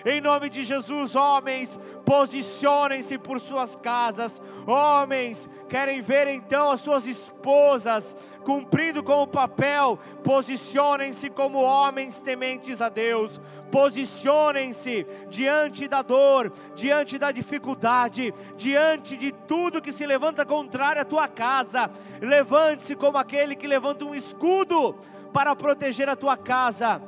em 0.05 0.21
nome 0.21 0.49
de 0.49 0.63
Jesus, 0.63 1.15
homens, 1.15 1.79
posicionem-se 2.05 3.17
por 3.17 3.39
suas 3.39 3.75
casas, 3.75 4.41
homens, 4.65 5.49
querem 5.69 6.01
ver 6.01 6.27
então 6.27 6.71
as 6.71 6.81
suas 6.81 7.07
esposas 7.07 8.15
cumprindo 8.43 9.03
com 9.03 9.21
o 9.21 9.27
papel, 9.27 9.99
posicionem-se 10.23 11.29
como 11.29 11.61
homens 11.61 12.19
tementes 12.19 12.70
a 12.79 12.89
Deus, 12.89 13.41
posicionem-se 13.71 15.05
diante 15.29 15.87
da 15.87 16.01
dor, 16.01 16.53
diante 16.75 17.17
da 17.17 17.31
dificuldade, 17.31 18.33
diante 18.55 19.17
de 19.17 19.31
tudo 19.31 19.81
que 19.81 19.91
se 19.91 20.05
levanta 20.05 20.45
contrário 20.45 21.01
à 21.01 21.05
tua 21.05 21.27
casa. 21.27 21.89
Levante-se 22.21 22.95
como 22.95 23.17
aquele 23.17 23.55
que 23.55 23.67
levanta 23.67 24.05
um 24.05 24.13
escudo 24.13 24.95
para 25.33 25.55
proteger 25.55 26.07
a 26.07 26.15
tua 26.15 26.37
casa 26.37 27.01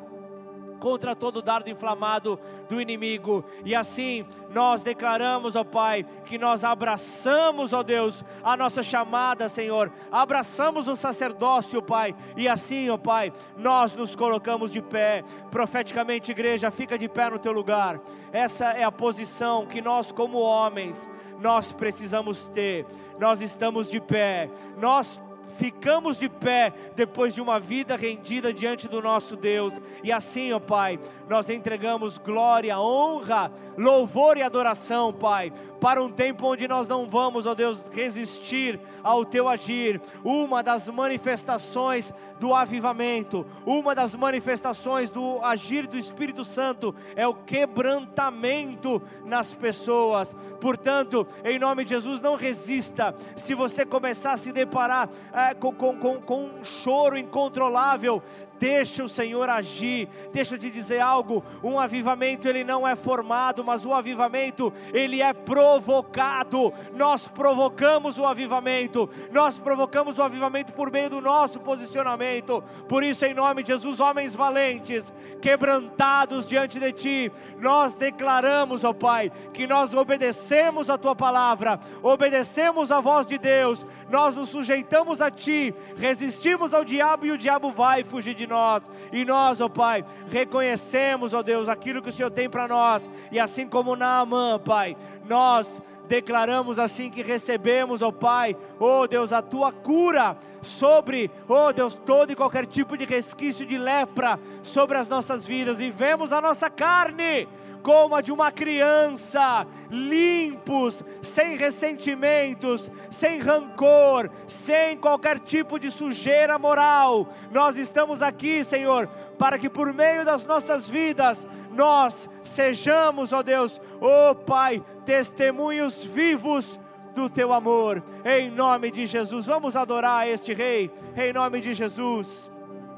contra 0.84 1.16
todo 1.16 1.42
dardo 1.42 1.70
inflamado 1.70 2.38
do 2.68 2.82
inimigo. 2.82 3.46
E 3.64 3.74
assim 3.74 4.26
nós 4.54 4.84
declaramos, 4.84 5.56
ó 5.56 5.64
Pai, 5.64 6.06
que 6.26 6.38
nós 6.38 6.62
abraçamos, 6.66 7.72
ó 7.72 7.82
Deus, 7.82 8.22
a 8.44 8.58
nossa 8.58 8.84
chamada, 8.84 9.48
Senhor. 9.48 9.90
Abraçamos 10.12 10.90
o 10.90 10.98
sacerdócio, 10.98 11.82
Pai. 11.82 12.14
E 12.36 12.50
assim, 12.50 12.90
ó 12.90 12.98
Pai, 12.98 13.32
nós 13.56 13.96
nos 13.96 14.14
colocamos 14.14 14.74
de 14.74 14.82
pé. 14.82 15.24
Profeticamente, 15.50 16.32
igreja, 16.32 16.70
fica 16.70 16.98
de 16.98 17.08
pé 17.08 17.30
no 17.30 17.40
teu 17.40 17.54
lugar. 17.54 18.02
Essa 18.34 18.66
é 18.72 18.84
a 18.84 18.92
posição 18.92 19.66
que 19.66 19.82
nós 19.82 20.12
como 20.12 20.38
homens 20.38 21.10
nós 21.40 21.72
precisamos 21.72 22.50
ter. 22.50 22.86
Nós 23.18 23.40
estamos 23.40 23.90
de 23.90 24.02
pé. 24.02 24.50
Nós 24.78 25.22
ficamos 25.58 26.18
de 26.20 26.30
pé 26.30 26.74
depois 26.96 27.34
de 27.34 27.42
uma 27.42 27.60
vida 27.60 27.96
rendida 27.96 28.54
diante 28.54 28.88
do 28.88 29.02
nosso 29.02 29.36
Deus. 29.36 29.80
E 30.04 30.12
assim, 30.12 30.52
ó 30.54 30.60
Pai, 30.60 31.00
nós 31.30 31.50
entregamos 31.50 32.18
glória, 32.18 32.80
honra, 32.80 33.52
louvor 33.78 34.38
e 34.38 34.42
adoração, 34.42 35.14
Pai, 35.14 35.52
para 35.80 36.02
um 36.02 36.10
tempo 36.10 36.48
onde 36.48 36.68
nós 36.68 36.88
não 36.88 37.10
vamos, 37.10 37.46
ó 37.46 37.54
Deus, 37.54 37.78
resistir 37.92 38.80
ao 39.04 39.26
teu 39.26 39.48
agir. 39.48 40.02
Uma 40.24 40.64
das 40.64 40.88
manifestações 40.88 42.14
do 42.40 42.54
avivamento, 42.54 43.46
uma 43.66 43.94
das 43.94 44.16
manifestações 44.16 45.10
do 45.10 45.40
agir 45.44 45.88
do 45.88 45.98
Espírito 45.98 46.46
Santo 46.46 46.96
é 47.16 47.28
o 47.28 47.34
quebrantamento 47.34 49.02
nas 49.26 49.54
pessoas. 49.54 50.36
Portanto, 50.60 51.28
em 51.44 51.60
nome 51.60 51.84
de 51.84 51.92
Jesus, 51.92 52.22
não 52.22 52.36
resista. 52.36 53.16
Se 53.36 53.54
você 53.54 53.86
começar 53.86 54.34
a 54.34 54.38
se 54.38 54.52
deparar 54.52 55.10
é, 55.34 55.43
com, 55.60 55.74
com, 55.74 55.98
com, 55.98 56.22
com 56.22 56.46
um 56.46 56.64
choro 56.64 57.18
incontrolável, 57.18 58.22
Deixa 58.64 59.04
o 59.04 59.10
Senhor 59.10 59.50
agir. 59.50 60.08
Deixa 60.32 60.56
eu 60.56 60.58
te 60.58 60.70
dizer 60.70 61.02
algo, 61.02 61.44
um 61.62 61.78
avivamento 61.78 62.48
ele 62.48 62.64
não 62.64 62.88
é 62.88 62.96
formado, 62.96 63.62
mas 63.62 63.86
o 63.86 63.94
avivamento 63.94 64.72
ele 64.94 65.22
é 65.22 65.34
provocado. 65.34 66.72
Nós 66.96 67.28
provocamos 67.28 68.18
o 68.18 68.26
avivamento. 68.26 69.10
Nós 69.34 69.58
provocamos 69.58 70.18
o 70.18 70.24
avivamento 70.24 70.72
por 70.72 70.90
meio 70.90 71.10
do 71.10 71.20
nosso 71.20 71.60
posicionamento. 71.60 72.64
Por 72.88 73.04
isso 73.04 73.26
em 73.26 73.34
nome 73.34 73.64
de 73.64 73.74
Jesus, 73.74 74.00
homens 74.00 74.34
valentes, 74.34 75.12
quebrantados 75.42 76.48
diante 76.48 76.80
de 76.80 76.94
ti, 76.94 77.32
nós 77.60 77.98
declaramos, 77.98 78.86
ó 78.86 78.94
Pai, 78.94 79.30
que 79.54 79.68
nós 79.68 79.94
obedecemos 79.94 80.90
a 80.90 80.98
tua 80.98 81.14
palavra, 81.14 81.82
obedecemos 82.02 82.94
a 82.94 83.02
voz 83.02 83.28
de 83.28 83.38
Deus, 83.38 83.86
nós 84.10 84.38
nos 84.38 84.48
sujeitamos 84.48 85.22
a 85.22 85.30
ti, 85.30 85.76
resistimos 85.98 86.74
ao 86.74 86.86
diabo 86.86 87.26
e 87.26 87.32
o 87.32 87.38
diabo 87.38 87.70
vai 87.70 88.06
fugir 88.06 88.34
de 88.34 88.48
nós 88.48 88.53
nós. 88.54 88.90
E 89.12 89.26
nós, 89.26 89.60
ó 89.60 89.68
Pai, 89.68 90.06
reconhecemos, 90.30 91.34
ó 91.34 91.44
Deus, 91.44 91.68
aquilo 91.68 92.02
que 92.02 92.10
o 92.10 92.12
Senhor 92.14 92.32
tem 92.32 92.50
para 92.50 92.68
nós. 92.68 93.10
E 93.32 93.40
assim 93.40 93.68
como 93.68 93.96
Naamã, 93.96 94.60
Pai, 94.60 94.96
nós 95.28 95.82
declaramos 96.08 96.80
assim 96.80 97.10
que 97.10 97.22
recebemos, 97.22 98.02
ó 98.02 98.12
Pai, 98.12 98.56
ó 98.80 99.08
Deus, 99.08 99.32
a 99.32 99.42
tua 99.42 99.72
cura 99.72 100.38
sobre, 100.62 101.30
ó 101.48 101.72
Deus, 101.72 101.96
todo 101.96 102.32
e 102.32 102.36
qualquer 102.36 102.66
tipo 102.66 102.98
de 102.98 103.06
resquício 103.06 103.66
de 103.66 103.78
lepra 103.78 104.40
sobre 104.62 104.98
as 104.98 105.08
nossas 105.08 105.46
vidas 105.46 105.80
e 105.80 105.90
vemos 105.90 106.34
a 106.34 106.42
nossa 106.42 106.70
carne 106.70 107.48
como 107.84 108.16
a 108.16 108.22
de 108.22 108.32
uma 108.32 108.50
criança, 108.50 109.68
limpos, 109.92 111.04
sem 111.22 111.58
ressentimentos, 111.58 112.90
sem 113.12 113.40
rancor, 113.40 114.32
sem 114.48 114.98
qualquer 114.98 115.38
tipo 115.40 115.78
de 115.78 115.92
sujeira 115.92 116.58
moral. 116.58 117.28
Nós 117.52 117.76
estamos 117.76 118.22
aqui, 118.22 118.64
Senhor, 118.64 119.10
para 119.44 119.60
que 119.60 119.70
por 119.70 119.92
meio 119.92 120.24
das 120.24 120.46
nossas 120.46 120.88
vidas 120.88 121.46
nós 121.70 122.30
sejamos, 122.44 123.34
ó 123.34 123.44
Deus, 123.44 123.82
ó 124.00 124.34
Pai, 124.34 124.82
testemunhos 125.04 126.02
vivos 126.02 126.80
do 127.14 127.30
teu 127.30 127.52
amor, 127.52 128.02
em 128.24 128.50
nome 128.50 128.90
de 128.90 129.06
Jesus. 129.06 129.46
Vamos 129.46 129.76
adorar 129.76 130.26
este 130.30 130.54
Rei, 130.54 130.90
em 131.18 131.34
nome 131.34 131.60
de 131.60 131.74
Jesus, 131.74 132.50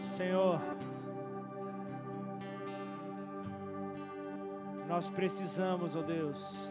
Senhor. 0.04 0.62
Nós 4.88 5.10
precisamos, 5.10 5.96
ó 5.96 6.04
Deus, 6.04 6.70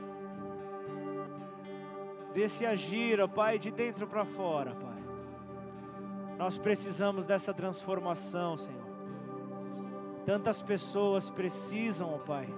desse 2.33 2.65
agir, 2.65 3.21
ó 3.21 3.27
Pai, 3.27 3.59
de 3.59 3.73
dentro 3.73 4.07
para 4.07 4.25
fora, 4.25 4.73
Pai. 4.77 5.03
Nós 6.39 6.57
precisamos 6.57 7.27
dessa 7.27 7.53
transformação, 7.53 8.57
Senhor. 8.57 8.84
Tantas 10.25 10.63
pessoas 10.63 11.29
precisam, 11.29 12.15
ó 12.15 12.19
Pai, 12.19 12.49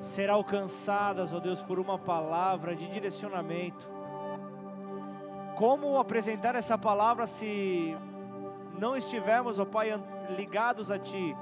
ser 0.00 0.30
alcançadas, 0.30 1.32
ó 1.32 1.40
Deus, 1.40 1.62
por 1.62 1.78
uma 1.78 1.98
palavra 1.98 2.74
de 2.74 2.88
direcionamento. 2.88 3.88
Como 5.56 5.98
apresentar 5.98 6.54
essa 6.54 6.76
palavra 6.78 7.26
se 7.26 7.96
não 8.78 8.96
estivermos, 8.96 9.58
ó 9.58 9.64
Pai, 9.64 9.90
ligados 10.36 10.90
a 10.90 10.98
Ti? 10.98 11.36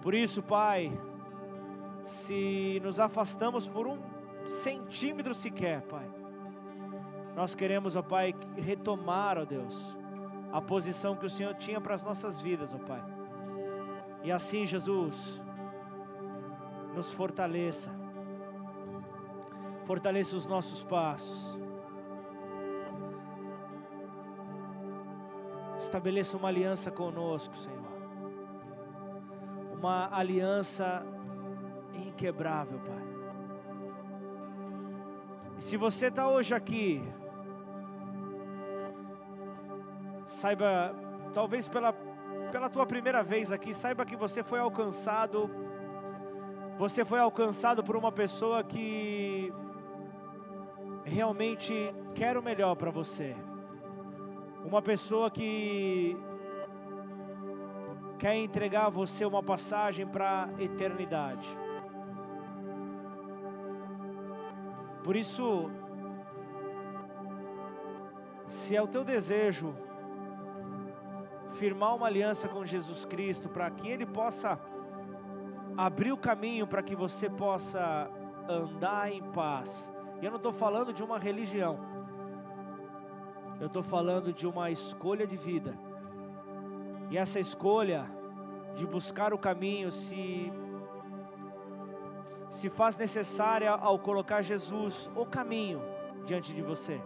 Por 0.00 0.14
isso, 0.14 0.40
Pai, 0.42 0.96
se 2.04 2.80
nos 2.84 3.00
afastamos 3.00 3.66
por 3.66 3.88
um 3.88 3.98
centímetro 4.46 5.34
sequer, 5.34 5.82
Pai, 5.82 6.08
nós 7.34 7.54
queremos, 7.54 7.96
ó 7.96 8.02
Pai, 8.02 8.32
retomar, 8.56 9.38
ó 9.38 9.44
Deus, 9.44 9.96
a 10.52 10.60
posição 10.60 11.16
que 11.16 11.26
o 11.26 11.30
Senhor 11.30 11.54
tinha 11.54 11.80
para 11.80 11.94
as 11.94 12.02
nossas 12.02 12.40
vidas, 12.40 12.72
ó 12.72 12.78
Pai. 12.78 13.02
E 14.22 14.32
assim, 14.32 14.66
Jesus, 14.66 15.40
nos 16.94 17.12
fortaleça, 17.12 17.90
fortaleça 19.84 20.36
os 20.36 20.46
nossos 20.46 20.82
passos, 20.82 21.58
estabeleça 25.78 26.36
uma 26.36 26.48
aliança 26.48 26.90
conosco, 26.90 27.54
Senhor, 27.56 27.76
uma 29.72 30.08
aliança 30.10 31.06
inquebrável, 31.94 32.78
Pai. 32.80 33.06
E 35.58 35.62
se 35.62 35.76
você 35.76 36.06
está 36.06 36.28
hoje 36.28 36.54
aqui, 36.54 37.02
saiba, 40.26 40.94
talvez 41.32 41.66
pela, 41.68 41.92
pela 42.52 42.68
tua 42.68 42.84
primeira 42.84 43.22
vez 43.22 43.50
aqui, 43.50 43.72
saiba 43.72 44.04
que 44.04 44.16
você 44.16 44.42
foi 44.42 44.58
alcançado 44.58 45.50
você 46.78 47.06
foi 47.06 47.18
alcançado 47.18 47.82
por 47.82 47.96
uma 47.96 48.12
pessoa 48.12 48.62
que 48.62 49.50
realmente 51.04 51.90
quer 52.14 52.36
o 52.36 52.42
melhor 52.42 52.74
para 52.76 52.90
você. 52.90 53.34
Uma 54.62 54.82
pessoa 54.82 55.30
que 55.30 56.14
quer 58.18 58.34
entregar 58.34 58.86
a 58.86 58.90
você 58.90 59.24
uma 59.24 59.42
passagem 59.42 60.06
para 60.06 60.50
a 60.54 60.62
eternidade. 60.62 61.48
Por 65.02 65.16
isso, 65.16 65.70
se 68.46 68.76
é 68.76 68.82
o 68.82 68.86
teu 68.86 69.02
desejo 69.02 69.74
firmar 71.58 71.94
uma 71.94 72.06
aliança 72.06 72.48
com 72.48 72.64
Jesus 72.64 73.04
Cristo 73.04 73.48
para 73.48 73.70
que 73.70 73.88
Ele 73.88 74.06
possa 74.06 74.58
abrir 75.76 76.12
o 76.12 76.16
caminho 76.16 76.66
para 76.66 76.82
que 76.82 76.96
você 76.96 77.28
possa 77.28 78.10
andar 78.48 79.12
em 79.12 79.22
paz. 79.32 79.92
E 80.20 80.24
eu 80.24 80.30
não 80.30 80.38
estou 80.38 80.52
falando 80.52 80.92
de 80.92 81.02
uma 81.02 81.18
religião, 81.18 81.78
eu 83.60 83.66
estou 83.66 83.82
falando 83.82 84.32
de 84.32 84.46
uma 84.46 84.70
escolha 84.70 85.26
de 85.26 85.36
vida. 85.36 85.74
E 87.10 87.16
essa 87.16 87.38
escolha 87.38 88.06
de 88.74 88.86
buscar 88.86 89.32
o 89.32 89.38
caminho 89.38 89.90
se 89.90 90.52
se 92.48 92.70
faz 92.70 92.96
necessária 92.96 93.70
ao 93.70 93.98
colocar 93.98 94.40
Jesus 94.40 95.10
o 95.16 95.26
caminho 95.26 95.82
diante 96.24 96.54
de 96.54 96.62
você. 96.62 97.00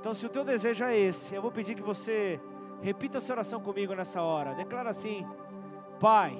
Então, 0.00 0.12
se 0.12 0.26
o 0.26 0.28
teu 0.28 0.44
desejo 0.44 0.84
é 0.84 0.98
esse, 0.98 1.34
eu 1.34 1.40
vou 1.40 1.50
pedir 1.50 1.74
que 1.74 1.82
você 1.82 2.40
repita 2.82 3.18
essa 3.18 3.32
oração 3.32 3.60
comigo 3.60 3.94
nessa 3.94 4.22
hora. 4.22 4.54
Declara 4.54 4.90
assim: 4.90 5.26
Pai, 5.98 6.36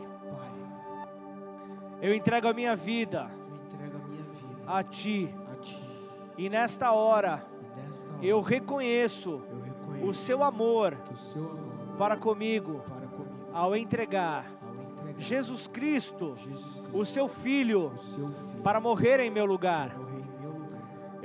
eu 2.01 2.15
entrego 2.15 2.49
a 2.49 2.53
minha 2.53 2.77
vida, 2.77 3.23
a, 3.23 4.09
minha 4.09 4.25
vida 4.25 4.63
a, 4.67 4.83
ti. 4.83 5.35
a 5.53 5.57
ti. 5.57 5.81
E 6.37 6.49
nesta 6.49 6.93
hora, 6.93 7.45
e 7.63 7.81
nesta 7.81 8.07
hora 8.09 8.23
eu, 8.23 8.41
reconheço 8.41 9.43
eu 9.49 9.61
reconheço 9.61 10.07
o 10.09 10.15
seu 10.15 10.43
amor, 10.43 10.97
o 11.11 11.17
seu 11.17 11.43
amor 11.43 11.97
para, 11.97 12.17
comigo, 12.17 12.83
para 12.87 13.07
comigo, 13.07 13.51
ao 13.53 13.75
entregar, 13.75 14.45
ao 14.63 14.75
entregar 14.75 15.19
Jesus, 15.19 15.67
Cristo, 15.67 16.37
Jesus 16.37 16.81
Cristo, 16.81 16.99
o 16.99 17.05
seu 17.05 17.29
Filho, 17.29 17.87
o 17.87 17.99
seu 17.99 18.29
filho, 18.29 18.63
para 18.63 18.81
morrer 18.81 19.21
em 19.21 19.31
meu 19.31 19.47
lugar. 19.47 19.97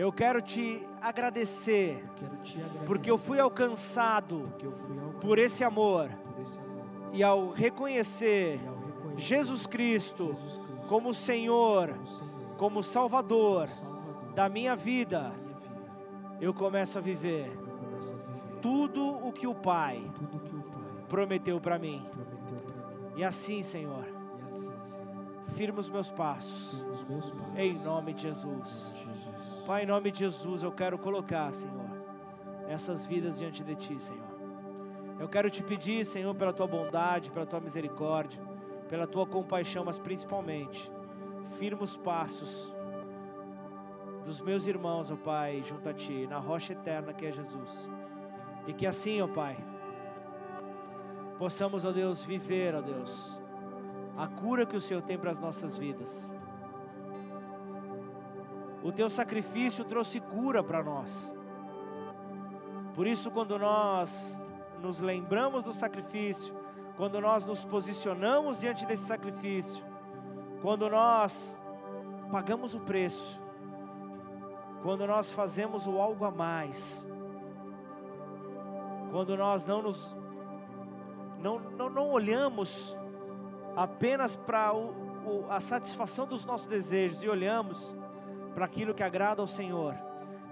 Eu 0.02 0.12
quero 0.12 0.42
te 0.42 0.84
agradecer, 1.00 2.04
quero 2.16 2.36
te 2.38 2.58
agradecer 2.58 2.86
porque 2.88 3.12
eu 3.12 3.18
fui 3.20 3.40
alcançado 3.40 4.52
eu 4.60 4.72
fui 4.72 4.98
alcançado 4.98 5.20
por 5.20 5.38
esse 5.38 5.64
amor, 5.64 6.10
por 6.10 6.42
esse 6.42 6.58
amor. 6.58 6.86
e 7.14 7.24
ao 7.24 7.50
reconhecer 7.52 8.60
E 8.64 8.68
ao 8.68 8.76
reconhecer 8.80 9.22
Jesus 9.22 9.68
Cristo 9.68 10.26
Jesus 10.34 10.58
Cristo 10.58 10.88
como 10.88 11.14
Senhor, 11.14 11.90
como 11.94 12.08
Senhor, 12.08 12.56
como 12.58 12.84
Salvador 12.84 13.68
Salvador 13.70 14.34
da 14.34 14.50
minha 14.50 14.76
vida, 14.76 15.20
da 15.20 15.30
minha 15.30 15.36
vida, 15.36 16.38
eu 16.40 16.52
começo 16.52 16.98
a 16.98 17.02
viver 17.02 17.56
começo 17.56 18.14
a 18.14 18.18
viver 18.18 18.60
tudo 18.60 19.06
o 19.28 19.32
que 19.32 19.46
o 19.46 19.54
Pai 19.54 20.02
que 20.18 20.56
o 20.56 20.64
Pai 20.64 20.82
prometeu 21.08 21.62
para 21.62 21.78
mim. 21.78 22.00
mim. 22.00 22.10
E 23.18 23.24
assim, 23.24 23.62
Senhor, 23.62 24.06
E 24.40 24.42
assim, 24.46 24.72
Senhor, 24.84 25.50
firma 25.50 25.80
os 25.80 25.90
meus 25.92 26.10
passos, 26.10 26.82
os 26.92 27.04
meus 27.04 27.30
passos. 27.30 27.56
em 27.56 27.74
nome 27.78 28.14
de 28.14 28.24
Jesus. 28.24 28.98
Jesus. 28.98 29.31
Pai, 29.72 29.84
em 29.84 29.86
nome 29.86 30.12
de 30.12 30.20
Jesus, 30.20 30.64
eu 30.64 30.72
quero 30.74 30.98
colocar, 30.98 31.50
Senhor, 31.54 31.90
essas 32.68 33.06
vidas 33.06 33.40
diante 33.40 33.64
de 33.64 33.74
Ti, 33.74 33.98
Senhor. 34.02 34.28
Eu 35.18 35.30
quero 35.30 35.50
te 35.50 35.64
pedir, 35.64 36.04
Senhor, 36.04 36.36
pela 36.36 36.52
Tua 36.52 36.68
bondade, 36.68 37.32
pela 37.32 37.46
Tua 37.46 37.62
misericórdia, 37.62 38.42
pela 38.90 39.08
Tua 39.08 39.26
compaixão, 39.26 39.86
mas 39.86 39.98
principalmente, 39.98 40.92
firma 41.58 41.84
os 41.84 41.96
passos 41.96 42.70
dos 44.26 44.42
meus 44.42 44.68
irmãos, 44.68 45.10
ó 45.10 45.16
Pai, 45.16 45.64
junto 45.64 45.88
a 45.88 45.94
Ti, 45.94 46.28
na 46.28 46.38
rocha 46.38 46.74
eterna 46.74 47.14
que 47.14 47.26
é 47.26 47.32
Jesus. 47.32 47.90
E 48.68 48.74
que 48.74 48.86
assim, 48.86 49.22
ó 49.22 49.28
Pai, 49.30 49.56
possamos, 51.40 51.86
ó 51.86 51.94
Deus, 51.94 52.22
viver, 52.22 52.76
ó 52.76 52.82
Deus, 52.82 53.42
a 54.18 54.28
cura 54.28 54.66
que 54.66 54.76
o 54.76 54.82
Senhor 54.82 55.02
tem 55.02 55.18
para 55.18 55.32
as 55.32 55.40
nossas 55.40 55.78
vidas. 55.78 56.30
O 58.84 58.92
teu 58.92 59.10
sacrifício 59.10 59.86
trouxe 59.86 60.20
cura 60.20 60.64
para 60.64 60.84
nós. 60.84 61.34
Por 62.96 63.06
isso, 63.08 63.30
quando 63.30 63.58
nós 63.58 64.42
nos 64.82 65.00
lembramos 65.00 65.64
do 65.64 65.72
sacrifício, 65.72 66.54
quando 66.98 67.22
nós 67.22 67.46
nos 67.46 67.64
posicionamos 67.64 68.60
diante 68.60 68.86
desse 68.86 69.04
sacrifício, 69.04 69.84
quando 70.62 70.90
nós 70.90 71.62
pagamos 72.32 72.74
o 72.74 72.80
preço, 72.80 73.40
quando 74.84 75.06
nós 75.06 75.32
fazemos 75.32 75.86
o 75.88 76.00
algo 76.00 76.26
a 76.26 76.32
mais, 76.32 77.06
quando 79.12 79.38
nós 79.38 79.66
não 79.66 79.82
nos 79.82 80.16
não, 81.40 81.60
não, 81.60 81.90
não 81.90 82.10
olhamos 82.12 82.96
apenas 83.76 84.36
para 84.36 84.72
a 85.50 85.60
satisfação 85.60 86.28
dos 86.28 86.46
nossos 86.46 86.68
desejos 86.68 87.24
e 87.24 87.28
olhamos 87.28 87.96
para 88.54 88.66
aquilo 88.66 88.94
que 88.94 89.04
agrada 89.04 89.42
ao 89.42 89.48
Senhor, 89.48 89.96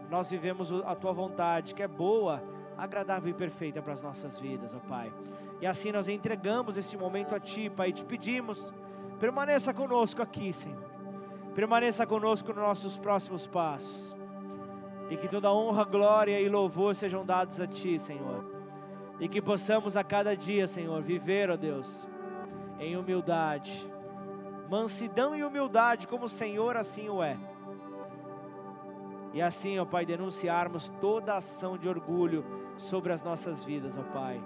nós 0.09 0.29
vivemos 0.29 0.71
a 0.85 0.95
tua 0.95 1.13
vontade, 1.13 1.73
que 1.73 1.83
é 1.83 1.87
boa, 1.87 2.41
agradável 2.77 3.29
e 3.29 3.33
perfeita 3.33 3.81
para 3.81 3.93
as 3.93 4.01
nossas 4.01 4.39
vidas, 4.39 4.73
ó 4.73 4.79
Pai. 4.79 5.13
E 5.61 5.67
assim 5.67 5.91
nós 5.91 6.07
entregamos 6.07 6.77
esse 6.77 6.97
momento 6.97 7.35
a 7.35 7.39
Ti, 7.39 7.69
Pai, 7.69 7.89
e 7.89 7.93
te 7.93 8.05
pedimos, 8.05 8.73
permaneça 9.19 9.73
conosco 9.73 10.21
aqui, 10.21 10.53
Senhor. 10.53 10.89
Permaneça 11.53 12.07
conosco 12.07 12.53
nos 12.53 12.63
nossos 12.63 12.97
próximos 12.97 13.45
passos. 13.45 14.15
E 15.09 15.17
que 15.17 15.27
toda 15.27 15.51
honra, 15.51 15.83
glória 15.83 16.39
e 16.39 16.47
louvor 16.47 16.95
sejam 16.95 17.25
dados 17.25 17.59
a 17.59 17.67
Ti, 17.67 17.99
Senhor. 17.99 18.45
E 19.19 19.27
que 19.27 19.41
possamos 19.41 19.97
a 19.97 20.03
cada 20.03 20.35
dia, 20.35 20.67
Senhor, 20.67 21.01
viver, 21.01 21.49
ó 21.49 21.57
Deus, 21.57 22.07
em 22.79 22.95
humildade, 22.95 23.85
mansidão 24.69 25.35
e 25.35 25.43
humildade, 25.43 26.07
como 26.07 26.25
o 26.25 26.29
Senhor 26.29 26.77
assim 26.77 27.09
o 27.09 27.21
é. 27.21 27.37
E 29.33 29.41
assim, 29.41 29.77
ó 29.77 29.85
Pai, 29.85 30.05
denunciarmos 30.05 30.89
toda 30.99 31.37
ação 31.37 31.77
de 31.77 31.87
orgulho 31.87 32.43
sobre 32.77 33.13
as 33.13 33.23
nossas 33.23 33.63
vidas, 33.63 33.97
ó 33.97 34.03
Pai. 34.03 34.41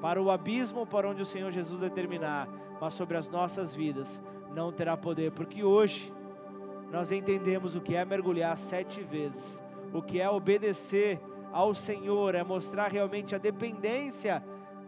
Para 0.00 0.22
o 0.22 0.30
abismo 0.30 0.86
para 0.86 1.08
onde 1.08 1.22
o 1.22 1.26
Senhor 1.26 1.50
Jesus 1.50 1.80
determinar, 1.80 2.48
mas 2.80 2.94
sobre 2.94 3.16
as 3.16 3.28
nossas 3.28 3.74
vidas 3.74 4.22
não 4.54 4.72
terá 4.72 4.96
poder, 4.96 5.32
porque 5.32 5.62
hoje 5.62 6.12
nós 6.90 7.12
entendemos 7.12 7.74
o 7.74 7.80
que 7.80 7.94
é 7.94 8.04
mergulhar 8.04 8.56
sete 8.56 9.02
vezes, 9.02 9.62
o 9.92 10.00
que 10.00 10.20
é 10.20 10.28
obedecer 10.28 11.20
ao 11.52 11.74
Senhor, 11.74 12.34
é 12.34 12.42
mostrar 12.42 12.90
realmente 12.90 13.34
a 13.34 13.38
dependência 13.38 14.42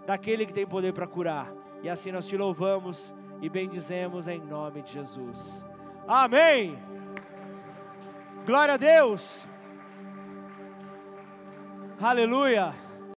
daquele 0.07 0.47
que 0.47 0.53
tem 0.53 0.67
poder 0.67 0.93
para 0.93 1.07
curar. 1.07 1.53
E 1.83 1.89
assim 1.89 2.13
nós 2.13 2.27
te 2.27 2.37
louvamos 2.37 3.15
e 3.41 3.49
bendizemos 3.49 4.29
em 4.29 4.41
nome 4.41 4.83
de 4.83 4.93
Jesus. 4.93 5.67
Amém. 6.07 6.79
Glória 8.51 8.75
a 8.75 8.77
Deus. 8.77 9.47
Aleluia. 12.03 12.75